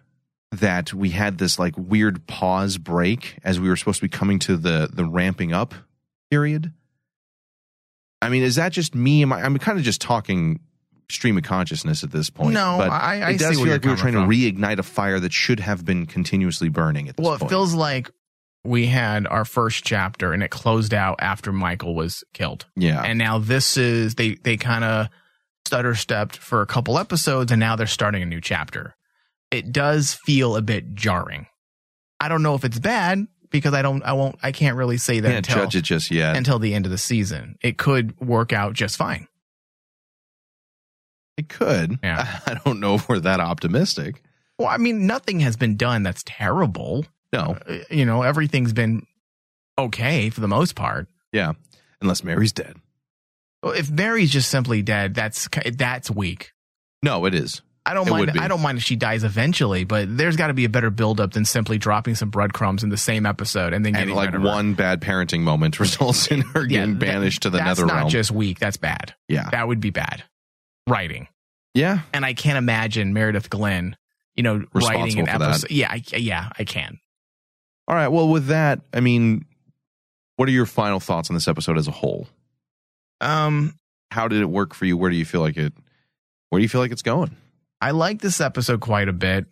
that 0.52 0.92
we 0.92 1.10
had 1.10 1.38
this 1.38 1.58
like 1.58 1.74
weird 1.76 2.26
pause 2.26 2.78
break 2.78 3.36
as 3.44 3.60
we 3.60 3.68
were 3.68 3.76
supposed 3.76 4.00
to 4.00 4.04
be 4.04 4.08
coming 4.08 4.38
to 4.40 4.56
the 4.56 4.88
the 4.92 5.04
ramping 5.04 5.52
up 5.52 5.74
period 6.30 6.72
I 8.22 8.28
mean, 8.28 8.42
is 8.42 8.56
that 8.56 8.72
just 8.72 8.94
me? 8.94 9.22
Am 9.22 9.32
I, 9.32 9.42
I'm 9.42 9.56
kind 9.58 9.78
of 9.78 9.84
just 9.84 10.02
talking 10.02 10.60
stream 11.10 11.36
of 11.36 11.42
consciousness 11.44 12.02
at 12.04 12.10
this 12.10 12.30
point. 12.30 12.54
No, 12.54 12.76
but 12.78 12.90
I- 12.90 13.20
I 13.20 13.30
it 13.30 13.38
does 13.38 13.56
see 13.56 13.62
feel 13.64 13.72
like 13.72 13.84
we 13.84 13.90
were 13.90 13.96
trying 13.96 14.14
coming 14.14 14.28
to 14.30 14.52
reignite 14.52 14.78
a 14.78 14.82
fire 14.82 15.20
that 15.20 15.32
should 15.32 15.60
have 15.60 15.84
been 15.84 16.06
continuously 16.06 16.68
burning 16.68 17.08
at 17.08 17.16
this 17.16 17.24
Well, 17.24 17.34
it 17.34 17.48
feels 17.48 17.74
like 17.74 18.10
we 18.64 18.86
had 18.86 19.26
our 19.26 19.44
first 19.44 19.84
chapter 19.84 20.32
and 20.32 20.42
it 20.42 20.50
closed 20.50 20.92
out 20.92 21.16
after 21.20 21.52
Michael 21.52 21.94
was 21.94 22.22
killed. 22.34 22.66
Yeah. 22.76 23.02
And 23.02 23.18
now 23.18 23.38
this 23.38 23.76
is 23.76 24.14
they 24.16 24.34
they 24.34 24.56
kind 24.56 24.84
of 24.84 25.08
stutter 25.66 25.94
stepped 25.94 26.36
for 26.36 26.60
a 26.62 26.66
couple 26.66 26.98
episodes 26.98 27.52
and 27.52 27.60
now 27.60 27.76
they're 27.76 27.86
starting 27.86 28.22
a 28.22 28.26
new 28.26 28.40
chapter. 28.40 28.94
It 29.50 29.72
does 29.72 30.14
feel 30.14 30.56
a 30.56 30.62
bit 30.62 30.94
jarring. 30.94 31.46
I 32.20 32.28
don't 32.28 32.42
know 32.42 32.54
if 32.54 32.64
it's 32.64 32.78
bad 32.78 33.26
because 33.50 33.72
I 33.72 33.80
don't 33.82 34.02
I 34.02 34.12
won't 34.12 34.36
I 34.42 34.52
can't 34.52 34.76
really 34.76 34.98
say 34.98 35.20
that 35.20 35.28
Can't 35.28 35.48
until 35.48 35.64
judge 35.64 35.76
it 35.76 35.82
just 35.84 36.10
yet. 36.10 36.36
until 36.36 36.58
the 36.58 36.74
end 36.74 36.84
of 36.84 36.92
the 36.92 36.98
season. 36.98 37.56
It 37.62 37.78
could 37.78 38.18
work 38.20 38.52
out 38.52 38.74
just 38.74 38.96
fine. 38.98 39.26
It 41.40 41.48
could. 41.48 41.98
Yeah. 42.02 42.40
I 42.46 42.54
don't 42.64 42.80
know 42.80 42.94
if 42.94 43.08
we're 43.08 43.20
that 43.20 43.40
optimistic. 43.40 44.22
Well, 44.58 44.68
I 44.68 44.76
mean, 44.76 45.06
nothing 45.06 45.40
has 45.40 45.56
been 45.56 45.76
done 45.76 46.02
that's 46.02 46.22
terrible. 46.24 47.04
No. 47.32 47.56
Uh, 47.68 47.78
You 47.90 48.04
know, 48.04 48.22
everything's 48.22 48.72
been 48.72 49.06
okay 49.78 50.30
for 50.30 50.40
the 50.40 50.48
most 50.48 50.74
part. 50.74 51.08
Yeah. 51.32 51.52
Unless 52.02 52.24
Mary's 52.24 52.52
dead. 52.52 52.76
Well, 53.62 53.72
If 53.72 53.90
Mary's 53.90 54.30
just 54.30 54.50
simply 54.50 54.82
dead, 54.82 55.14
that's 55.14 55.48
that's 55.76 56.10
weak. 56.10 56.52
No, 57.02 57.24
it 57.26 57.34
is. 57.34 57.62
I 57.86 57.94
don't 57.94 58.06
It 58.06 58.10
mind. 58.10 58.30
I 58.38 58.46
don't 58.46 58.60
mind 58.60 58.76
if 58.78 58.84
she 58.84 58.94
dies 58.96 59.24
eventually, 59.24 59.84
but 59.84 60.14
there's 60.16 60.36
got 60.36 60.48
to 60.48 60.54
be 60.54 60.66
a 60.66 60.68
better 60.68 60.90
buildup 60.90 61.32
than 61.32 61.46
simply 61.46 61.78
dropping 61.78 62.14
some 62.14 62.28
breadcrumbs 62.28 62.82
in 62.84 62.90
the 62.90 62.98
same 62.98 63.24
episode 63.24 63.72
and 63.72 63.84
then 63.84 63.94
And 63.96 64.02
getting 64.02 64.14
like 64.14 64.26
rid 64.28 64.34
of 64.36 64.42
her. 64.42 64.48
one 64.48 64.74
bad 64.74 65.00
parenting 65.00 65.40
moment 65.40 65.80
results 65.80 66.26
in 66.28 66.42
her 66.42 66.60
Yeah, 66.62 66.80
getting 66.80 66.98
that- 66.98 67.06
banished 67.06 67.42
to 67.42 67.50
the 67.50 67.58
that's 67.58 67.78
nether 67.80 67.86
not 67.86 67.94
realm. 67.96 68.08
just 68.10 68.30
weak. 68.30 68.58
That's 68.58 68.76
bad. 68.76 69.14
Yeah. 69.28 69.48
that 69.50 69.66
would 69.66 69.80
be 69.80 69.90
bad 69.90 70.22
writing. 70.90 71.28
yeah. 71.74 72.00
And 72.12 72.24
I 72.24 72.34
can't 72.34 72.58
imagine 72.58 73.12
Meredith 73.12 73.48
Glynn, 73.50 73.96
you 74.34 74.42
know, 74.42 74.64
writing 74.74 75.20
an 75.20 75.26
for 75.26 75.38
that. 75.38 75.42
episode. 75.42 75.70
Yeah, 75.70 75.90
I, 75.90 76.02
yeah, 76.16 76.50
I 76.58 76.64
can. 76.64 76.98
All 77.88 77.94
right. 77.96 78.08
Well, 78.08 78.28
with 78.28 78.46
that, 78.46 78.80
I 78.92 79.00
mean, 79.00 79.44
what 80.36 80.48
are 80.48 80.52
your 80.52 80.66
final 80.66 81.00
thoughts 81.00 81.30
on 81.30 81.34
this 81.34 81.48
episode 81.48 81.76
as 81.78 81.88
a 81.88 81.92
whole? 81.92 82.28
Um, 83.20 83.74
How 84.10 84.28
did 84.28 84.40
it 84.40 84.46
work 84.46 84.74
for 84.74 84.84
you? 84.86 84.96
Where 84.96 85.10
do 85.10 85.16
you 85.16 85.24
feel 85.24 85.40
like 85.40 85.56
it? 85.56 85.72
Where 86.48 86.58
do 86.58 86.62
you 86.62 86.68
feel 86.68 86.80
like 86.80 86.92
it's 86.92 87.02
going? 87.02 87.36
I 87.80 87.92
like 87.92 88.20
this 88.20 88.40
episode 88.40 88.80
quite 88.80 89.08
a 89.08 89.12
bit. 89.12 89.46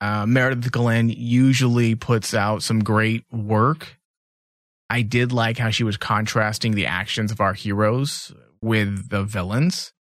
Uh, 0.00 0.26
Meredith 0.26 0.72
Glynn 0.72 1.10
usually 1.10 1.94
puts 1.94 2.32
out 2.34 2.62
some 2.62 2.82
great 2.82 3.24
work. 3.30 3.98
I 4.88 5.02
did 5.02 5.30
like 5.32 5.58
how 5.58 5.70
she 5.70 5.84
was 5.84 5.96
contrasting 5.96 6.72
the 6.72 6.86
actions 6.86 7.30
of 7.30 7.40
our 7.40 7.52
heroes 7.54 8.32
with 8.62 9.10
the 9.10 9.22
villains. 9.22 9.92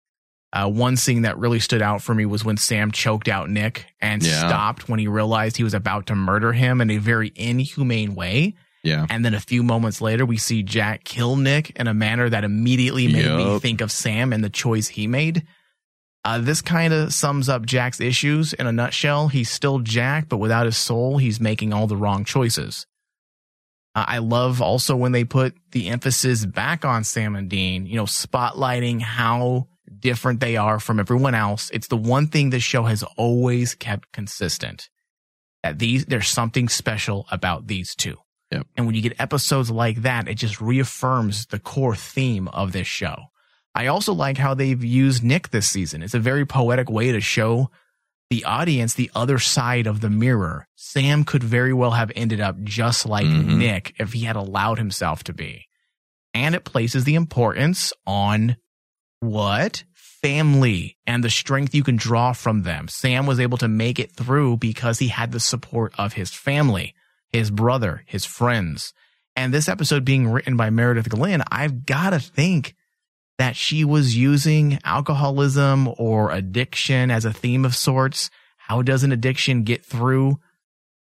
Uh, 0.52 0.68
one 0.70 0.96
scene 0.98 1.22
that 1.24 1.38
really 1.38 1.60
stood 1.60 1.82
out 1.82 2.02
for 2.02 2.16
me 2.16 2.26
was 2.26 2.44
when 2.44 2.58
Sam 2.58 2.92
choked 2.92 3.28
out 3.28 3.50
Nick 3.50 3.86
and 4.02 4.24
Yeah. 4.24 4.40
stopped 4.48 4.90
when 4.90 5.00
he 5.00 5.08
realized 5.08 5.58
he 5.58 5.64
was 5.64 5.76
about 5.76 6.08
to 6.08 6.16
murder 6.16 6.54
him 6.54 6.82
in 6.82 6.90
a 6.90 6.98
very 6.98 7.32
inhumane 7.36 8.16
way. 8.16 8.56
Yeah. 8.84 9.06
And 9.10 9.24
then 9.24 9.34
a 9.36 9.40
few 9.40 9.62
moments 9.62 10.02
later, 10.02 10.26
we 10.26 10.38
see 10.38 10.64
Jack 10.64 11.04
kill 11.04 11.36
Nick 11.36 11.72
in 11.72 11.88
a 11.88 11.94
manner 11.94 12.30
that 12.30 12.44
immediately 12.44 13.08
made 13.08 13.30
me 13.36 13.60
think 13.60 13.82
of 13.82 13.92
Sam 13.92 14.32
and 14.34 14.44
the 14.44 14.50
choice 14.50 14.88
he 14.88 15.06
made. 15.06 15.46
Uh, 16.26 16.40
this 16.40 16.62
kind 16.62 16.94
of 16.94 17.14
sums 17.14 17.48
up 17.48 17.66
Jack's 17.66 18.02
issues 18.02 18.54
in 18.54 18.68
a 18.68 18.72
nutshell. 18.72 19.28
He's 19.28 19.50
still 19.50 19.80
Jack, 19.80 20.28
but 20.30 20.38
without 20.38 20.66
his 20.66 20.78
soul, 20.78 21.18
he's 21.18 21.40
making 21.40 21.74
all 21.74 21.88
the 21.88 21.96
wrong 21.98 22.26
choices. 22.26 22.88
Uh, 23.96 24.06
I 24.08 24.18
love 24.20 24.62
also 24.62 24.96
when 24.96 25.12
they 25.12 25.24
put 25.24 25.56
the 25.72 25.90
emphasis 25.90 26.46
back 26.46 26.86
on 26.86 27.04
Sam 27.04 27.36
and 27.36 27.50
Dean, 27.50 27.86
you 27.86 27.96
know, 27.96 28.04
spotlighting 28.06 29.02
how 29.02 29.68
different 30.00 30.40
they 30.40 30.58
are 30.58 30.80
from 30.80 31.00
everyone 31.00 31.36
else. 31.36 31.70
It's 31.74 31.88
the 31.88 31.98
one 31.98 32.28
thing 32.28 32.50
this 32.50 32.64
show 32.64 32.84
has 32.84 33.04
always 33.18 33.76
kept 33.76 34.12
consistent. 34.12 34.90
That 35.64 35.80
these, 35.80 36.06
there's 36.06 36.30
something 36.30 36.70
special 36.70 37.28
about 37.32 37.68
these 37.68 37.96
two. 37.96 38.18
Yep. 38.52 38.68
And 38.78 38.86
when 38.86 38.96
you 38.96 39.02
get 39.02 39.20
episodes 39.20 39.70
like 39.70 40.02
that, 40.04 40.28
it 40.28 40.36
just 40.36 40.60
reaffirms 40.62 41.46
the 41.48 41.60
core 41.60 41.96
theme 41.96 42.48
of 42.48 42.72
this 42.72 42.88
show. 42.88 43.26
I 43.76 43.88
also 43.88 44.14
like 44.14 44.38
how 44.38 44.54
they've 44.54 44.84
used 44.84 45.24
Nick 45.24 45.50
this 45.52 45.70
season. 45.70 46.02
It's 46.02 46.16
a 46.16 46.20
very 46.20 46.46
poetic 46.46 46.90
way 46.90 47.12
to 47.12 47.22
show 47.22 47.70
the 48.30 48.46
audience 48.46 48.94
the 48.94 49.12
other 49.16 49.38
side 49.40 49.86
of 49.88 50.02
the 50.02 50.10
mirror. 50.10 50.68
Sam 50.76 51.24
could 51.24 51.44
very 51.44 51.74
well 51.74 51.92
have 51.92 52.12
ended 52.16 52.40
up 52.42 52.62
just 52.64 53.06
like 53.06 53.26
Mhm. 53.26 53.58
Nick 53.58 53.96
if 54.00 54.14
he 54.14 54.22
had 54.22 54.36
allowed 54.36 54.78
himself 54.78 55.24
to 55.26 55.34
be. 55.34 55.66
And 56.34 56.56
it 56.56 56.64
places 56.64 57.04
the 57.04 57.16
importance 57.16 57.92
on 58.06 58.58
what? 59.20 59.84
Family 59.94 60.98
and 61.08 61.24
the 61.24 61.30
strength 61.30 61.74
you 61.74 61.84
can 61.84 61.96
draw 61.96 62.34
from 62.34 62.64
them. 62.64 62.88
Sam 62.88 63.26
was 63.26 63.40
able 63.40 63.58
to 63.60 63.68
make 63.68 64.00
it 64.00 64.12
through 64.12 64.58
because 64.58 65.00
he 65.00 65.08
had 65.08 65.32
the 65.32 65.40
support 65.40 65.94
of 65.98 66.14
his 66.14 66.32
family, 66.32 66.94
his 67.30 67.52
brother, 67.52 68.04
his 68.06 68.26
friends. 68.26 68.94
And 69.36 69.54
this 69.54 69.70
episode 69.70 70.04
being 70.04 70.28
written 70.28 70.58
by 70.58 70.70
Meredith 70.70 71.10
Glynn, 71.10 71.44
I've 71.50 71.86
got 71.86 72.10
to 72.10 72.20
think 72.20 72.76
that 73.38 73.56
she 73.56 73.86
was 73.86 74.18
using 74.18 74.80
alcoholism 74.84 75.90
or 75.98 76.32
addiction 76.32 77.10
as 77.10 77.24
a 77.24 77.32
theme 77.32 77.64
of 77.64 77.74
sorts. 77.76 78.30
How 78.58 78.82
does 78.82 79.04
an 79.04 79.14
addiction 79.14 79.64
get 79.64 79.86
through? 79.86 80.40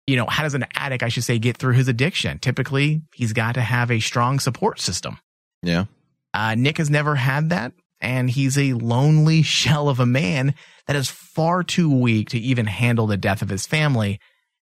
You 0.07 0.17
know, 0.17 0.27
how 0.27 0.43
does 0.43 0.55
an 0.55 0.67
addict, 0.75 1.03
I 1.03 1.09
should 1.09 1.25
say, 1.25 1.39
get 1.39 1.57
through 1.57 1.75
his 1.75 1.89
addiction? 1.89 2.39
Typically, 2.39 3.01
he's 3.15 3.33
got 3.33 3.55
to 3.55 3.63
have 3.63 3.91
a 3.91 4.01
strong 4.01 4.39
support 4.39 4.81
system. 4.81 5.19
Yeah. 5.63 5.87
Uh, 6.35 6.55
Nick 6.57 6.77
has 6.79 6.91
never 6.91 7.15
had 7.15 7.51
that, 7.51 7.73
and 8.01 8.31
he's 8.31 8.57
a 8.59 8.73
lonely 8.75 9.43
shell 9.59 9.89
of 9.89 10.01
a 10.01 10.07
man 10.07 10.55
that 10.87 10.97
is 10.97 11.09
far 11.09 11.63
too 11.63 11.93
weak 11.93 12.31
to 12.31 12.39
even 12.39 12.67
handle 12.67 13.07
the 13.07 13.17
death 13.17 13.43
of 13.43 13.49
his 13.49 13.67
family. 13.67 14.19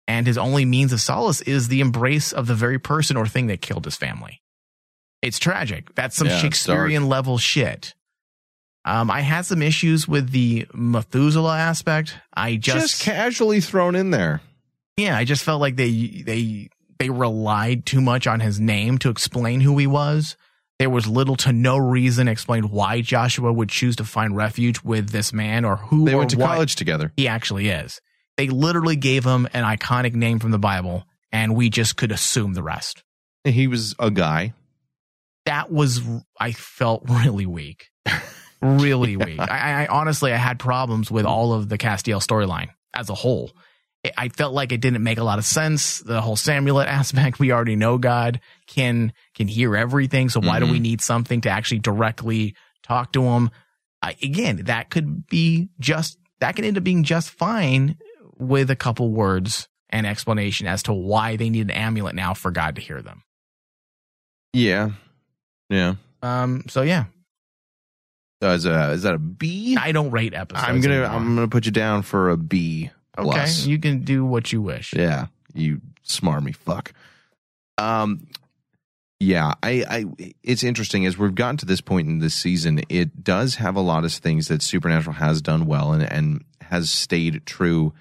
And 0.08 0.26
his 0.26 0.36
only 0.36 0.64
means 0.64 0.92
of 0.92 1.00
solace 1.00 1.40
is 1.42 1.68
the 1.68 1.80
embrace 1.80 2.32
of 2.32 2.46
the 2.46 2.54
very 2.54 2.78
person 2.78 3.16
or 3.16 3.26
thing 3.26 3.46
that 3.46 3.60
killed 3.62 3.84
his 3.84 3.96
family. 3.96 4.40
It's 5.22 5.38
tragic. 5.38 5.94
That's 5.94 6.16
some 6.16 6.26
Yeah, 6.26 6.38
Shakespearean 6.38 7.08
level 7.08 7.38
shit. 7.38 7.94
Um, 8.84 9.10
I 9.10 9.20
had 9.20 9.46
some 9.46 9.62
issues 9.62 10.08
with 10.08 10.30
the 10.30 10.66
Methuselah 10.74 11.56
aspect. 11.56 12.16
I 12.34 12.56
Just, 12.56 13.02
casually 13.02 13.60
thrown 13.60 13.94
in 13.94 14.10
there. 14.10 14.40
yeah, 14.96 15.16
I 15.16 15.24
just 15.24 15.44
felt 15.44 15.60
like 15.60 15.76
they 15.76 16.22
they 16.26 16.68
they 16.98 17.08
relied 17.08 17.86
too 17.86 18.00
much 18.00 18.26
on 18.26 18.40
his 18.40 18.58
name 18.58 18.98
to 18.98 19.08
explain 19.10 19.60
who 19.60 19.78
he 19.78 19.86
was. 19.86 20.36
There 20.82 20.90
was 20.90 21.06
little 21.06 21.36
to 21.36 21.52
no 21.52 21.76
reason 21.76 22.26
explained 22.26 22.72
why 22.72 23.02
Joshua 23.02 23.52
would 23.52 23.68
choose 23.68 23.94
to 23.96 24.04
find 24.04 24.34
refuge 24.34 24.82
with 24.82 25.10
this 25.10 25.32
man 25.32 25.64
or 25.64 25.76
who 25.76 26.04
They 26.04 26.16
went 26.16 26.30
to 26.30 26.36
college 26.36 26.74
together. 26.74 27.12
he 27.16 27.28
actually 27.28 27.68
is. 27.68 28.00
They 28.36 28.48
literally 28.48 28.96
gave 28.96 29.24
him 29.24 29.46
an 29.52 29.62
iconic 29.62 30.12
name 30.16 30.40
from 30.40 30.50
the 30.50 30.58
Bible, 30.58 31.04
and 31.30 31.54
we 31.54 31.70
just 31.70 31.96
could 31.96 32.10
assume 32.10 32.54
the 32.54 32.64
rest. 32.64 33.04
He 33.44 33.68
was 33.68 33.94
a 34.00 34.10
guy. 34.10 34.54
That 35.46 35.70
was 35.70 36.00
I 36.40 36.50
felt 36.50 37.04
really 37.08 37.46
weak, 37.46 37.86
really 38.60 39.16
weak. 39.24 39.38
I, 39.38 39.84
I 39.84 39.86
honestly 39.86 40.32
I 40.32 40.36
had 40.36 40.58
problems 40.58 41.12
with 41.12 41.26
all 41.26 41.52
of 41.52 41.68
the 41.68 41.78
Castiel 41.78 42.18
storyline 42.18 42.70
as 42.92 43.08
a 43.08 43.14
whole. 43.14 43.52
I 44.16 44.28
felt 44.30 44.52
like 44.52 44.72
it 44.72 44.80
didn't 44.80 45.02
make 45.02 45.18
a 45.18 45.24
lot 45.24 45.38
of 45.38 45.44
sense. 45.44 46.00
The 46.00 46.20
whole 46.20 46.36
Samuel 46.36 46.80
aspect, 46.80 47.38
we 47.38 47.52
already 47.52 47.76
know 47.76 47.98
God 47.98 48.40
can 48.66 49.12
can 49.34 49.48
hear 49.48 49.76
everything. 49.76 50.28
So 50.28 50.40
why 50.40 50.58
do 50.58 50.66
we 50.66 50.80
need 50.80 51.00
something 51.00 51.40
to 51.42 51.50
actually 51.50 51.78
directly 51.78 52.54
talk 52.82 53.12
to 53.12 53.22
him? 53.22 53.50
I, 54.00 54.16
again, 54.20 54.64
that 54.64 54.90
could 54.90 55.26
be 55.28 55.68
just 55.78 56.18
that 56.40 56.56
can 56.56 56.64
end 56.64 56.76
up 56.76 56.84
being 56.84 57.04
just 57.04 57.30
fine 57.30 57.96
with 58.36 58.70
a 58.70 58.76
couple 58.76 59.10
words 59.10 59.68
and 59.90 60.06
explanation 60.06 60.66
as 60.66 60.82
to 60.84 60.92
why 60.92 61.36
they 61.36 61.50
need 61.50 61.62
an 61.62 61.70
amulet 61.70 62.16
now 62.16 62.34
for 62.34 62.50
God 62.50 62.76
to 62.76 62.82
hear 62.82 63.02
them. 63.02 63.22
Yeah. 64.52 64.90
Yeah. 65.70 65.94
Um. 66.22 66.64
So 66.68 66.82
yeah, 66.82 67.04
So 68.42 68.50
is, 68.50 68.66
a, 68.66 68.90
is 68.90 69.02
that 69.02 69.14
a 69.14 69.18
B? 69.18 69.76
I 69.78 69.92
don't 69.92 70.10
rate 70.10 70.34
episodes. 70.34 70.68
I'm 70.68 70.80
gonna 70.80 70.94
anymore. 70.94 71.10
I'm 71.10 71.34
gonna 71.36 71.48
put 71.48 71.66
you 71.66 71.72
down 71.72 72.02
for 72.02 72.30
a 72.30 72.36
B 72.36 72.90
okay. 73.18 73.30
plus. 73.30 73.66
You 73.66 73.78
can 73.78 74.00
do 74.00 74.24
what 74.24 74.52
you 74.52 74.60
wish. 74.60 74.94
Yeah, 74.94 75.26
you 75.54 75.80
smarmy 76.06 76.54
fuck. 76.54 76.92
Um, 77.78 78.26
yeah, 79.20 79.54
I, 79.62 79.84
I, 79.88 80.32
it's 80.42 80.64
interesting 80.64 81.06
as 81.06 81.16
we've 81.16 81.34
gotten 81.34 81.56
to 81.58 81.66
this 81.66 81.80
point 81.80 82.08
in 82.08 82.18
this 82.18 82.34
season. 82.34 82.80
It 82.88 83.22
does 83.22 83.54
have 83.56 83.76
a 83.76 83.80
lot 83.80 84.04
of 84.04 84.12
things 84.12 84.48
that 84.48 84.62
Supernatural 84.62 85.14
has 85.14 85.40
done 85.40 85.66
well 85.66 85.92
and 85.92 86.02
and 86.02 86.44
has 86.62 86.90
stayed 86.90 87.46
true 87.46 87.92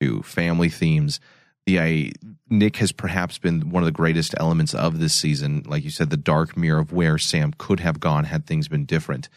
to 0.00 0.22
family 0.22 0.68
themes. 0.68 1.18
The 1.66 1.80
I, 1.80 2.12
Nick 2.48 2.76
has 2.76 2.92
perhaps 2.92 3.38
been 3.38 3.70
one 3.70 3.82
of 3.82 3.86
the 3.86 3.92
greatest 3.92 4.34
elements 4.38 4.72
of 4.72 5.00
this 5.00 5.14
season. 5.14 5.64
Like 5.66 5.84
you 5.84 5.90
said, 5.90 6.10
the 6.10 6.16
dark 6.16 6.56
mirror 6.56 6.78
of 6.78 6.92
where 6.92 7.18
Sam 7.18 7.52
could 7.58 7.80
have 7.80 8.00
gone 8.00 8.24
had 8.24 8.46
things 8.46 8.68
been 8.68 8.84
different 8.84 9.28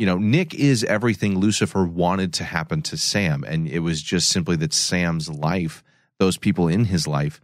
you 0.00 0.06
know, 0.06 0.16
Nick 0.16 0.54
is 0.54 0.82
everything 0.82 1.38
Lucifer 1.38 1.84
wanted 1.84 2.32
to 2.32 2.44
happen 2.44 2.80
to 2.80 2.96
Sam. 2.96 3.44
And 3.46 3.68
it 3.68 3.80
was 3.80 4.00
just 4.00 4.30
simply 4.30 4.56
that 4.56 4.72
Sam's 4.72 5.28
life, 5.28 5.84
those 6.18 6.38
people 6.38 6.68
in 6.68 6.86
his 6.86 7.06
life, 7.06 7.38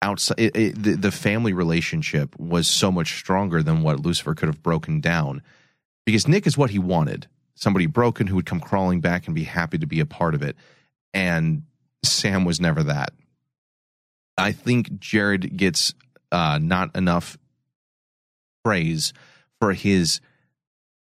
outside 0.00 0.38
it, 0.38 0.56
it, 0.56 0.80
the, 0.80 0.94
the 0.94 1.10
family 1.10 1.52
relationship 1.52 2.38
was 2.38 2.68
so 2.68 2.92
much 2.92 3.18
stronger 3.18 3.60
than 3.60 3.82
what 3.82 3.98
Lucifer 3.98 4.36
could 4.36 4.46
have 4.46 4.62
broken 4.62 5.00
down. 5.00 5.42
Because 6.06 6.28
Nick 6.28 6.46
is 6.46 6.56
what 6.56 6.70
he 6.70 6.78
wanted 6.78 7.26
somebody 7.56 7.86
broken 7.86 8.28
who 8.28 8.36
would 8.36 8.46
come 8.46 8.60
crawling 8.60 9.00
back 9.00 9.26
and 9.26 9.34
be 9.34 9.42
happy 9.42 9.78
to 9.78 9.86
be 9.86 9.98
a 9.98 10.06
part 10.06 10.36
of 10.36 10.42
it. 10.42 10.54
And 11.12 11.64
Sam 12.04 12.44
was 12.44 12.60
never 12.60 12.84
that. 12.84 13.12
I 14.36 14.52
think 14.52 15.00
Jared 15.00 15.56
gets 15.56 15.92
uh, 16.30 16.60
not 16.62 16.94
enough 16.94 17.36
praise 18.62 19.12
for 19.58 19.72
his 19.72 20.20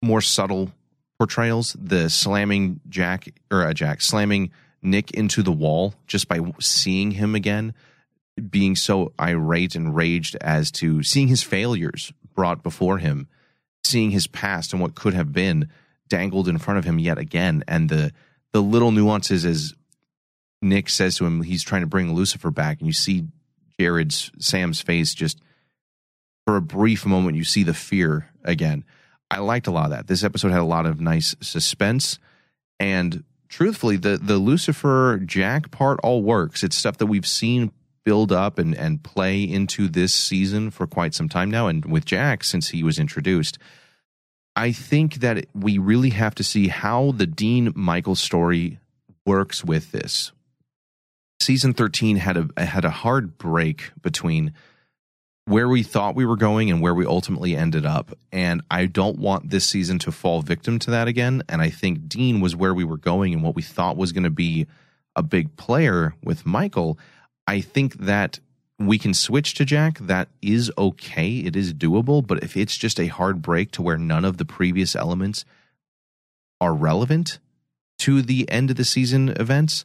more 0.04 0.22
subtle 0.22 0.72
portrayals. 1.18 1.76
The 1.80 2.10
slamming 2.10 2.82
Jack 2.90 3.30
or 3.50 3.66
uh, 3.66 3.74
Jack 3.74 4.02
slamming 4.02 4.52
Nick 4.82 5.12
into 5.12 5.42
the 5.42 5.52
wall 5.52 5.96
just 6.06 6.28
by 6.28 6.40
seeing 6.60 7.12
him 7.12 7.36
again, 7.36 7.74
being 8.50 8.76
so 8.76 9.14
irate 9.20 9.76
and 9.76 9.96
raged 9.96 10.36
as 10.42 10.70
to 10.72 11.02
seeing 11.04 11.30
his 11.30 11.42
failures 11.42 12.12
brought 12.36 12.64
before 12.64 12.98
him, 12.98 13.28
seeing 13.84 14.12
his 14.12 14.28
past 14.28 14.74
and 14.74 14.82
what 14.82 14.96
could 14.96 15.14
have 15.14 15.32
been 15.32 15.70
dangled 16.10 16.48
in 16.48 16.58
front 16.58 16.78
of 16.78 16.86
him 16.86 17.00
yet 17.00 17.18
again, 17.18 17.64
and 17.68 17.90
the 17.90 18.12
the 18.52 18.62
little 18.62 18.92
nuances 18.92 19.46
as 19.46 19.74
Nick 20.62 20.88
says 20.88 21.18
to 21.18 21.26
him, 21.26 21.42
he's 21.42 21.64
trying 21.64 21.82
to 21.82 21.88
bring 21.88 22.14
Lucifer 22.14 22.52
back, 22.52 22.80
and 22.80 22.88
you 22.88 22.94
see 22.94 23.28
Jared's 23.80 24.32
Sam's 24.40 24.82
face 24.82 25.14
just 25.14 25.42
for 26.46 26.56
a 26.56 26.62
brief 26.62 27.06
moment. 27.06 27.36
You 27.36 27.44
see 27.44 27.64
the 27.64 27.74
fear 27.74 28.30
again. 28.44 28.86
I 29.34 29.40
liked 29.40 29.68
a 29.68 29.72
lot 29.72 29.86
of 29.86 29.92
that. 29.92 30.08
This 30.08 30.24
episode 30.24 30.52
had 30.52 30.62
a 30.62 30.66
lot 30.66 30.86
of 30.86 31.02
nice 31.02 31.36
suspense, 31.42 32.20
and 32.80 33.24
truthfully, 33.50 33.98
the 33.98 34.18
the 34.18 34.38
Lucifer 34.38 35.20
Jack 35.26 35.72
part 35.72 36.00
all 36.04 36.22
works. 36.22 36.64
It's 36.64 36.76
stuff 36.76 36.98
that 36.98 37.08
we've 37.08 37.28
seen 37.28 37.72
build 38.04 38.32
up 38.32 38.60
and 38.60 38.76
and 38.76 39.04
play 39.04 39.44
into 39.44 39.88
this 39.88 40.14
season 40.14 40.70
for 40.70 40.86
quite 40.88 41.14
some 41.14 41.30
time 41.30 41.50
now, 41.50 41.68
and 41.68 41.86
with 41.86 42.06
Jack 42.06 42.44
since 42.44 42.70
he 42.70 42.84
was 42.84 43.00
introduced. 43.00 43.58
I 44.56 44.72
think 44.72 45.16
that 45.16 45.48
we 45.56 45.80
really 45.80 46.12
have 46.12 46.36
to 46.36 46.44
see 46.44 46.68
how 46.68 47.12
the 47.12 47.26
Dean 47.26 47.74
Michael 47.76 48.16
story 48.16 48.80
works 49.26 49.64
with 49.64 49.92
this. 49.92 50.32
Season 51.40 51.74
13 51.74 52.18
had 52.18 52.38
a 52.56 52.66
had 52.66 52.86
a 52.86 52.92
hard 52.92 53.38
break 53.38 53.92
between 54.02 54.54
where 55.46 55.68
we 55.68 55.84
thought 55.84 56.16
we 56.16 56.26
were 56.26 56.38
going 56.38 56.72
and 56.72 56.82
where 56.82 56.94
we 56.94 57.06
ultimately 57.06 57.56
ended 57.56 57.86
up. 57.86 58.18
And 58.32 58.62
I 58.72 58.86
don't 58.86 59.20
want 59.20 59.50
this 59.50 59.66
season 59.66 60.00
to 60.00 60.12
fall 60.12 60.42
victim 60.42 60.80
to 60.80 60.92
that 60.92 61.08
again. 61.08 61.44
And 61.50 61.62
I 61.62 61.70
think 61.70 62.08
Dean 62.08 62.40
was 62.40 62.56
where 62.56 62.74
we 62.74 62.86
were 62.86 62.98
going 62.98 63.34
and 63.34 63.44
what 63.44 63.56
we 63.56 63.62
thought 63.62 63.98
was 63.98 64.14
going 64.14 64.24
to 64.24 64.30
be 64.30 64.68
a 65.16 65.24
big 65.24 65.56
player 65.58 66.16
with 66.24 66.46
Michael. 66.46 66.98
I 67.46 67.60
think 67.60 67.96
that 67.96 68.40
we 68.80 68.98
can 68.98 69.14
switch 69.14 69.54
to 69.56 69.66
Jack. 69.66 70.00
That 70.00 70.30
is 70.42 70.72
okay. 70.78 71.40
It 71.40 71.56
is 71.56 71.74
doable. 71.74 72.26
But 72.26 72.44
if 72.44 72.56
it's 72.56 72.78
just 72.78 73.00
a 73.00 73.08
hard 73.08 73.42
break 73.42 73.72
to 73.72 73.82
where 73.82 73.98
none 73.98 74.26
of 74.26 74.38
the 74.38 74.46
previous 74.46 74.96
elements 74.96 75.44
are 76.62 76.74
relevant 76.74 77.40
to 78.00 78.22
the 78.22 78.50
end 78.50 78.72
of 78.72 78.78
the 78.78 78.86
season 78.86 79.30
events, 79.30 79.84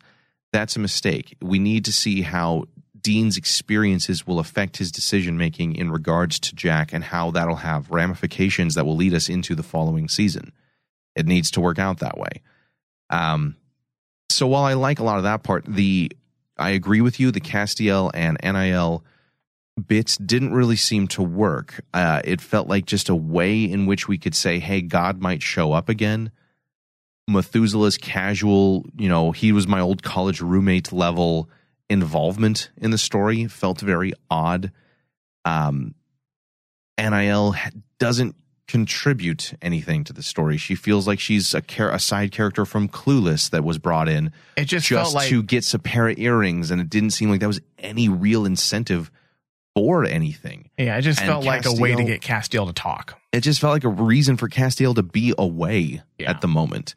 that's 0.52 0.76
a 0.76 0.80
mistake. 0.80 1.36
We 1.42 1.58
need 1.58 1.84
to 1.84 1.92
see 1.92 2.22
how 2.22 2.64
Dean's 3.08 3.38
experiences 3.38 4.26
will 4.26 4.38
affect 4.38 4.76
his 4.76 4.92
decision 4.92 5.38
making 5.38 5.76
in 5.76 5.90
regards 5.90 6.38
to 6.40 6.54
Jack 6.54 6.92
and 6.92 7.02
how 7.02 7.30
that'll 7.30 7.56
have 7.56 7.90
ramifications 7.90 8.74
that 8.74 8.84
will 8.84 8.96
lead 8.96 9.14
us 9.14 9.30
into 9.30 9.54
the 9.54 9.62
following 9.62 10.10
season. 10.10 10.52
It 11.16 11.24
needs 11.24 11.50
to 11.52 11.62
work 11.62 11.78
out 11.78 12.00
that 12.00 12.18
way. 12.18 12.42
Um, 13.08 13.56
so 14.28 14.46
while 14.46 14.64
I 14.64 14.74
like 14.74 14.98
a 14.98 15.04
lot 15.04 15.16
of 15.16 15.22
that 15.22 15.42
part, 15.42 15.64
the 15.64 16.12
I 16.58 16.72
agree 16.72 17.00
with 17.00 17.18
you. 17.18 17.30
The 17.30 17.40
Castiel 17.40 18.10
and 18.12 18.38
Anael 18.42 19.00
bits 19.86 20.18
didn't 20.18 20.52
really 20.52 20.76
seem 20.76 21.08
to 21.08 21.22
work. 21.22 21.82
Uh, 21.94 22.20
it 22.24 22.42
felt 22.42 22.68
like 22.68 22.84
just 22.84 23.08
a 23.08 23.16
way 23.16 23.64
in 23.64 23.86
which 23.86 24.06
we 24.06 24.18
could 24.18 24.34
say, 24.34 24.58
"Hey, 24.58 24.82
God 24.82 25.18
might 25.18 25.42
show 25.42 25.72
up 25.72 25.88
again." 25.88 26.30
Methuselah's 27.26 27.96
casual, 27.96 28.84
you 28.98 29.08
know, 29.08 29.32
he 29.32 29.50
was 29.50 29.66
my 29.66 29.80
old 29.80 30.02
college 30.02 30.42
roommate 30.42 30.92
level 30.92 31.48
involvement 31.90 32.70
in 32.76 32.90
the 32.90 32.98
story 32.98 33.46
felt 33.46 33.80
very 33.80 34.12
odd. 34.30 34.72
Um, 35.44 35.94
Anael 36.98 37.54
doesn't 37.98 38.34
contribute 38.66 39.54
anything 39.62 40.04
to 40.04 40.12
the 40.12 40.22
story. 40.22 40.58
She 40.58 40.74
feels 40.74 41.06
like 41.06 41.18
she's 41.20 41.54
a, 41.54 41.60
char- 41.62 41.90
a 41.92 41.98
side 41.98 42.32
character 42.32 42.64
from 42.66 42.88
Clueless 42.88 43.48
that 43.50 43.64
was 43.64 43.78
brought 43.78 44.08
in 44.08 44.30
It 44.56 44.66
just 44.66 44.88
felt 44.88 45.14
like- 45.14 45.28
to 45.30 45.42
get 45.42 45.64
some 45.64 45.80
pair 45.80 46.08
of 46.08 46.18
earrings, 46.18 46.70
and 46.70 46.80
it 46.80 46.90
didn't 46.90 47.10
seem 47.10 47.30
like 47.30 47.40
that 47.40 47.46
was 47.46 47.60
any 47.78 48.08
real 48.08 48.44
incentive 48.44 49.10
for 49.74 50.04
anything. 50.04 50.68
Yeah, 50.76 50.98
it 50.98 51.02
just 51.02 51.20
And 51.20 51.28
felt 51.28 51.44
like 51.44 51.64
a 51.64 51.72
way 51.72 51.94
to 51.94 52.04
get 52.04 52.20
Castiel 52.20 52.66
to 52.66 52.72
talk. 52.72 53.18
it 53.32 53.40
just 53.40 53.60
felt 53.60 53.72
like 53.72 53.84
a 53.84 53.88
reason 53.88 54.36
for 54.36 54.48
Castiel 54.48 54.94
to 54.96 55.02
be 55.02 55.32
away 55.38 56.02
at 56.20 56.40
the 56.42 56.48
moment. 56.48 56.94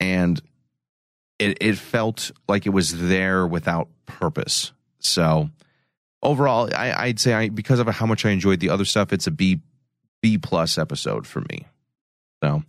And 0.00 0.40
it 1.38 1.58
it 1.60 1.78
felt 1.78 2.30
like 2.48 2.66
it 2.66 2.70
was 2.70 3.08
there 3.08 3.46
without 3.46 3.88
purpose. 4.06 4.72
So 4.98 5.50
overall, 6.22 6.70
I, 6.74 6.92
I'd 6.92 7.20
say 7.20 7.34
I 7.34 7.48
because 7.48 7.78
of 7.78 7.86
how 7.88 8.06
much 8.06 8.24
I 8.24 8.30
enjoyed 8.30 8.60
the 8.60 8.70
other 8.70 8.84
stuff, 8.84 9.12
it's 9.12 9.26
a 9.26 9.30
B 9.30 9.60
B 10.22 10.38
plus 10.38 10.78
episode 10.78 11.26
for 11.26 11.42
me. 11.48 11.66
So 12.42 12.62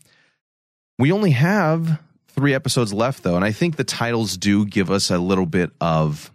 we 0.99 1.11
only 1.11 1.31
have 1.31 1.99
three 2.27 2.53
episodes 2.53 2.93
left 2.93 3.23
though, 3.23 3.35
and 3.35 3.45
I 3.45 3.51
think 3.51 3.75
the 3.75 3.83
titles 3.83 4.37
do 4.37 4.65
give 4.65 4.91
us 4.91 5.09
a 5.09 5.17
little 5.17 5.45
bit 5.45 5.71
of 5.81 6.31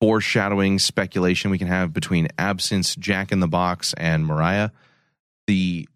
foreshadowing 0.00 0.78
speculation 0.78 1.50
we 1.50 1.58
can 1.58 1.66
have 1.66 1.92
between 1.92 2.28
absence, 2.38 2.94
Jack 2.94 3.32
in 3.32 3.40
the 3.40 3.48
Box, 3.48 3.94
and 3.94 4.24
Moriah. 4.24 4.72
the 5.48 5.88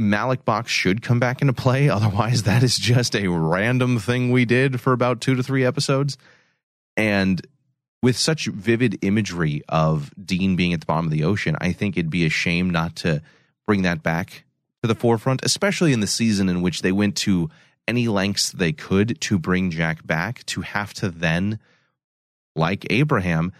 Ma'lak 0.00 0.44
box 0.44 0.70
should 0.70 1.02
come 1.02 1.20
back 1.20 1.40
into 1.40 1.52
play. 1.52 1.88
Otherwise, 1.90 2.44
that 2.44 2.62
is 2.62 2.76
just 2.76 3.14
a 3.14 3.28
random 3.28 3.98
thing 3.98 4.30
we 4.30 4.44
did 4.44 4.80
for 4.80 4.92
about 4.92 5.20
two 5.20 5.34
to 5.34 5.42
three 5.42 5.64
episodes. 5.64 6.16
And 6.96 7.44
with 8.02 8.16
such 8.16 8.46
vivid 8.46 8.98
imagery 9.02 9.62
of 9.68 10.10
Dean 10.22 10.56
being 10.56 10.72
at 10.72 10.80
the 10.80 10.86
bottom 10.86 11.06
of 11.06 11.12
the 11.12 11.24
ocean, 11.24 11.56
I 11.60 11.72
think 11.72 11.96
it'd 11.96 12.10
be 12.10 12.26
a 12.26 12.30
shame 12.30 12.68
not 12.70 12.96
to 12.96 13.22
bring 13.66 13.82
that 13.82 14.02
back 14.02 14.44
to 14.82 14.88
the 14.88 14.94
forefront, 14.94 15.44
especially 15.44 15.92
in 15.92 16.00
the 16.00 16.06
season 16.06 16.48
in 16.48 16.62
which 16.62 16.82
they 16.82 16.92
went 16.92 17.16
to 17.16 17.48
any 17.86 18.08
lengths 18.08 18.50
they 18.50 18.72
could 18.72 19.20
to 19.20 19.38
bring 19.38 19.70
Jack 19.70 20.06
back, 20.06 20.44
to 20.46 20.62
have 20.62 20.92
to 20.94 21.08
then, 21.08 21.58
like 22.56 22.86
Abraham, 22.90 23.52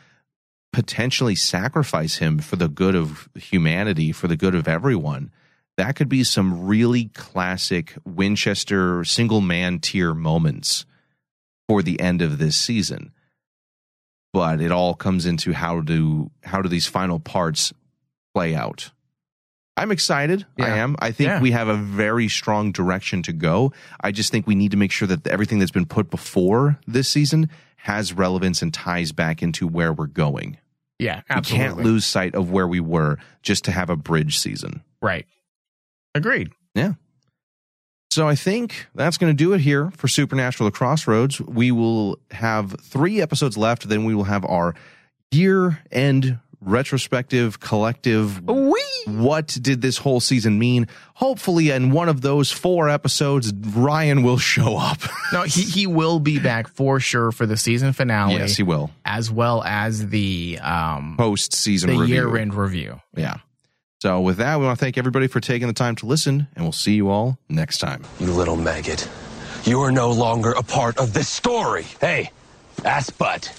potentially 0.73 1.35
sacrifice 1.35 2.17
him 2.17 2.39
for 2.39 2.57
the 2.57 2.69
good 2.69 2.95
of 2.95 3.29
humanity, 3.35 4.11
for 4.11 4.27
the 4.27 4.37
good 4.37 4.55
of 4.55 4.67
everyone. 4.67 5.31
That 5.79 5.97
could 5.97 6.09
be 6.09 6.23
some 6.25 6.67
really 6.67 7.07
classic 7.15 7.95
Winchester 8.05 9.05
single 9.05 9.41
man 9.41 9.79
tier 9.79 10.15
moments 10.15 10.85
for 11.69 11.83
the 11.83 11.99
end 12.01 12.21
of 12.23 12.39
this 12.39 12.57
season. 12.57 13.13
But 14.33 14.61
it 14.61 14.71
all 14.73 14.95
comes 14.95 15.27
into 15.27 15.53
how 15.53 15.81
do 15.81 16.31
how 16.43 16.63
do 16.63 16.69
these 16.69 16.87
final 16.87 17.19
parts 17.21 17.73
play 18.35 18.55
out. 18.55 18.91
I'm 19.77 19.91
excited. 19.91 20.47
I 20.59 20.69
am. 20.79 20.97
I 20.99 21.13
think 21.13 21.29
Yeah. 21.29 21.41
we 21.41 21.51
have 21.53 21.69
a 21.69 21.77
very 21.77 22.29
strong 22.29 22.73
direction 22.73 23.23
to 23.23 23.33
go. 23.33 23.73
I 24.01 24.13
just 24.13 24.31
think 24.31 24.47
we 24.47 24.55
need 24.55 24.71
to 24.73 24.77
make 24.77 24.93
sure 24.93 25.09
that 25.09 25.27
everything 25.27 25.59
that's 25.59 25.71
been 25.71 25.87
put 25.87 26.11
before 26.11 26.79
this 26.87 27.09
season 27.09 27.49
has 27.77 28.13
relevance 28.13 28.61
and 28.61 28.73
ties 28.73 29.13
back 29.13 29.43
into 29.43 29.67
where 29.67 29.93
we're 29.93 30.07
going. 30.07 30.59
Yeah, 30.99 31.23
We 31.35 31.41
can't 31.41 31.79
lose 31.79 32.05
sight 32.05 32.35
of 32.35 32.51
where 32.51 32.69
we 32.69 32.81
were 32.81 33.17
just 33.43 33.65
to 33.65 33.73
have 33.73 33.89
a 33.91 33.97
bridge 33.97 34.39
season. 34.39 34.83
Right. 35.01 35.27
Agreed. 36.15 36.51
Yeah. 36.75 36.95
So 38.11 38.29
I 38.29 38.35
think 38.35 38.87
that's 38.95 39.17
going 39.17 39.31
to 39.31 39.37
do 39.37 39.55
it 39.55 39.61
here 39.63 39.91
for 39.97 40.07
Supernatural 40.07 40.69
The 40.71 40.77
Crossroads. 40.77 41.41
We 41.41 41.71
will 41.73 42.19
have 42.31 42.77
three 42.83 43.23
episodes 43.23 43.57
left. 43.57 43.89
Then 43.89 44.05
we 44.05 44.15
will 44.15 44.25
have 44.25 44.45
our 44.45 44.75
year 45.31 45.79
end 45.91 46.39
retrospective 46.61 47.59
collective. 47.61 48.43
What 49.07 49.59
did 49.61 49.81
this 49.81 49.97
whole 49.99 50.21
season 50.21 50.59
mean? 50.59 50.89
Hopefully, 51.15 51.71
in 51.71 51.91
one 51.91 52.09
of 52.09 52.21
those 52.21 52.53
four 52.53 52.89
episodes, 52.89 53.53
Ryan 53.53 54.23
will 54.23 54.39
show 54.39 54.77
up. 54.77 54.99
No, 55.33 55.45
he, 55.45 55.63
he 55.63 55.87
will 55.87 56.21
be 56.21 56.39
back 56.39 56.69
for 56.69 57.01
sure 57.01 57.33
for 57.33 57.47
the 57.47 57.57
season 57.57 57.95
finale. 57.95 58.35
Yes, 58.35 58.55
he 58.55 58.63
will. 58.63 58.91
As 59.07 59.31
well 59.31 59.63
as 59.65 60.09
the 60.09 60.59
um 60.61 61.15
Post 61.17 61.55
season 61.55 61.97
the 61.97 62.05
year 62.05 62.37
end 62.37 62.53
review. 62.53 63.01
Yeah. 63.17 63.37
So, 64.03 64.21
with 64.21 64.39
that, 64.39 64.59
we 64.59 64.67
want 64.67 64.77
to 64.77 64.85
thank 64.85 64.99
everybody 64.99 65.29
for 65.29 65.39
taking 65.39 65.69
the 65.69 65.73
time 65.73 65.95
to 65.95 66.07
listen, 66.07 66.49
and 66.57 66.65
we'll 66.65 66.73
see 66.73 66.95
you 66.95 67.09
all 67.09 67.39
next 67.49 67.79
time. 67.79 68.03
You 68.19 68.33
little 68.33 68.57
maggot. 68.57 69.09
You 69.63 69.81
are 69.83 69.93
no 69.93 70.11
longer 70.11 70.51
a 70.51 70.63
part 70.65 70.99
of 70.99 71.13
this 71.13 71.29
story. 71.29 71.85
Hey, 72.01 72.33
ass 72.85 73.11
butt. 73.11 73.53